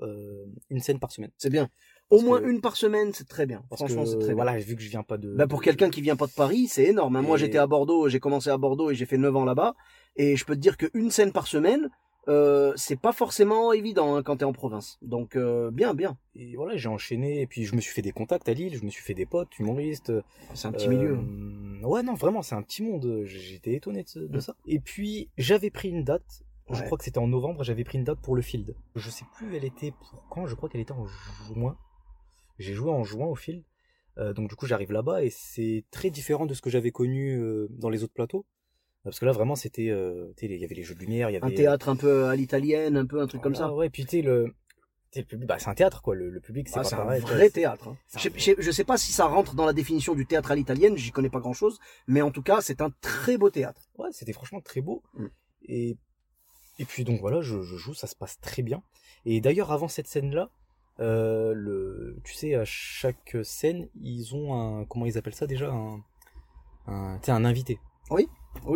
une 0.71 0.81
scène 0.81 0.99
par 0.99 1.11
semaine. 1.13 1.31
c'est 1.39 1.51
bien. 1.51 1.69
Au 2.11 2.21
moins 2.21 2.41
que- 2.41 2.47
une 2.49 2.61
par 2.61 2.77
semaine, 2.77 3.13
c'est 3.15 3.27
très 3.29 3.47
bien. 3.47 3.63
Parce 3.71 3.81
Franchement, 3.81 4.05
c'est 4.05 4.19
très 4.19 4.27
bien. 4.29 4.35
voilà, 4.35 4.59
vu 4.59 4.77
que 4.77 4.83
je 4.83 4.91
viens 4.91 5.03
pas 5.03 5.17
de. 5.17 5.35
Bah, 5.35 5.47
pour 5.47 5.63
quelqu'un 5.63 5.89
qui 5.91 6.03
vient 6.03 6.17
pas 6.17 6.27
de 6.27 6.33
Paris, 6.33 6.69
c'est 6.69 6.85
énorme. 6.85 7.17
hein. 7.17 7.23
Moi, 7.23 7.37
j'étais 7.39 7.59
à 7.59 7.67
Bordeaux, 7.67 8.09
j'ai 8.09 8.21
commencé 8.21 8.51
à 8.51 8.59
Bordeaux 8.59 8.91
et 8.91 8.95
j'ai 8.95 9.07
fait 9.07 9.17
9 9.19 9.35
ans 9.35 9.45
là-bas. 9.47 9.75
Et 10.17 10.37
je 10.37 10.45
peux 10.45 10.55
te 10.55 10.61
dire 10.61 10.77
qu'une 10.77 11.11
scène 11.11 11.33
par 11.33 11.47
semaine, 11.47 11.89
euh, 12.29 12.73
c'est 12.77 13.01
pas 13.01 13.13
forcément 13.13 13.73
évident 13.73 14.15
hein, 14.15 14.23
quand 14.23 14.37
t'es 14.37 14.45
en 14.45 14.53
province. 14.53 14.99
Donc, 15.01 15.37
euh, 15.37 15.71
bien, 15.71 15.95
bien. 15.95 16.19
Et 16.37 16.55
voilà, 16.55 16.77
j'ai 16.77 16.89
enchaîné. 16.91 17.41
Et 17.41 17.47
puis 17.47 17.65
je 17.65 17.75
me 17.75 17.81
suis 17.81 17.95
fait 17.95 18.03
des 18.03 18.13
contacts 18.13 18.47
à 18.49 18.53
Lille. 18.53 18.77
Je 18.77 18.85
me 18.85 18.91
suis 18.91 19.03
fait 19.03 19.15
des 19.15 19.25
potes, 19.27 19.59
humoristes. 19.59 20.13
C'est 20.53 20.69
un 20.69 20.73
petit 20.73 20.89
Euh, 20.89 20.91
milieu. 20.91 21.19
Ouais, 21.87 22.03
non, 22.03 22.13
vraiment, 22.15 22.43
c'est 22.43 22.55
un 22.55 22.63
petit 22.63 22.83
monde. 22.83 23.23
J'étais 23.25 23.73
étonné 23.73 24.03
de, 24.03 24.09
ce- 24.09 24.19
de 24.19 24.37
Mm. 24.37 24.41
ça. 24.43 24.55
Et 24.67 24.81
puis, 24.81 25.31
j'avais 25.39 25.71
pris 25.71 25.89
une 25.89 26.05
date. 26.05 26.43
Je 26.71 26.83
crois 26.85 26.97
que 26.97 27.05
c'était 27.05 27.19
en 27.19 27.27
novembre. 27.27 27.65
J'avais 27.65 27.85
pris 27.85 27.99
une 27.99 28.05
date 28.05 28.21
pour 28.21 28.35
le 28.37 28.41
field. 28.43 28.75
Je 28.95 29.11
sais 29.11 29.25
plus 29.37 29.57
elle 29.57 29.65
était 29.65 29.91
pour 29.93 30.25
quand. 30.31 30.47
Je 30.47 30.55
crois 30.55 30.69
qu'elle 30.69 30.81
était 30.81 30.93
en 30.93 31.07
juin. 31.07 31.77
J'ai 32.59 32.75
joué 32.75 32.91
en 32.91 33.05
juin 33.05 33.27
au 33.27 33.35
field. 33.35 33.65
Euh, 34.19 34.33
donc 34.35 34.49
du 34.51 34.57
coup, 34.57 34.67
j'arrive 34.67 34.93
là-bas 34.93 35.23
et 35.25 35.31
c'est 35.31 35.85
très 35.91 36.11
différent 36.11 36.45
de 36.47 36.53
ce 36.55 36.61
que 36.61 36.69
j'avais 36.71 36.91
connu 36.91 37.39
euh, 37.41 37.67
dans 37.71 37.89
les 37.89 38.03
autres 38.05 38.13
plateaux. 38.13 38.45
Parce 39.05 39.19
que 39.19 39.25
là, 39.25 39.33
vraiment, 39.33 39.57
c'était, 39.57 39.89
euh, 39.89 40.33
il 40.43 40.55
y 40.55 40.65
avait 40.65 40.75
les 40.77 40.83
jeux 40.85 40.95
de 40.95 41.01
lumière, 41.01 41.29
il 41.31 41.33
y 41.33 41.37
avait 41.37 41.47
Un 41.47 41.51
théâtre 41.55 41.89
un 41.89 41.97
peu 41.97 42.27
à 42.27 42.37
l'italienne, 42.37 42.97
un 42.97 43.07
peu 43.07 43.21
un 43.21 43.27
truc 43.27 43.41
comme 43.43 43.55
ça. 43.55 43.63
Voilà, 43.65 43.77
Ouais, 43.77 43.91
puis 43.91 44.07
tu 44.07 44.23
le, 44.23 44.55
le 45.17 45.23
public, 45.25 45.49
bah, 45.49 45.59
c'est 45.59 45.69
un 45.71 45.75
théâtre 45.75 46.03
quoi. 46.03 46.15
Le, 46.15 46.31
le 46.31 46.41
public, 46.41 46.69
c'est 46.69 46.79
Ah, 46.79 46.83
pas 46.83 46.89
un 46.95 46.97
pareil. 46.99 47.21
vrai 47.23 47.51
théâtre. 47.51 47.89
hein. 47.89 47.97
un 48.15 48.19
Je, 48.19 48.29
je- 48.37 48.53
je 48.63 48.71
sais 48.71 48.85
pas 48.85 48.97
si 48.99 49.13
ça 49.13 49.27
rentre 49.27 49.55
dans 49.55 49.67
la 49.67 49.73
définition 49.73 50.15
du 50.15 50.25
théâtre 50.27 50.53
à 50.53 50.55
l'italienne, 50.55 50.97
j'y 50.97 51.11
connais 51.11 51.31
pas 51.31 51.41
grand 51.41 51.53
chose, 51.53 51.81
mais 52.07 52.23
en 52.23 52.31
tout 52.31 52.43
cas, 52.43 52.61
c'est 52.61 52.81
un 52.81 52.91
très 53.01 53.39
beau 53.39 53.51
théâtre. 53.51 53.89
Ouais, 53.99 54.09
c'était 54.13 54.33
franchement 54.33 54.61
très 54.61 54.83
beau. 54.83 55.03
Mm. 55.15 55.27
Et, 55.65 55.97
et 56.79 56.85
puis 56.85 57.03
donc 57.05 57.21
voilà, 57.21 57.41
je, 57.41 57.61
je 57.63 57.77
joue, 57.77 57.95
ça 57.95 58.07
se 58.07 58.15
passe 58.15 58.39
très 58.41 58.63
bien. 58.63 58.83
Et 59.25 59.41
d'ailleurs, 59.41 59.73
avant 59.73 59.89
cette 59.89 60.07
scène-là, 60.07 60.51
euh, 61.01 61.53
le, 61.55 62.19
tu 62.25 62.35
sais, 62.35 62.55
à 62.55 62.65
chaque 62.65 63.37
scène, 63.43 63.89
ils 64.01 64.35
ont 64.35 64.55
un, 64.55 64.85
comment 64.85 65.07
ils 65.07 65.19
appellent 65.19 65.35
ça 65.35 65.47
déjà, 65.47 65.71
un, 65.71 66.01
un, 66.87 67.19
un 67.27 67.45
invité. 67.45 67.79
Oui, 68.11 68.29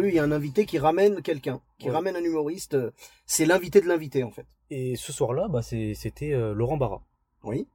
il 0.08 0.14
y 0.14 0.18
a 0.18 0.24
un 0.24 0.32
invité 0.32 0.64
qui 0.64 0.78
ramène 0.78 1.20
quelqu'un, 1.22 1.60
qui 1.78 1.88
Ouais. 1.88 1.94
ramène 1.94 2.16
un 2.16 2.22
humoriste. 2.24 2.74
euh, 2.74 2.90
C'est 3.26 3.44
l'invité 3.44 3.80
de 3.80 3.86
l'invité, 3.86 4.24
en 4.24 4.30
fait. 4.30 4.46
Et 4.70 4.96
ce 4.96 5.12
soir-là, 5.12 5.48
bah, 5.48 5.60
c'était 5.62 6.32
euh, 6.32 6.54
Laurent 6.54 6.76
Barra. 6.78 7.02
Oui. 7.44 7.68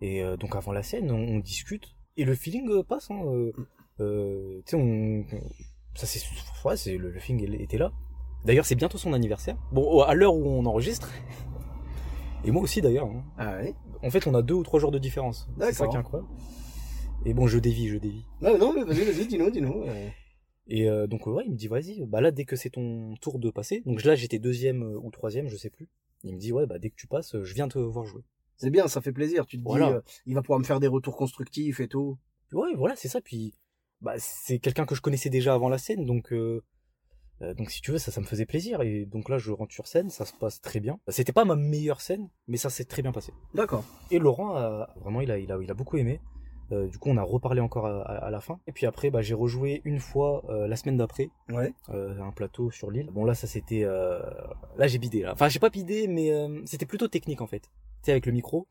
Et 0.00 0.22
euh, 0.22 0.36
donc 0.36 0.56
avant 0.56 0.72
la 0.72 0.82
scène, 0.82 1.10
on, 1.10 1.18
on 1.18 1.38
discute 1.38 1.94
et 2.16 2.24
le 2.24 2.34
feeling 2.34 2.82
passe. 2.84 3.10
Hein, 3.10 3.22
euh, 4.00 4.62
tu 4.66 4.70
sais, 4.70 4.76
on, 4.76 5.24
ça 5.94 6.06
c'est, 6.06 6.20
ouais, 6.64 6.76
c'est 6.76 6.96
le, 6.96 7.10
le 7.10 7.20
feeling 7.20 7.60
était 7.60 7.78
là. 7.78 7.92
D'ailleurs, 8.44 8.66
c'est 8.66 8.74
bientôt 8.74 8.98
son 8.98 9.12
anniversaire. 9.12 9.56
Bon, 9.72 10.00
à 10.02 10.14
l'heure 10.14 10.34
où 10.34 10.44
on 10.46 10.64
enregistre. 10.66 11.10
Et 12.44 12.50
moi 12.50 12.62
aussi 12.62 12.80
d'ailleurs. 12.80 13.06
hein. 13.06 13.24
Ah 13.38 13.56
ouais. 13.56 13.74
En 14.02 14.10
fait, 14.10 14.26
on 14.26 14.34
a 14.34 14.42
deux 14.42 14.54
ou 14.54 14.62
trois 14.62 14.80
jours 14.80 14.90
de 14.90 14.98
différence. 14.98 15.48
C'est 15.58 15.72
ça 15.72 15.86
qui 15.88 15.94
est 15.96 15.98
incroyable. 15.98 16.28
Et 17.24 17.32
bon, 17.32 17.46
je 17.46 17.58
dévie, 17.58 17.88
je 17.88 17.96
dévie. 17.96 18.24
Non, 18.42 18.58
non, 18.58 18.72
mais 18.74 18.82
vas-y, 18.84 19.04
vas-y, 19.04 19.26
dis-nous, 19.26 19.50
dis-nous. 19.50 19.82
euh. 19.86 20.08
Et 20.66 20.88
euh, 20.88 21.06
donc 21.06 21.26
ouais, 21.26 21.44
il 21.46 21.52
me 21.52 21.56
dit 21.56 21.68
vas-y, 21.68 22.06
bah 22.06 22.22
là 22.22 22.30
dès 22.30 22.46
que 22.46 22.56
c'est 22.56 22.70
ton 22.70 23.14
tour 23.20 23.38
de 23.38 23.50
passer, 23.50 23.82
donc 23.84 24.02
là 24.02 24.14
j'étais 24.14 24.38
deuxième 24.38 24.82
euh, 24.82 24.98
ou 24.98 25.10
troisième, 25.10 25.46
je 25.48 25.56
sais 25.58 25.68
plus. 25.68 25.88
Il 26.22 26.32
me 26.34 26.38
dit 26.38 26.52
ouais 26.52 26.66
bah 26.66 26.78
dès 26.78 26.88
que 26.88 26.94
tu 26.96 27.06
passes, 27.06 27.36
je 27.42 27.54
viens 27.54 27.68
te 27.68 27.78
voir 27.78 28.06
jouer. 28.06 28.22
C'est 28.56 28.70
bien, 28.70 28.88
ça 28.88 29.02
fait 29.02 29.12
plaisir. 29.12 29.44
Tu 29.46 29.58
te 29.58 29.62
Voilà. 29.62 29.88
dis, 29.88 29.92
euh, 29.96 30.00
il 30.26 30.34
va 30.34 30.40
pouvoir 30.40 30.58
me 30.58 30.64
faire 30.64 30.80
des 30.80 30.86
retours 30.86 31.16
constructifs 31.18 31.80
et 31.80 31.88
tout. 31.88 32.16
Ouais, 32.52 32.70
voilà, 32.76 32.94
c'est 32.96 33.08
ça. 33.08 33.20
Puis 33.20 33.54
bah 34.00 34.14
c'est 34.18 34.58
quelqu'un 34.58 34.86
que 34.86 34.94
je 34.94 35.02
connaissais 35.02 35.28
déjà 35.28 35.52
avant 35.52 35.68
la 35.68 35.76
scène, 35.76 36.06
donc 36.06 36.32
euh, 36.32 36.62
donc 37.40 37.70
si 37.70 37.80
tu 37.82 37.90
veux, 37.90 37.98
ça, 37.98 38.10
ça 38.10 38.20
me 38.20 38.26
faisait 38.26 38.46
plaisir. 38.46 38.80
Et 38.82 39.04
donc 39.06 39.28
là, 39.28 39.38
je 39.38 39.50
rentre 39.50 39.72
sur 39.74 39.86
scène, 39.86 40.08
ça 40.10 40.24
se 40.24 40.32
passe 40.32 40.60
très 40.60 40.80
bien. 40.80 40.98
C'était 41.08 41.32
pas 41.32 41.44
ma 41.44 41.56
meilleure 41.56 42.00
scène, 42.00 42.28
mais 42.46 42.56
ça 42.56 42.70
s'est 42.70 42.84
très 42.84 43.02
bien 43.02 43.12
passé. 43.12 43.32
D'accord. 43.54 43.84
Et 44.10 44.18
Laurent, 44.18 44.54
a, 44.56 44.88
vraiment, 45.00 45.20
il 45.20 45.30
a, 45.30 45.38
il 45.38 45.50
a, 45.52 45.58
il 45.60 45.70
a 45.70 45.74
beaucoup 45.74 45.96
aimé. 45.96 46.20
Euh, 46.72 46.86
du 46.88 46.98
coup, 46.98 47.10
on 47.10 47.18
a 47.18 47.22
reparlé 47.22 47.60
encore 47.60 47.86
à, 47.86 48.00
à- 48.02 48.24
à 48.26 48.30
la 48.30 48.40
fin. 48.40 48.58
Et 48.66 48.72
puis 48.72 48.86
après, 48.86 49.10
bah, 49.10 49.20
j'ai 49.20 49.34
rejoué 49.34 49.82
une 49.84 50.00
fois 50.00 50.42
euh, 50.48 50.66
la 50.66 50.76
semaine 50.76 50.96
d'après, 50.96 51.28
Ouais. 51.50 51.74
euh, 51.90 52.18
un 52.22 52.30
plateau 52.32 52.70
sur 52.70 52.90
l'île. 52.90 53.10
Bon 53.12 53.24
là, 53.26 53.34
ça 53.34 53.46
c'était, 53.46 53.82
euh, 53.84 54.18
là 54.78 54.86
j'ai 54.86 54.96
bidé. 54.98 55.20
Là. 55.22 55.32
Enfin, 55.34 55.48
j'ai 55.50 55.58
pas 55.58 55.68
bidé, 55.68 56.08
mais 56.08 56.32
euh, 56.32 56.62
c'était 56.64 56.86
plutôt 56.86 57.06
technique 57.08 57.42
en 57.42 57.46
fait. 57.46 57.60
Tu 57.60 57.70
sais, 58.06 58.12
avec 58.12 58.24
le 58.24 58.32
micro. 58.32 58.66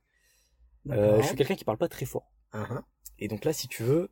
Euh, 0.89 1.21
je 1.21 1.27
suis 1.27 1.35
quelqu'un 1.35 1.55
qui 1.55 1.63
parle 1.65 1.77
pas 1.77 1.87
très 1.87 2.05
fort. 2.05 2.31
Uh-huh. 2.53 2.81
Et 3.19 3.27
donc 3.27 3.45
là, 3.45 3.53
si 3.53 3.67
tu 3.67 3.83
veux, 3.83 4.09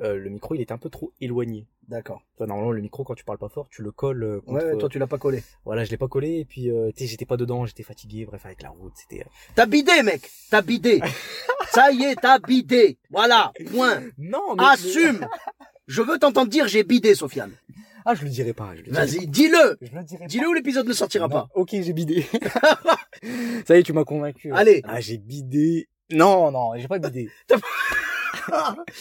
euh, 0.00 0.16
le 0.16 0.30
micro 0.30 0.54
il 0.54 0.60
était 0.60 0.72
un 0.72 0.78
peu 0.78 0.90
trop 0.90 1.12
éloigné. 1.20 1.66
D'accord. 1.88 2.22
Toi, 2.36 2.48
normalement, 2.48 2.72
le 2.72 2.80
micro, 2.80 3.04
quand 3.04 3.14
tu 3.14 3.22
parles 3.24 3.38
pas 3.38 3.48
fort, 3.48 3.68
tu 3.70 3.82
le 3.82 3.92
colles 3.92 4.24
euh, 4.24 4.40
contre... 4.40 4.64
Ouais, 4.66 4.76
toi 4.76 4.88
tu 4.88 4.98
l'as 4.98 5.06
pas 5.06 5.18
collé. 5.18 5.44
Voilà, 5.64 5.84
je 5.84 5.90
l'ai 5.90 5.96
pas 5.96 6.08
collé, 6.08 6.38
et 6.40 6.44
puis, 6.44 6.68
euh, 6.68 6.90
tu 6.90 7.04
sais, 7.04 7.06
j'étais 7.06 7.26
pas 7.26 7.36
dedans, 7.36 7.64
j'étais 7.64 7.84
fatigué, 7.84 8.24
bref, 8.26 8.44
avec 8.44 8.62
la 8.62 8.70
route, 8.70 8.92
c'était... 8.96 9.20
euh, 9.20 9.28
T'as 9.54 9.66
bidé, 9.66 10.02
mec. 10.02 10.28
T'as 10.50 10.62
bidé. 10.62 11.00
Ça 11.70 11.92
y 11.92 12.02
est, 12.02 12.16
t'as 12.16 12.40
bidé. 12.40 12.98
Voilà. 13.10 13.52
Point. 13.70 14.02
Non, 14.18 14.56
mais... 14.56 14.64
Assume. 14.64 15.28
Je 15.86 16.02
veux 16.02 16.18
t'entendre 16.18 16.50
dire 16.50 16.66
j'ai 16.66 16.82
bidé, 16.82 17.14
Sofiane. 17.14 17.52
Ah, 18.04 18.14
je 18.14 18.24
le 18.24 18.30
dirai 18.30 18.52
pas, 18.52 18.70
je 18.74 18.82
le 18.82 18.90
dirai 18.90 19.06
Vas-y, 19.06 19.26
dis-le. 19.28 19.78
Je 19.80 19.96
le 19.96 20.02
dirai 20.02 20.26
Dis-le 20.26 20.48
ou 20.48 20.52
l'épisode 20.52 20.86
ne 20.86 20.92
sortira 20.92 21.28
Non, 21.28 21.34
pas. 21.34 21.48
Ok, 21.54 21.70
j'ai 21.72 21.92
bidé. 21.92 22.24
Ça 23.66 23.76
y 23.76 23.80
est, 23.80 23.82
tu 23.84 23.92
m'as 23.92 24.04
convaincu. 24.04 24.52
Allez. 24.52 24.82
Ah, 24.84 25.00
j'ai 25.00 25.18
bidé. 25.18 25.88
Non, 26.10 26.50
non, 26.50 26.70
j'ai 26.76 26.88
pas 26.88 26.98
bidé. 26.98 27.28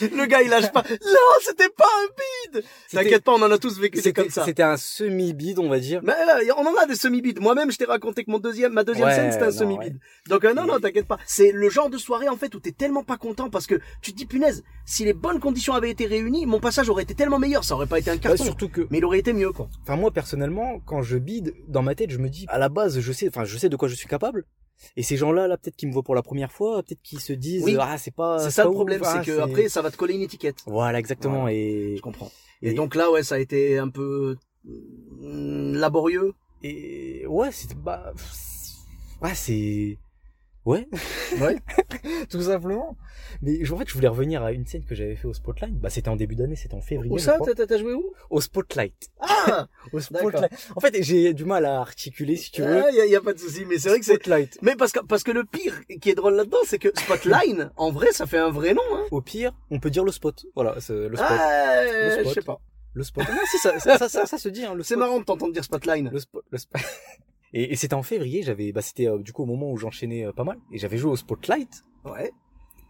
Le 0.01 0.25
gars, 0.25 0.41
il 0.41 0.49
lâche 0.49 0.71
pas. 0.71 0.84
Non, 0.89 1.19
c'était 1.41 1.69
pas 1.69 1.86
un 1.86 2.53
bide. 2.53 2.63
T'inquiète 2.91 3.23
pas, 3.23 3.34
on 3.34 3.41
en 3.41 3.51
a 3.51 3.58
tous 3.58 3.79
vécu 3.79 4.01
des 4.01 4.13
comme 4.13 4.29
ça. 4.29 4.45
c'était 4.45 4.63
un 4.63 4.77
semi-bide, 4.77 5.60
on 5.60 5.69
va 5.69 5.79
dire. 5.79 6.01
Mais 6.03 6.13
euh, 6.13 6.53
on 6.58 6.65
en 6.65 6.75
a 6.81 6.86
des 6.86 6.95
semi-bides. 6.95 7.39
Moi-même, 7.39 7.71
je 7.71 7.77
t'ai 7.77 7.86
raconté 7.86 8.23
que 8.23 8.31
mon 8.31 8.39
deuxième, 8.39 8.73
ma 8.73 8.84
deuxième 8.84 9.08
Ouais, 9.08 9.15
scène, 9.15 9.31
c'était 9.31 9.45
un 9.45 9.51
semi-bide. 9.51 9.99
Donc 10.27 10.43
euh, 10.45 10.53
non, 10.53 10.65
non, 10.65 10.79
t'inquiète 10.79 11.08
pas. 11.08 11.17
C'est 11.25 11.51
le 11.51 11.69
genre 11.69 11.89
de 11.89 11.97
soirée 11.97 12.29
en 12.29 12.38
fait 12.38 12.53
où 12.55 12.60
t'es 12.60 12.71
tellement 12.71 13.03
pas 13.03 13.17
content 13.17 13.49
parce 13.49 13.67
que 13.67 13.75
tu 14.01 14.12
te 14.12 14.17
dis 14.17 14.25
punaise, 14.25 14.63
si 14.86 15.05
les 15.05 15.13
bonnes 15.13 15.39
conditions 15.39 15.73
avaient 15.73 15.91
été 15.91 16.05
réunies, 16.05 16.45
mon 16.45 16.60
passage 16.60 16.89
aurait 16.89 17.03
été 17.03 17.13
tellement 17.15 17.39
meilleur. 17.39 17.63
Ça 17.63 17.75
aurait 17.75 17.88
pas 17.88 17.99
été 17.99 18.10
un 18.10 18.13
Ouais, 18.15 18.19
carton, 18.19 18.43
surtout 18.43 18.69
que, 18.69 18.88
mais 18.89 18.97
il 18.99 19.05
aurait 19.05 19.19
été 19.19 19.34
mieux 19.34 19.51
quoi. 19.51 19.67
enfin 19.84 19.95
moi 19.95 20.12
personnellement, 20.12 20.79
quand 20.86 21.01
je 21.01 21.17
bide, 21.17 21.53
dans 21.67 21.81
ma 21.81 21.95
tête, 21.95 22.10
je 22.12 22.17
me 22.17 22.29
dis, 22.29 22.45
à 22.49 22.58
la 22.58 22.69
base, 22.69 22.99
je 22.99 23.12
sais, 23.12 23.27
enfin, 23.27 23.43
je 23.45 23.58
sais 23.58 23.69
de 23.69 23.75
quoi 23.75 23.88
je 23.88 23.95
suis 23.95 24.08
capable. 24.08 24.45
Et 24.97 25.03
ces 25.03 25.17
gens-là, 25.17 25.47
là, 25.47 25.57
peut-être 25.57 25.75
qu'ils 25.75 25.89
me 25.89 25.93
voient 25.93 26.03
pour 26.03 26.15
la 26.15 26.21
première 26.21 26.51
fois, 26.51 26.83
peut-être 26.83 27.01
qu'ils 27.01 27.19
se 27.19 27.33
disent, 27.33 27.63
Oui. 27.63 27.77
ah, 27.79 27.97
c'est 27.97 28.13
pas. 28.13 28.39
c'est 28.39 28.51
ça 28.51 28.65
le 28.65 28.71
problème, 28.71 29.01
ah, 29.03 29.21
c'est 29.23 29.31
que 29.31 29.39
après 29.39 29.69
ça 29.69 29.81
va 29.81 29.91
te 29.91 29.97
coller 29.97 30.15
une 30.15 30.21
étiquette. 30.21 30.57
Voilà, 30.65 30.99
exactement. 30.99 31.41
Voilà. 31.41 31.55
Et, 31.55 31.95
Je 31.97 32.01
comprends. 32.01 32.31
Et, 32.61 32.69
et, 32.69 32.73
donc 32.73 32.95
là, 32.95 33.11
ouais, 33.11 33.23
ça 33.23 33.35
a 33.35 33.39
été 33.39 33.77
un 33.77 33.89
peu 33.89 34.38
mm, 34.65 35.75
laborieux. 35.75 36.33
et 36.63 37.25
ouais, 37.27 37.51
c'est, 37.51 37.75
bah, 37.75 38.13
ouais, 39.21 39.35
c'est, 39.35 39.97
ouais. 40.65 40.88
Ouais. 41.39 41.58
tout 42.30 42.41
simplement. 42.41 42.97
Mais 43.41 43.63
je- 43.63 43.73
en 43.73 43.78
fait, 43.78 43.88
je 43.88 43.93
voulais 43.93 44.08
revenir 44.08 44.43
à 44.43 44.51
une 44.51 44.65
scène 44.65 44.84
que 44.86 44.95
j'avais 44.95 45.15
fait 45.15 45.28
au 45.28 45.34
Spotlight. 45.34 45.73
Bah, 45.80 45.89
c'était 45.89 46.10
en 46.10 46.15
début 46.15 46.36
d'année, 46.36 46.56
c'était 46.56 46.75
en 46.75 46.82
février. 46.82 47.12
Où 47.12 47.17
je 47.17 47.23
ça. 47.23 47.38
T'as 47.67 47.78
joué 47.78 47.93
où? 47.93 48.13
Au 48.30 48.41
Spotlight. 48.41 49.10
Ah, 49.19 49.67
Au. 49.93 49.99
Spotlight. 49.99 50.51
En 50.75 50.80
fait, 50.80 51.01
j'ai 51.01 51.34
du 51.34 51.45
mal 51.45 51.65
à 51.65 51.80
articuler, 51.80 52.36
si 52.36 52.51
tu 52.51 52.62
veux. 52.62 52.84
il 52.91 52.95
y, 52.95 53.01
a, 53.01 53.06
y 53.06 53.15
a 53.15 53.21
pas 53.21 53.34
de 53.34 53.39
souci, 53.39 53.65
mais 53.65 53.78
c'est 53.78 53.89
vrai 53.89 53.99
que 53.99 54.06
c'est. 54.06 54.13
Spotlight. 54.15 54.58
Mais 54.62 54.75
parce 54.75 54.91
que 54.91 54.99
parce 54.99 55.23
que 55.23 55.32
le 55.32 55.43
pire 55.43 55.73
qui 56.01 56.10
est 56.10 56.15
drôle 56.15 56.36
là-dedans, 56.36 56.60
c'est 56.65 56.80
que 56.80 56.89
Spotline, 56.97 57.71
en 57.78 57.91
vrai, 57.91 58.12
ça 58.12 58.25
fait 58.25 58.38
un 58.38 58.51
vrai 58.51 58.73
nom. 58.73 58.82
Hein. 58.93 59.06
Au 59.12 59.21
pire, 59.21 59.54
on 59.71 59.80
peut 59.80 59.89
dire 59.89 60.04
le 60.04 60.12
spot. 60.12 60.45
Voilà, 60.56 60.75
c'est 60.80 60.93
le 60.93 61.15
spot. 61.15 61.28
Ah, 61.30 61.84
Le 61.86 62.10
je 62.10 62.21
spot. 62.21 62.34
sais 62.34 62.41
pas. 62.41 62.60
Le 62.93 63.04
spot. 63.04 63.28
Non, 63.28 63.36
si, 63.51 63.58
ça, 63.58 63.78
ça, 63.80 64.08
ça, 64.08 64.25
ça, 64.25 64.38
se 64.38 64.47
dit, 64.49 64.63
hein, 64.63 64.73
C'est 64.82 64.95
marrant 64.95 65.19
de 65.19 65.25
t'entendre 65.25 65.51
dire 65.51 65.65
Spotline. 65.65 66.10
Le 66.13 66.19
spot, 66.19 66.45
le 66.49 66.58
spot. 66.58 66.82
Et, 67.55 67.71
et 67.71 67.75
c'était 67.75 67.93
en 67.95 68.03
février, 68.03 68.43
j'avais, 68.43 68.71
bah, 68.71 68.81
c'était 68.83 69.07
euh, 69.07 69.17
du 69.17 69.31
coup 69.33 69.41
au 69.43 69.45
moment 69.47 69.71
où 69.71 69.77
j'enchaînais 69.77 70.25
euh, 70.25 70.31
pas 70.33 70.43
mal, 70.43 70.57
et 70.71 70.77
j'avais 70.77 70.97
joué 70.97 71.09
au 71.11 71.15
Spotlight. 71.15 71.83
Ouais. 72.03 72.31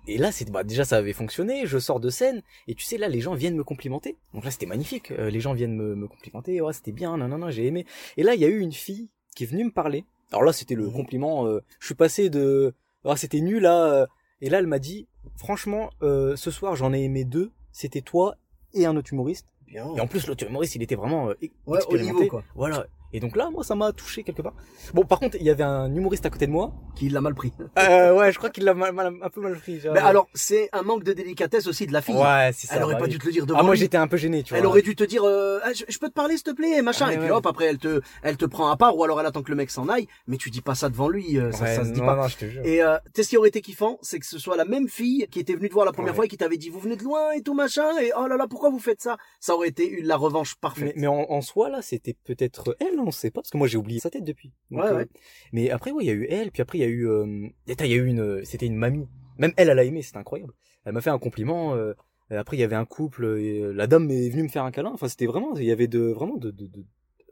Et 0.08 0.17
là, 0.17 0.32
c'est, 0.32 0.49
bah, 0.51 0.63
déjà, 0.63 0.84
ça 0.86 0.97
avait 0.97 1.13
fonctionné, 1.13 1.65
je 1.65 1.78
sors 1.80 1.99
de 1.99 2.10
scène, 2.10 2.41
et 2.67 2.75
tu 2.75 2.84
sais, 2.84 2.97
là, 2.97 3.08
les 3.08 3.21
gens 3.21 3.34
viennent 3.36 3.56
me 3.56 3.63
complimenter. 3.63 4.17
Donc 4.34 4.43
là, 4.43 4.51
c'était 4.51 4.65
magnifique. 4.65 5.12
Euh, 5.12 5.30
les 5.30 5.39
gens 5.39 5.54
viennent 5.54 5.75
me, 5.75 5.95
me 5.95 6.08
complimenter, 6.08 6.62
ouais, 6.62 6.73
c'était 6.73 6.91
bien, 6.91 7.15
non, 7.17 7.28
non, 7.28 7.38
non, 7.38 7.49
j'ai 7.51 7.65
aimé. 7.67 7.86
Et 8.17 8.23
là, 8.23 8.34
il 8.36 8.41
y 8.41 8.45
a 8.45 8.47
eu 8.47 8.60
une 8.60 8.71
fille 8.73 9.10
qui 9.36 9.43
est 9.43 9.47
venue 9.47 9.63
me 9.65 9.71
parler. 9.71 10.04
Alors 10.32 10.43
là, 10.43 10.51
c'était 10.54 10.75
le 10.75 10.86
Mhm. 10.88 10.93
compliment, 10.93 11.45
euh, 11.47 11.62
je 11.80 11.86
suis 11.86 11.95
passé 11.95 12.30
de, 12.30 12.73
ah, 13.04 13.15
c'était 13.15 13.41
nul 13.41 13.62
là, 13.63 13.86
euh, 13.93 14.06
et 14.41 14.49
là, 14.49 14.60
elle 14.60 14.67
m'a 14.67 14.80
dit, 14.80 15.08
franchement, 15.38 15.91
euh, 16.01 16.36
ce 16.36 16.49
soir, 16.51 16.75
j'en 16.75 16.91
ai 16.93 17.04
aimé 17.04 17.23
deux, 17.23 17.51
c'était 17.71 18.01
toi 18.01 18.36
et 18.73 18.86
un 18.86 18.95
autre 18.97 19.13
humoriste. 19.13 19.45
Bien. 19.67 19.88
Et 19.95 20.01
en 20.01 20.08
plus, 20.08 20.28
l'autre 20.28 20.45
humoriste, 20.47 20.75
il 20.75 20.84
était 20.84 20.95
vraiment 20.95 21.30
euh, 21.30 21.34
e- 21.43 21.45
Ouais, 21.45 21.49
au 21.67 21.75
expérimenté. 21.75 22.13
niveau, 22.15 22.28
quoi. 22.28 22.43
Voilà. 22.56 22.86
Et 23.15 23.19
donc 23.19 23.36
là, 23.36 23.49
moi, 23.51 23.63
ça 23.63 23.75
m'a 23.75 23.91
touché 23.93 24.23
quelque 24.23 24.41
part. 24.41 24.54
Bon, 24.93 25.04
par 25.06 25.19
contre, 25.19 25.38
il 25.39 25.45
y 25.45 25.49
avait 25.49 25.63
un 25.63 25.93
humoriste 25.93 26.25
à 26.25 26.30
côté 26.30 26.47
de 26.47 26.51
moi. 26.51 26.73
Qui 26.95 27.10
l'a 27.10 27.21
mal 27.21 27.36
pris. 27.36 27.51
Euh, 27.78 28.13
ouais, 28.15 28.32
je 28.32 28.38
crois 28.38 28.49
qu'il 28.49 28.63
l'a 28.63 28.73
mal- 28.73 28.93
mal- 28.93 29.13
un 29.21 29.30
peu 29.30 29.41
mal 29.41 29.56
pris. 29.58 29.80
Mais 29.93 29.99
alors, 29.99 30.28
c'est 30.34 30.69
un 30.73 30.82
manque 30.82 31.04
de 31.04 31.13
délicatesse 31.13 31.67
aussi 31.67 31.86
de 31.88 31.93
la 31.93 32.01
fille. 32.01 32.15
ouais, 32.15 32.51
c'est 32.54 32.67
ça. 32.67 32.75
Elle 32.78 32.84
aurait 32.84 32.93
bah 32.93 32.99
pas 32.99 33.06
oui. 33.06 33.12
dû 33.12 33.19
te 33.19 33.25
le 33.25 33.32
dire 33.34 33.45
devant 33.45 33.60
Ah, 33.60 33.63
moi, 33.63 33.75
j'étais 33.75 33.97
un 33.97 34.08
peu 34.08 34.17
gêné, 34.17 34.43
tu 34.43 34.49
vois. 34.54 34.60
Elle 34.60 34.65
aurait 34.65 34.82
dû 34.82 34.95
te 34.95 35.04
dire, 35.04 35.23
euh, 35.25 35.60
Ah, 35.63 35.73
je, 35.73 35.84
je 35.88 35.97
peux 35.99 36.08
te 36.08 36.13
parler, 36.13 36.36
s'il 36.36 36.43
te 36.43 36.51
plaît, 36.51 36.82
machin. 36.82 37.06
Ah, 37.10 37.13
et 37.13 37.17
puis 37.17 37.25
ouais. 37.25 37.32
hop, 37.32 37.45
après, 37.45 37.65
elle 37.65 37.78
te, 37.78 38.01
elle 38.23 38.38
te 38.38 38.45
prend 38.45 38.69
à 38.69 38.78
part, 38.78 38.95
ou 38.97 39.04
alors 39.04 39.19
elle 39.19 39.25
attend 39.25 39.43
que 39.43 39.49
le 39.51 39.56
mec 39.58 39.69
s'en 39.71 39.88
aille. 39.89 40.08
Mais 40.28 40.38
tu 40.38 40.49
dis 40.49 40.62
pas 40.62 40.75
ça 40.75 40.89
devant 40.89 41.10
lui, 41.10 41.38
euh, 41.38 41.51
ça, 41.51 41.63
Ouais, 41.65 41.75
ça 41.75 41.84
se 41.86 41.91
dit 41.91 41.99
non, 41.99 42.06
pas. 42.08 42.15
Non, 42.15 42.28
je 42.28 42.38
te 42.38 42.45
jure. 42.45 42.65
Et 42.65 42.82
euh, 42.82 42.97
tu 43.06 43.12
sais 43.15 43.23
ce 43.23 43.30
qui 43.30 43.38
aurait 43.38 43.49
été 43.49 43.62
kiffant, 43.62 43.97
c'est 44.01 44.19
que 44.19 44.25
ce 44.25 44.39
soit 44.39 44.56
la 44.58 44.65
même 44.65 44.88
fille 44.88 45.28
qui 45.32 45.39
était 45.39 45.54
venue 45.56 45.67
te 45.69 45.73
voir 45.73 45.86
la 45.86 45.91
première 45.93 46.15
fois 46.15 46.25
et 46.25 46.28
qui 46.28 46.38
t'avait 46.38 46.58
dit 46.58 46.69
vous 46.69 46.80
venez 46.80 46.95
de 46.95 47.04
loin 47.04 47.32
et 47.34 47.41
tout 47.41 47.54
machin 47.54 47.97
et 48.01 48.12
oh 48.17 48.28
là 48.28 48.38
là 48.38 48.47
pourquoi 48.49 48.69
vous 48.69 48.80
faites 48.80 49.01
ça? 49.01 49.17
Ça 49.39 49.54
aurait 49.56 49.67
été 49.69 49.88
une- 49.88 50.06
la 50.08 50.15
revanche 50.17 50.54
Mais, 50.56 50.60
parfaite. 50.62 50.93
mais 50.95 51.08
en, 51.08 51.25
en 51.30 51.41
soi, 51.41 51.69
là, 51.69 51.82
c'était 51.82 52.15
peut-être 52.25 52.75
elle, 52.80 52.99
on 53.06 53.12
sait 53.12 53.32
pas, 53.32 53.41
parce 53.41 53.50
que 53.52 53.58
moi, 53.58 53.68
j'ai 53.68 53.78
oublié 53.78 54.00
sa 54.00 54.10
tête 54.10 54.24
depuis. 54.24 54.52
Donc, 54.72 54.82
Ouais, 54.84 54.89
euh, 54.89 54.96
ouais. 54.98 55.08
Mais 55.54 55.70
après, 55.70 55.91
ouais, 55.91 56.04
il 56.04 56.08
y 56.08 56.12
a 56.12 56.13
eu 56.13 56.26
elle, 56.30 56.52
puis 56.52 56.62
après, 56.62 56.78
il 56.78 56.82
y 56.82 56.86
a 56.86 56.88
eu, 56.88 57.08
euh, 57.08 57.48
il 57.68 57.88
y 57.88 57.94
a 57.94 57.96
eu 57.96 58.06
une, 58.06 58.44
c'était 58.46 58.65
une 58.65 58.76
mamie. 58.76 59.08
Même 59.38 59.54
elle, 59.58 59.70
elle 59.70 59.80
a 59.80 59.84
aimé, 59.84 60.02
c'était 60.02 60.18
incroyable. 60.18 60.54
Elle 60.86 60.94
m'a 60.94 61.02
fait 61.02 61.10
un 61.10 61.20
compliment. 61.20 61.76
euh, 61.76 61.94
après, 62.30 62.58
il 62.58 62.60
y 62.60 62.63
avait 62.63 62.76
un 62.76 62.86
couple, 62.86 63.38
et 63.39 63.62
euh, 63.62 63.72
la 63.72 63.86
dame 63.88 64.10
est 64.10 64.30
venue 64.30 64.44
me 64.44 64.48
faire 64.48 64.63
un 64.63 64.72
câlin. 64.72 64.91
Enfin, 64.94 65.08
c'était 65.08 65.26
vraiment, 65.28 65.56
il 65.56 65.63
y 65.63 65.72
avait 65.72 65.88
de, 65.88 66.00
vraiment 66.00 66.38
de, 66.38 66.50
de, 66.52 66.65
de 66.68 66.84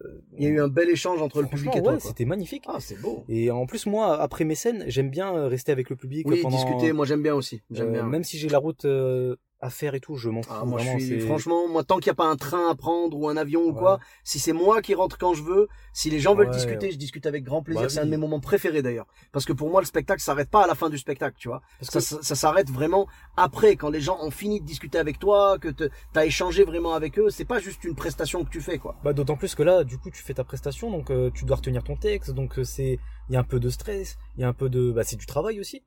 euh, 0.06 0.22
Il 0.38 0.44
y 0.44 0.48
a 0.48 0.50
eu 0.50 0.60
un 0.60 0.68
bel 0.68 0.90
échange 0.90 1.22
entre 1.22 1.42
le 1.42 1.48
public 1.48 1.76
et 1.76 1.82
toi. 1.82 1.94
ouais, 1.94 2.00
c'était 2.00 2.26
magnifique. 2.26 2.64
Ah 2.68 2.78
c'est 2.80 3.00
beau. 3.02 3.24
Et 3.30 3.50
en 3.52 3.66
plus, 3.66 3.86
moi, 3.88 4.20
après 4.22 4.44
mes 4.44 4.56
scènes, 4.56 4.84
j'aime 4.88 5.10
bien 5.10 5.34
euh, 5.36 5.48
rester 5.48 5.72
avec 5.72 5.90
le 5.90 5.96
public 5.96 6.28
Oui, 6.28 6.42
pendant. 6.42 6.56
discuter, 6.58 6.94
moi 6.94 7.06
j'aime 7.06 7.24
bien 7.24 7.34
aussi. 7.36 7.62
J'aime 7.72 7.90
euh, 7.90 7.92
bien. 7.94 8.08
Même 8.08 8.24
si 8.24 8.38
j'ai 8.38 8.50
la 8.50 8.58
route 8.60 8.86
euh, 8.86 9.36
à 9.64 9.70
faire 9.70 9.96
et 9.96 10.00
tout, 10.00 10.18
je 10.18 10.30
m'en 10.30 10.42
fous. 10.44 10.50
Ah, 10.54 10.66
moi 10.66 10.80
vraiment, 10.82 11.00
je 11.00 11.06
suis 11.06 11.20
c'est- 11.22 11.26
franchement 11.26 11.68
moi 11.70 11.84
tant 11.84 11.98
qu'il 12.00 12.10
n'y 12.10 12.16
a 12.16 12.16
pas 12.16 12.26
un 12.28 12.36
train 12.36 12.70
à 12.70 12.76
prendre 12.76 13.18
ou 13.18 13.30
un 13.30 13.38
avion 13.38 13.62
ou 13.62 13.72
Ouais. 13.72 13.80
quoi, 13.80 14.00
si 14.24 14.38
c'est 14.40 14.52
moi 14.54 14.82
qui 14.82 14.94
rentre 14.94 15.18
quand 15.18 15.34
je 15.34 15.42
veux, 15.44 15.68
si 15.94 16.10
les 16.10 16.20
gens 16.20 16.36
veulent 16.36 16.48
Ouais. 16.48 16.54
discuter, 16.54 16.92
je 16.92 16.98
discute 16.98 17.26
avec 17.26 17.44
grand 17.44 17.64
plaisir. 17.64 17.84
Bah 17.84 17.90
c'est 17.90 18.00
un 18.00 18.06
de 18.06 18.12
mes 18.12 18.18
moments 18.18 18.40
préférés 18.42 18.82
d'ailleurs, 18.82 19.08
parce 19.32 19.46
que 19.46 19.54
pour 19.54 19.70
moi 19.70 19.80
le 19.82 19.88
spectacle 19.88 20.22
s'arrête 20.22 20.50
pas 20.50 20.66
à 20.66 20.68
la 20.68 20.76
fin 20.76 20.90
du 20.90 20.98
spectacle, 20.98 21.36
tu 21.40 21.48
vois. 21.48 21.62
Parce 21.80 21.92
Ça, 21.92 22.00
que- 22.00 22.06
ça, 22.06 22.24
ça 22.30 22.36
s'arrête 22.36 22.70
vraiment 22.70 23.08
après 23.38 23.76
quand 23.78 23.90
les 23.90 24.02
gens 24.02 24.18
ont 24.22 24.32
fini 24.32 24.60
de 24.60 24.66
discuter 24.66 24.98
avec 24.98 25.18
toi, 25.20 25.58
que 25.60 25.70
te- 25.70 25.90
t'as 26.12 26.26
échangé 26.26 26.64
vraiment 26.66 26.94
avec 26.94 27.18
eux. 27.18 27.30
C'est 27.30 27.46
pas 27.46 27.60
juste 27.60 27.84
une 27.86 27.96
prestation 27.96 28.44
que 28.44 28.50
tu 28.50 28.60
fais 28.62 28.78
quoi. 28.78 28.96
Bah, 29.04 29.14
d'autant 29.14 29.38
plus 29.38 29.56
que 29.56 29.64
là, 29.64 29.84
du 29.84 29.98
coup, 29.98 30.10
tu 30.12 30.22
fais 30.22 30.34
ta 30.34 30.44
prestation, 30.44 30.92
donc 30.92 31.10
euh, 31.10 31.32
tu 31.34 31.46
dois 31.46 31.56
retenir 31.56 31.84
ton 31.84 31.96
texte, 31.96 32.32
donc 32.32 32.60
euh, 32.60 32.64
c'est, 32.64 33.00
il 33.30 33.34
y 33.34 33.38
a 33.38 33.40
un 33.40 33.44
peu 33.44 33.60
de 33.60 33.70
stress, 33.70 34.18
il 34.38 34.42
y 34.42 34.44
a 34.44 34.48
un 34.50 34.54
peu 34.54 34.68
de, 34.70 34.92
bah, 34.92 35.04
c'est 35.06 35.16
du 35.16 35.26
travail 35.26 35.60
aussi. 35.60 35.84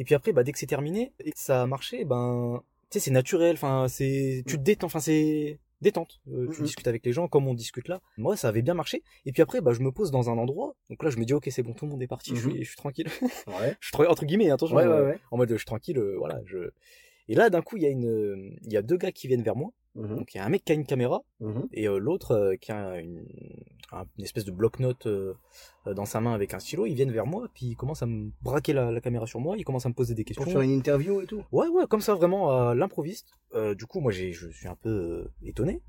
Et 0.00 0.04
puis 0.04 0.14
après, 0.14 0.32
bah, 0.32 0.44
dès 0.44 0.52
que 0.52 0.58
c'est 0.60 0.66
terminé 0.66 1.12
et 1.18 1.32
que 1.32 1.38
ça 1.38 1.62
a 1.62 1.66
marché, 1.66 2.04
ben, 2.04 2.60
tu 2.60 2.77
sais, 2.90 3.00
c'est 3.00 3.10
naturel, 3.10 3.54
enfin, 3.54 3.86
c'est, 3.88 4.42
tu 4.46 4.56
te 4.56 4.62
détends, 4.62 4.86
enfin, 4.86 5.00
c'est 5.00 5.58
détente. 5.80 6.20
Euh, 6.32 6.48
tu 6.52 6.62
discutes 6.62 6.88
avec 6.88 7.06
les 7.06 7.12
gens 7.12 7.28
comme 7.28 7.46
on 7.46 7.54
discute 7.54 7.86
là. 7.88 8.00
Moi, 8.16 8.36
ça 8.36 8.48
avait 8.48 8.62
bien 8.62 8.74
marché. 8.74 9.04
Et 9.26 9.32
puis 9.32 9.42
après, 9.42 9.60
bah, 9.60 9.72
je 9.72 9.80
me 9.80 9.92
pose 9.92 10.10
dans 10.10 10.28
un 10.28 10.36
endroit. 10.38 10.74
Donc 10.90 11.02
là, 11.04 11.10
je 11.10 11.18
me 11.18 11.24
dis, 11.24 11.34
ok, 11.34 11.46
c'est 11.52 11.62
bon, 11.62 11.72
tout 11.72 11.84
le 11.84 11.92
monde 11.92 12.02
est 12.02 12.08
parti, 12.08 12.34
je, 12.34 12.44
Mhm. 12.46 12.50
suis, 12.52 12.64
je 12.64 12.68
suis 12.68 12.76
tranquille. 12.76 13.06
Ouais. 13.46 13.76
je 13.80 13.88
suis 13.94 14.06
entre 14.06 14.24
guillemets, 14.24 14.50
attention. 14.50 14.74
Ouais, 14.76 14.86
ouais, 14.86 14.92
euh, 14.92 15.06
ouais. 15.10 15.18
En 15.30 15.36
mode, 15.36 15.50
je 15.50 15.56
suis 15.56 15.64
tranquille, 15.66 15.98
euh, 15.98 16.16
voilà, 16.18 16.40
je. 16.46 16.70
Et 17.28 17.34
là, 17.34 17.50
d'un 17.50 17.60
coup, 17.62 17.76
il 17.76 17.82
y 17.82 17.86
a 17.86 17.90
une, 17.90 18.56
il 18.64 18.72
y 18.72 18.76
a 18.76 18.82
deux 18.82 18.96
gars 18.96 19.12
qui 19.12 19.28
viennent 19.28 19.42
vers 19.42 19.54
moi. 19.56 19.70
Mhm, 19.94 20.16
Donc, 20.16 20.34
il 20.34 20.38
y 20.38 20.40
a 20.40 20.44
un 20.44 20.48
mec 20.48 20.64
qui 20.64 20.72
a 20.72 20.74
une 20.74 20.84
caméra 20.86 21.22
mhm. 21.40 21.66
et 21.72 21.88
euh, 21.88 21.98
l'autre 21.98 22.32
euh, 22.32 22.56
qui 22.56 22.70
a 22.72 23.00
une, 23.00 23.24
un- 23.92 24.04
une 24.18 24.24
espèce 24.24 24.44
de 24.44 24.52
bloc-notes 24.52 25.06
euh, 25.06 25.34
dans 25.86 26.04
sa 26.04 26.20
main 26.20 26.34
avec 26.34 26.54
un 26.54 26.60
stylo, 26.60 26.86
ils 26.86 26.94
viennent 26.94 27.10
vers 27.10 27.26
moi, 27.26 27.48
puis 27.52 27.66
ils 27.66 27.76
commencent 27.76 28.02
à 28.02 28.06
me 28.06 28.30
braquer 28.42 28.72
la, 28.72 28.92
la 28.92 29.00
caméra 29.00 29.26
sur 29.26 29.40
moi, 29.40 29.56
ils 29.58 29.64
commencent 29.64 29.86
à 29.86 29.88
me 29.88 29.94
poser 29.94 30.14
des 30.14 30.24
questions. 30.24 30.44
Pour 30.44 30.52
faire 30.52 30.62
une 30.62 30.70
interview 30.70 31.20
et 31.20 31.26
tout. 31.26 31.42
Ouais, 31.52 31.68
ouais, 31.68 31.86
comme 31.88 32.00
ça, 32.00 32.14
vraiment, 32.14 32.50
à 32.68 32.74
l'improviste. 32.74 33.28
Du 33.76 33.86
coup, 33.86 34.00
moi, 34.00 34.12
je 34.12 34.30
suis 34.50 34.68
un 34.68 34.76
peu 34.76 35.28
étonné. 35.42 35.80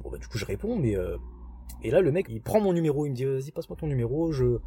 Bon, 0.00 0.10
bah, 0.10 0.18
du 0.18 0.26
coup, 0.26 0.38
je 0.38 0.44
réponds, 0.46 0.76
mais... 0.76 0.96
Et 1.82 1.90
là, 1.90 2.00
le 2.00 2.10
mec, 2.12 2.26
il 2.30 2.40
prend 2.40 2.60
mon 2.60 2.72
numéro, 2.72 3.04
il 3.06 3.10
me 3.10 3.14
dit, 3.14 3.24
vas-y, 3.24 3.50
passe-moi 3.52 3.76
ton 3.76 3.86
numéro, 3.86 4.32
je, 4.32 4.58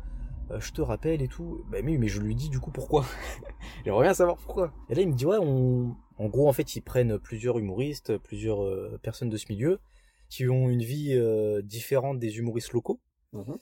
euh, 0.52 0.60
je 0.60 0.72
te 0.72 0.82
rappelle 0.82 1.22
et 1.22 1.28
tout. 1.28 1.64
Bah, 1.70 1.80
mais, 1.84 1.98
mais 1.98 2.08
je 2.08 2.20
lui 2.22 2.36
dis, 2.36 2.50
du 2.50 2.60
coup, 2.60 2.72
pourquoi? 2.72 3.06
J'aimerais 3.86 4.04
bien 4.04 4.14
savoir 4.14 4.38
pourquoi. 4.38 4.74
Et 4.90 4.96
là, 4.96 5.02
il 5.02 5.08
me 5.10 5.14
dit, 5.14 5.26
ouais, 5.26 5.38
on... 5.40 5.96
En 6.20 6.30
gros, 6.30 6.50
en 6.50 6.54
fait, 6.54 6.76
ils 6.76 6.82
prennent 6.82 7.20
plusieurs 7.20 7.60
humoristes, 7.60 8.18
plusieurs 8.18 8.64
euh, 8.64 9.00
personnes 9.04 9.30
de 9.30 9.38
ce 9.38 9.46
milieu, 9.50 9.80
qui 10.30 10.48
ont 10.50 10.68
une 10.68 10.82
vie 10.82 11.14
euh, 11.14 11.62
différente 11.62 12.18
des 12.18 12.40
humoristes 12.40 12.72
locaux. 12.74 13.00
Mhm. 13.34 13.58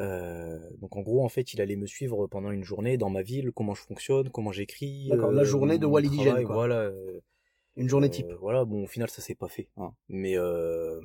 Euh, 0.00 0.58
donc 0.80 0.96
en 0.96 1.00
gros, 1.00 1.24
en 1.24 1.28
fait, 1.28 1.54
il 1.54 1.60
allait 1.60 1.76
me 1.76 1.86
suivre 1.86 2.26
pendant 2.26 2.50
une 2.50 2.64
journée 2.64 2.98
dans 2.98 3.08
ma 3.10 3.22
ville, 3.22 3.50
comment 3.52 3.74
je 3.74 3.82
fonctionne, 3.82 4.28
comment 4.30 4.52
j'écris. 4.52 5.08
D'accord, 5.08 5.32
la 5.32 5.44
journée 5.44 5.78
de 5.78 5.86
travail, 5.86 6.44
quoi. 6.44 6.54
Voilà. 6.54 6.80
euh, 6.80 7.20
Une 7.76 7.88
journée 7.88 8.10
type. 8.10 8.30
voilà, 8.40 8.64
bon, 8.64 8.84
au 8.84 8.86
final, 8.86 9.08
ça 9.08 9.22
s'est 9.22 9.34
pas 9.34 9.48
fait. 9.48 9.70
Hein. 9.78 9.92
Mais 10.08 10.36
euh, 10.36 11.00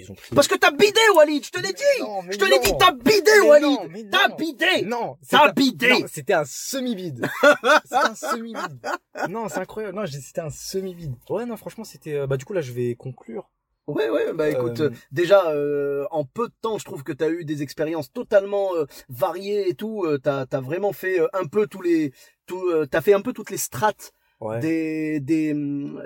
ils 0.00 0.10
ont 0.10 0.14
pris. 0.14 0.34
Parce 0.34 0.48
que 0.48 0.56
t'as 0.56 0.70
bidé 0.70 1.00
Walid, 1.16 1.44
je 1.44 1.50
te 1.50 1.60
l'ai 1.60 1.72
dit 1.72 1.82
Non, 2.00 2.22
Je 2.30 2.36
te 2.36 2.44
l'ai 2.44 2.58
dit, 2.58 2.72
t'as 2.78 2.92
bidé 2.92 3.30
Mais 3.42 3.48
Walid 3.48 4.10
T'as 4.10 4.28
bidé 4.36 4.82
Non, 4.86 5.16
T'as 5.28 5.48
un- 5.48 5.52
bidé 5.52 6.04
C'était 6.12 6.32
un 6.34 6.44
semi-vide. 6.44 7.26
c'était 7.84 7.96
un 7.96 8.14
semi-vide. 8.14 8.80
Non, 9.28 9.48
c'est 9.48 9.58
incroyable. 9.58 9.96
Non, 9.96 10.06
c'était 10.06 10.40
un 10.40 10.50
semi-vide. 10.50 11.14
Ouais, 11.28 11.44
non, 11.46 11.56
franchement, 11.56 11.84
c'était. 11.84 12.14
euh, 12.14 12.26
Bah, 12.26 12.36
du 12.36 12.44
coup, 12.44 12.52
là, 12.52 12.60
je 12.60 12.72
vais 12.72 12.94
conclure. 12.94 13.50
Ouais, 13.86 14.08
ouais, 14.08 14.32
bah 14.32 14.48
écoute, 14.48 14.78
Euh, 14.80 14.90
euh, 14.90 14.94
déjà, 15.10 15.48
euh, 15.50 16.04
en 16.12 16.24
peu 16.24 16.46
de 16.46 16.54
temps, 16.60 16.78
je 16.78 16.84
trouve 16.84 17.02
que 17.02 17.10
t'as 17.12 17.28
eu 17.28 17.44
des 17.44 17.62
expériences 17.62 18.12
totalement 18.12 18.72
euh, 18.76 18.84
variées 19.08 19.68
et 19.68 19.74
tout. 19.74 20.04
Euh, 20.04 20.18
t'as 20.22 20.44
as 20.52 20.60
vraiment 20.60 20.92
fait 20.92 21.18
euh, 21.20 21.26
un 21.32 21.46
peu 21.46 21.66
tous 21.66 21.82
les... 21.82 22.12
Tout, 22.46 22.68
euh, 22.68 22.86
t'as 22.86 23.00
fait 23.00 23.14
un 23.14 23.20
peu 23.20 23.32
toutes 23.32 23.50
les 23.50 23.56
strates 23.56 24.12
des, 24.60 25.20
des, 25.20 25.54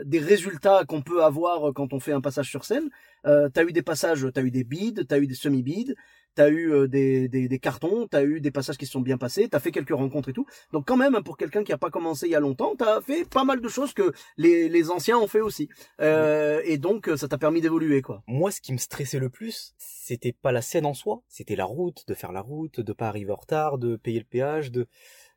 des 0.04 0.18
résultats 0.18 0.84
qu'on 0.84 1.02
peut 1.02 1.22
avoir 1.22 1.72
quand 1.72 1.92
on 1.92 2.00
fait 2.00 2.12
un 2.12 2.20
passage 2.20 2.50
sur 2.50 2.64
scène. 2.64 2.90
Euh, 3.26 3.48
t'as 3.48 3.64
eu 3.64 3.72
des 3.72 3.82
passages, 3.82 4.26
t'as 4.32 4.42
eu 4.42 4.50
des 4.50 4.64
bides, 4.64 5.06
t'as 5.06 5.18
eu 5.18 5.26
des 5.26 5.34
semi-bides, 5.34 5.94
t'as 6.34 6.48
eu 6.48 6.72
euh, 6.72 6.88
des, 6.88 7.28
des, 7.28 7.48
des, 7.48 7.58
cartons, 7.58 8.06
t'as 8.08 8.24
eu 8.24 8.40
des 8.40 8.50
passages 8.50 8.76
qui 8.76 8.86
se 8.86 8.92
sont 8.92 9.00
bien 9.00 9.18
passés, 9.18 9.48
t'as 9.48 9.60
fait 9.60 9.70
quelques 9.70 9.94
rencontres 9.94 10.28
et 10.28 10.32
tout. 10.32 10.46
Donc 10.72 10.86
quand 10.86 10.96
même, 10.96 11.22
pour 11.22 11.36
quelqu'un 11.36 11.64
qui 11.64 11.72
a 11.72 11.78
pas 11.78 11.90
commencé 11.90 12.26
il 12.26 12.32
y 12.32 12.34
a 12.34 12.40
longtemps, 12.40 12.74
t'as 12.76 13.00
fait 13.00 13.28
pas 13.28 13.44
mal 13.44 13.60
de 13.60 13.68
choses 13.68 13.94
que 13.94 14.12
les, 14.36 14.68
les 14.68 14.90
anciens 14.90 15.18
ont 15.18 15.28
fait 15.28 15.40
aussi. 15.40 15.68
Euh, 16.00 16.60
et 16.64 16.76
donc 16.76 17.10
ça 17.16 17.28
t'a 17.28 17.38
permis 17.38 17.60
d'évoluer 17.60 18.02
quoi. 18.02 18.22
Moi, 18.26 18.50
ce 18.50 18.60
qui 18.60 18.72
me 18.72 18.78
stressait 18.78 19.18
le 19.18 19.30
plus, 19.30 19.74
c'était 19.78 20.32
pas 20.32 20.52
la 20.52 20.62
scène 20.62 20.86
en 20.86 20.94
soi, 20.94 21.22
c'était 21.28 21.56
la 21.56 21.64
route, 21.64 22.04
de 22.08 22.14
faire 22.14 22.32
la 22.32 22.40
route, 22.40 22.80
de 22.80 22.92
pas 22.92 23.08
arriver 23.08 23.32
en 23.32 23.36
retard, 23.36 23.78
de 23.78 23.96
payer 23.96 24.18
le 24.18 24.26
péage, 24.26 24.70
de 24.70 24.86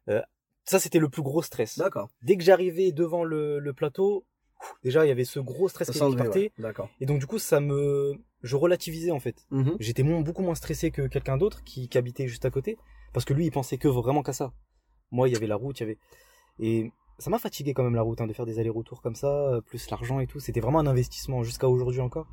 euh, 0.10 0.22
ça 0.68 0.80
c'était 0.80 1.00
le 1.00 1.10
plus 1.10 1.22
gros 1.22 1.42
stress. 1.42 1.78
D'accord. 1.78 2.10
Dès 2.22 2.38
que 2.38 2.44
j'arrivais 2.44 2.92
devant 2.92 3.24
le, 3.24 3.60
le 3.60 3.74
plateau, 3.74 4.26
déjà 4.84 5.06
il 5.06 5.08
y 5.08 5.12
avait 5.12 5.26
ce 5.26 5.40
gros 5.40 5.70
stress 5.70 5.90
qui 5.90 6.16
partait. 6.16 6.52
D'accord. 6.60 6.90
Et 7.00 7.06
donc 7.06 7.20
du 7.20 7.26
coup 7.26 7.40
ça 7.40 7.60
me 7.60 8.14
je 8.44 8.56
relativisais 8.56 9.12
en 9.12 9.20
fait. 9.20 9.46
Mhm. 9.50 9.78
J'étais 9.80 10.04
beaucoup 10.04 10.44
moins 10.44 10.56
stressé 10.56 10.92
que 10.92 11.08
quelqu'un 11.08 11.38
d'autre 11.38 11.64
qui, 11.64 11.88
qui 11.88 11.98
habitait 11.98 12.28
juste 12.28 12.46
à 12.46 12.52
côté 12.52 12.78
parce 13.14 13.26
que 13.26 13.34
lui 13.34 13.46
il 13.46 13.52
pensait 13.52 13.78
que 13.78 13.88
vraiment 13.88 14.24
qu'à 14.24 14.34
ça. 14.34 14.54
Moi 15.12 15.30
il 15.30 15.34
y 15.34 15.38
avait 15.38 15.48
la 15.48 15.56
route, 15.56 15.80
il 15.80 15.84
y 15.84 15.86
avait 15.86 15.98
et 16.60 16.92
ça 17.18 17.30
m'a 17.30 17.40
fatigué 17.40 17.74
quand 17.74 17.84
même 17.84 17.96
la 17.96 18.02
route 18.02 18.20
hein, 18.20 18.28
de 18.28 18.34
faire 18.34 18.46
des 18.46 18.60
allers-retours 18.60 19.02
comme 19.02 19.16
ça, 19.16 19.60
plus 19.66 19.90
l'argent 19.90 20.20
et 20.20 20.28
tout. 20.28 20.40
C'était 20.40 20.60
vraiment 20.60 20.80
un 20.80 20.88
investissement 20.88 21.44
jusqu'à 21.44 21.68
aujourd'hui 21.68 22.02
encore. 22.02 22.28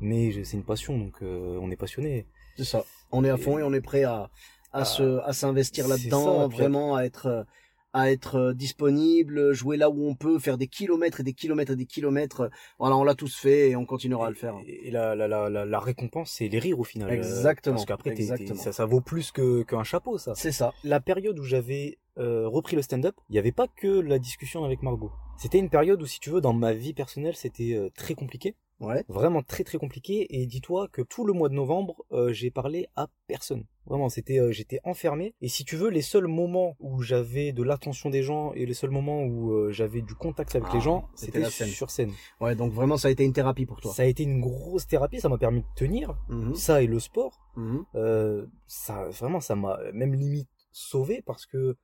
Mais 0.00 0.44
c'est 0.44 0.56
une 0.56 0.64
passion 0.64 0.98
donc 0.98 1.22
euh, 1.22 1.58
on 1.62 1.70
est 1.70 1.76
passionné. 1.76 2.26
C'est 2.56 2.64
ça. 2.64 2.84
On 3.12 3.24
est 3.24 3.30
à 3.30 3.38
fond 3.38 3.58
et, 3.58 3.62
on 3.62 3.72
est 3.72 3.80
prêt 3.80 4.04
à 4.04 4.30
à 4.72 4.80
ah, 4.80 4.84
se 4.84 5.20
à 5.20 5.32
s'investir 5.32 5.86
là-dedans, 5.86 6.48
vraiment 6.48 6.96
à 6.96 7.04
être 7.04 7.46
à 7.92 8.10
être 8.10 8.36
euh, 8.36 8.54
disponible, 8.54 9.52
jouer 9.52 9.76
là 9.76 9.90
où 9.90 10.08
on 10.08 10.14
peut, 10.14 10.38
faire 10.38 10.58
des 10.58 10.66
kilomètres 10.66 11.20
et 11.20 11.22
des 11.22 11.32
kilomètres 11.32 11.72
et 11.72 11.76
des 11.76 11.86
kilomètres. 11.86 12.50
Voilà, 12.78 12.96
on 12.96 13.04
l'a 13.04 13.14
tous 13.14 13.36
fait 13.36 13.70
et 13.70 13.76
on 13.76 13.84
continuera 13.84 14.26
à 14.26 14.30
le 14.30 14.36
faire. 14.36 14.54
Et 14.66 14.90
la, 14.90 15.14
la, 15.14 15.28
la, 15.28 15.48
la, 15.48 15.80
récompense, 15.80 16.32
c'est 16.32 16.48
les 16.48 16.58
rires 16.58 16.80
au 16.80 16.84
final. 16.84 17.10
Euh, 17.10 17.14
Exactement. 17.14 17.76
Parce 17.76 17.86
qu'après, 17.86 18.16
ça, 18.16 18.72
ça 18.72 18.86
vaut 18.86 19.00
plus 19.00 19.30
que 19.30 19.62
qu'un 19.62 19.84
chapeau, 19.84 20.18
ça. 20.18 20.34
C'est 20.34 20.52
ça. 20.52 20.72
La 20.84 21.00
période 21.00 21.38
où 21.38 21.44
j'avais 21.44 21.98
euh, 22.18 22.46
repris 22.46 22.76
le 22.76 22.82
stand-up, 22.82 23.14
il 23.28 23.32
n'y 23.32 23.38
avait 23.38 23.52
pas 23.52 23.66
que 23.68 23.88
la 23.88 24.18
discussion 24.18 24.64
avec 24.64 24.82
Margot. 24.82 25.12
C'était 25.38 25.58
une 25.58 25.70
période 25.70 26.00
où, 26.02 26.06
si 26.06 26.20
tu 26.20 26.30
veux, 26.30 26.40
dans 26.40 26.52
ma 26.52 26.72
vie 26.72 26.92
personnelle, 26.92 27.34
c'était 27.36 27.74
euh, 27.74 27.88
très 27.96 28.14
compliqué. 28.14 28.54
Ouais. 28.82 29.04
Vraiment 29.08 29.42
très 29.42 29.64
très 29.64 29.78
compliqué. 29.78 30.26
Et 30.30 30.46
dis-toi 30.46 30.88
que 30.88 31.02
tout 31.02 31.24
le 31.24 31.32
mois 31.32 31.48
de 31.48 31.54
novembre, 31.54 32.04
euh, 32.12 32.32
j'ai 32.32 32.50
parlé 32.50 32.88
à 32.96 33.08
personne. 33.28 33.64
Vraiment, 33.86 34.08
c'était, 34.08 34.38
euh, 34.38 34.52
j'étais 34.52 34.80
enfermé. 34.84 35.34
Et 35.40 35.48
si 35.48 35.64
tu 35.64 35.76
veux, 35.76 35.88
les 35.88 36.02
seuls 36.02 36.26
moments 36.26 36.76
où 36.80 37.00
j'avais 37.02 37.52
de 37.52 37.62
l'attention 37.62 38.10
des 38.10 38.22
gens 38.22 38.52
et 38.54 38.66
les 38.66 38.74
seuls 38.74 38.90
moments 38.90 39.22
où 39.22 39.52
euh, 39.52 39.70
j'avais 39.70 40.02
du 40.02 40.14
contact 40.14 40.54
avec 40.56 40.72
les 40.72 40.78
ah, 40.78 40.82
gens, 40.82 41.08
c'était 41.14 41.44
sur 41.44 41.90
scène. 41.90 42.12
Ouais, 42.40 42.54
donc 42.54 42.72
vraiment, 42.72 42.96
ça 42.96 43.08
a 43.08 43.10
été 43.10 43.24
une 43.24 43.32
thérapie 43.32 43.66
pour 43.66 43.80
toi. 43.80 43.92
Ça 43.92 44.02
a 44.02 44.06
été 44.06 44.24
une 44.24 44.40
grosse 44.40 44.86
thérapie. 44.86 45.20
Ça 45.20 45.28
m'a 45.28 45.38
permis 45.38 45.60
de 45.60 45.66
tenir. 45.76 46.16
Mhm. 46.28 46.54
Ça 46.54 46.82
et 46.82 46.86
le 46.86 46.98
sport. 46.98 47.40
Mhm. 47.56 47.84
ça, 48.66 49.08
vraiment, 49.10 49.40
ça 49.40 49.54
m'a 49.54 49.78
même 49.92 50.14
limite 50.14 50.48
sauvé 50.72 51.22
parce 51.24 51.46
que 51.46 51.76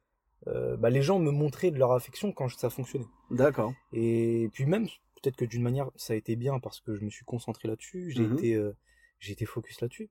bah, 0.46 0.90
les 0.90 1.02
gens 1.02 1.18
me 1.18 1.30
montraient 1.30 1.70
de 1.70 1.78
leur 1.78 1.92
affection 1.92 2.32
quand 2.32 2.48
ça 2.48 2.70
fonctionnait. 2.70 3.06
D'accord. 3.30 3.72
Et 3.92 4.48
puis 4.52 4.64
même 4.64 4.86
peut-être 5.20 5.36
que 5.36 5.44
d'une 5.44 5.62
manière 5.62 5.90
ça 5.96 6.12
a 6.12 6.16
été 6.16 6.36
bien 6.36 6.58
parce 6.60 6.80
que 6.80 6.94
je 6.94 7.04
me 7.04 7.10
suis 7.10 7.24
concentré 7.24 7.68
là-dessus, 7.68 8.10
j'ai 8.10 8.26
mmh 8.26 8.34
été 8.34 8.54
euh, 8.54 8.76
j'ai 9.18 9.32
été 9.32 9.44
focus 9.44 9.80
là-dessus. 9.80 10.10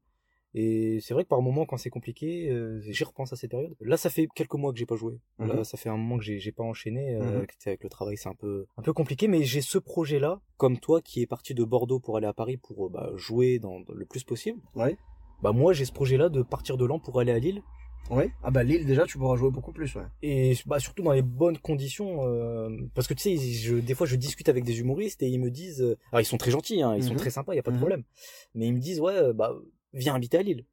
Et 0.53 0.99
c'est 1.01 1.13
vrai 1.13 1.23
que 1.23 1.29
par 1.29 1.41
moments 1.41 1.65
quand 1.65 1.77
c'est 1.77 1.89
compliqué, 1.89 2.49
euh, 2.49 2.79
j'y 2.81 3.03
repense 3.03 3.31
à 3.33 3.35
ces 3.35 3.47
périodes. 3.47 3.75
Là 3.81 3.97
ça 3.97 4.09
fait 4.09 4.27
quelques 4.33 4.55
mois 4.55 4.71
que 4.71 4.79
j'ai 4.79 4.85
pas 4.85 4.95
joué. 4.95 5.19
Là 5.39 5.63
ça 5.63 5.77
fait 5.77 5.89
un 5.89 5.97
moment 5.97 6.17
que 6.17 6.23
j'ai 6.23 6.51
pas 6.51 6.63
enchaîné 6.63 7.15
euh, 7.15 7.41
mmh 7.41 7.47
avec 7.65 7.83
le 7.83 7.89
travail, 7.89 8.17
c'est 8.17 8.29
un 8.29 8.35
peu 8.35 8.65
un 8.77 8.81
peu 8.81 8.93
compliqué 8.93 9.27
mais 9.27 9.43
j'ai 9.43 9.61
ce 9.61 9.77
projet 9.77 10.19
là 10.19 10.41
comme 10.57 10.79
toi 10.79 11.01
qui 11.01 11.21
est 11.21 11.27
parti 11.27 11.53
de 11.53 11.63
Bordeaux 11.63 11.99
pour 11.99 12.17
aller 12.17 12.27
à 12.27 12.33
Paris 12.33 12.57
pour 12.57 12.89
bah, 12.89 13.11
jouer 13.15 13.59
dans, 13.59 13.79
le 13.93 14.05
plus 14.05 14.23
possible. 14.23 14.59
Ouais. 14.75 14.97
Bah 15.41 15.51
moi 15.51 15.73
j'ai 15.73 15.85
ce 15.85 15.91
projet 15.91 16.17
là 16.17 16.29
de 16.29 16.41
partir 16.41 16.77
de 16.77 16.85
Lens 16.85 17.01
pour 17.03 17.19
aller 17.19 17.31
à 17.31 17.39
Lille 17.39 17.61
oui. 18.09 18.31
Ah 18.43 18.51
bah 18.51 18.63
Lille 18.63 18.85
déjà 18.85 19.05
tu 19.05 19.17
pourras 19.17 19.35
jouer 19.35 19.51
beaucoup 19.51 19.71
plus 19.71 19.93
ouais. 19.95 20.03
Et 20.21 20.55
bah 20.65 20.79
surtout 20.79 21.03
dans 21.03 21.11
les 21.11 21.21
bonnes 21.21 21.57
conditions 21.57 22.25
euh, 22.25 22.69
parce 22.93 23.07
que 23.07 23.13
tu 23.13 23.21
sais 23.21 23.37
je, 23.37 23.75
des 23.75 23.95
fois 23.95 24.07
je 24.07 24.15
discute 24.15 24.49
avec 24.49 24.63
des 24.63 24.79
humoristes 24.79 25.21
et 25.23 25.27
ils 25.27 25.39
me 25.39 25.49
disent 25.51 25.81
euh, 25.81 25.97
alors 26.11 26.21
ils 26.21 26.25
sont 26.25 26.37
très 26.37 26.51
gentils 26.51 26.81
hein, 26.81 26.95
ils 26.95 27.03
sont 27.03 27.13
Mhm. 27.13 27.19
très 27.19 27.29
sympas, 27.31 27.53
il 27.53 27.57
y 27.57 27.59
a 27.59 27.63
pas 27.63 27.71
de 27.71 27.75
Mhm. 27.75 27.81
problème. 27.81 28.03
Mais 28.55 28.67
ils 28.67 28.73
me 28.73 28.79
disent 28.79 28.99
ouais 28.99 29.33
bah 29.33 29.53
viens 29.93 30.15
habiter 30.15 30.37
à 30.37 30.41
Lille. 30.43 30.65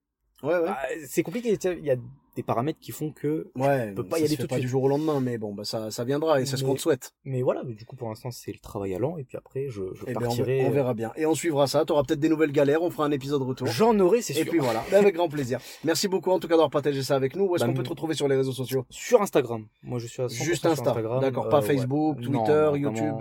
Ouais 0.43 0.55
ouais. 0.59 0.67
Bah, 0.67 0.79
c'est 1.07 1.23
compliqué, 1.23 1.57
il 1.65 1.85
y 1.85 1.91
a 1.91 1.97
des 2.37 2.43
paramètres 2.43 2.79
qui 2.81 2.93
font 2.93 3.11
que 3.13 3.51
ouais. 3.57 3.93
peut 3.93 4.07
pas 4.07 4.19
y 4.19 4.25
aller 4.25 4.37
tout 4.37 4.43
de 4.43 4.47
pas 4.49 4.57
suite. 4.57 4.65
du 4.65 4.69
jour 4.69 4.83
au 4.85 4.89
lendemain 4.89 5.21
mais 5.21 5.39
bon 5.39 5.55
bah 5.55 5.65
ça 5.65 5.91
ça 5.91 6.05
viendra 6.05 6.41
et 6.41 6.47
c'est 6.47 6.57
ce 6.57 6.65
qu'on 6.65 6.75
te 6.75 6.81
souhaite. 6.81 7.13
mais 7.25 7.43
voilà, 7.43 7.63
mais 7.65 7.75
du 7.75 7.85
coup 7.85 7.97
pour 7.97 8.09
l'instant 8.09 8.31
c'est 8.31 8.53
le 8.53 8.59
travail 8.59 8.95
à 8.95 8.99
l'an 8.99 9.17
et 9.19 9.25
puis 9.25 9.37
après 9.37 9.67
je, 9.69 9.83
je 9.95 10.05
Eh 10.07 10.13
ben, 10.15 10.21
on, 10.23 10.25
partirai 10.27 10.65
on 10.65 10.69
euh, 10.69 10.73
verra 10.73 10.95
bien 10.95 11.13
et 11.17 11.27
on 11.27 11.35
suivra 11.35 11.67
ça. 11.67 11.85
T'auras 11.85 12.03
peut-être 12.03 12.21
des 12.21 12.29
nouvelles 12.29 12.53
galères. 12.53 12.83
On 12.83 12.91
fera 12.91 13.05
un 13.07 13.11
épisode 13.13 13.43
retour. 13.43 13.67
J'en 13.69 13.99
aurai, 14.01 14.23
c'est 14.23 14.33
Et 14.35 14.43
sûr. 14.43 14.51
puis 14.51 14.59
voilà, 14.59 14.83
avec 14.93 15.15
grand 15.15 15.29
plaisir. 15.29 15.61
Merci 15.85 16.09
beaucoup 16.09 16.31
en 16.31 16.39
tout 16.39 16.49
cas 16.49 16.55
d'avoir 16.55 16.71
partagé 16.71 17.03
ça 17.03 17.15
avec 17.17 17.37
nous. 17.37 17.45
Où 17.47 17.57
est-ce 17.57 17.65
Bah, 17.65 17.69
qu'on 17.71 17.77
peut 17.77 17.83
te 17.83 17.89
retrouver 17.91 18.15
sur 18.15 18.29
les 18.29 18.37
réseaux 18.37 18.53
sociaux? 18.53 18.85
Sur 18.91 19.23
Instagram. 19.23 19.67
Moi 19.83 19.99
je 19.99 20.07
suis 20.07 20.23
à 20.23 20.27
100% 20.27 20.43
Juste 20.45 20.67
Insta. 20.67 20.91
Instagram. 20.91 21.21
D'accord, 21.21 21.47
Euh, 21.47 21.51
pas. 21.51 21.63
Facebook, 21.63 22.21
Twitter, 22.21 22.69
non, 22.73 22.77
YouTube. 22.77 23.15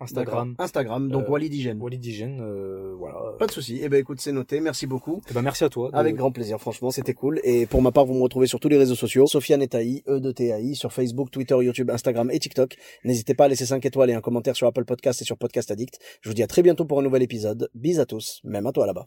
Instagram. 0.00 0.54
Instagram, 0.58 1.08
donc 1.10 1.24
Euh, 1.26 1.30
Walid 1.30 1.52
Hygiène. 1.52 1.80
Walid 1.82 2.04
Hygiène, 2.04 2.40
euh, 2.40 2.94
voilà. 2.96 3.18
Pas 3.38 3.46
de 3.46 3.50
souci. 3.52 3.80
Eh 3.82 3.88
ben 3.88 3.98
écoute, 3.98 4.20
c'est 4.20 4.30
noté. 4.32 4.60
Merci 4.60 4.86
beaucoup. 4.86 5.20
Eh 5.28 5.34
ben, 5.34 5.42
merci 5.42 5.64
à 5.64 5.68
toi. 5.68 5.90
de- 5.90 5.96
Avec 5.96 6.14
grand 6.14 6.30
plaisir, 6.30 6.60
franchement, 6.60 6.90
c'était 6.92 7.14
cool. 7.14 7.40
Et 7.42 7.66
pour 7.66 7.82
ma 7.82 7.90
part, 7.90 8.06
vous 8.06 8.14
me 8.14 8.22
retrouvez 8.22 8.46
sur 8.46 8.60
tous 8.60 8.68
les 8.68 8.76
réseaux 8.78 8.94
sociaux. 8.94 9.26
Sofiane 9.26 9.60
Etaï, 9.62 10.04
E 10.06 10.20
de 10.20 10.30
TAI, 10.30 10.74
sur 10.76 10.92
Facebook, 10.92 11.30
Twitter, 11.32 11.56
YouTube, 11.60 11.90
Instagram 11.90 12.30
et 12.30 12.38
TikTok. 12.38 12.76
N'hésitez 13.04 13.34
pas 13.34 13.46
à 13.46 13.48
laisser 13.48 13.66
5 13.66 13.84
étoiles 13.84 14.10
et 14.10 14.14
un 14.14 14.20
commentaire 14.20 14.54
sur 14.54 14.66
Apple 14.68 14.84
Podcast 14.84 15.20
et 15.20 15.24
sur 15.24 15.36
Podcast 15.36 15.70
Addict. 15.72 15.98
Je 16.22 16.28
vous 16.30 16.34
dis 16.34 16.42
à 16.42 16.46
très 16.46 16.62
bientôt 16.62 16.84
pour 16.84 17.00
un 17.00 17.02
nouvel 17.02 17.22
épisode. 17.22 17.68
Bis 17.74 17.98
à 17.98 18.06
tous, 18.06 18.40
même 18.44 18.66
à 18.66 18.72
toi 18.72 18.86
là-bas. 18.86 19.06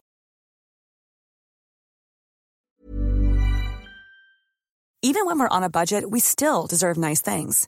Even 5.04 5.26
when 5.26 5.40
we're 5.40 5.50
on 5.50 5.64
a 5.64 5.70
budget, 5.70 6.06
we 6.12 6.20
still 6.22 6.68
deserve 6.70 6.96
nice 6.98 7.22
things. 7.24 7.68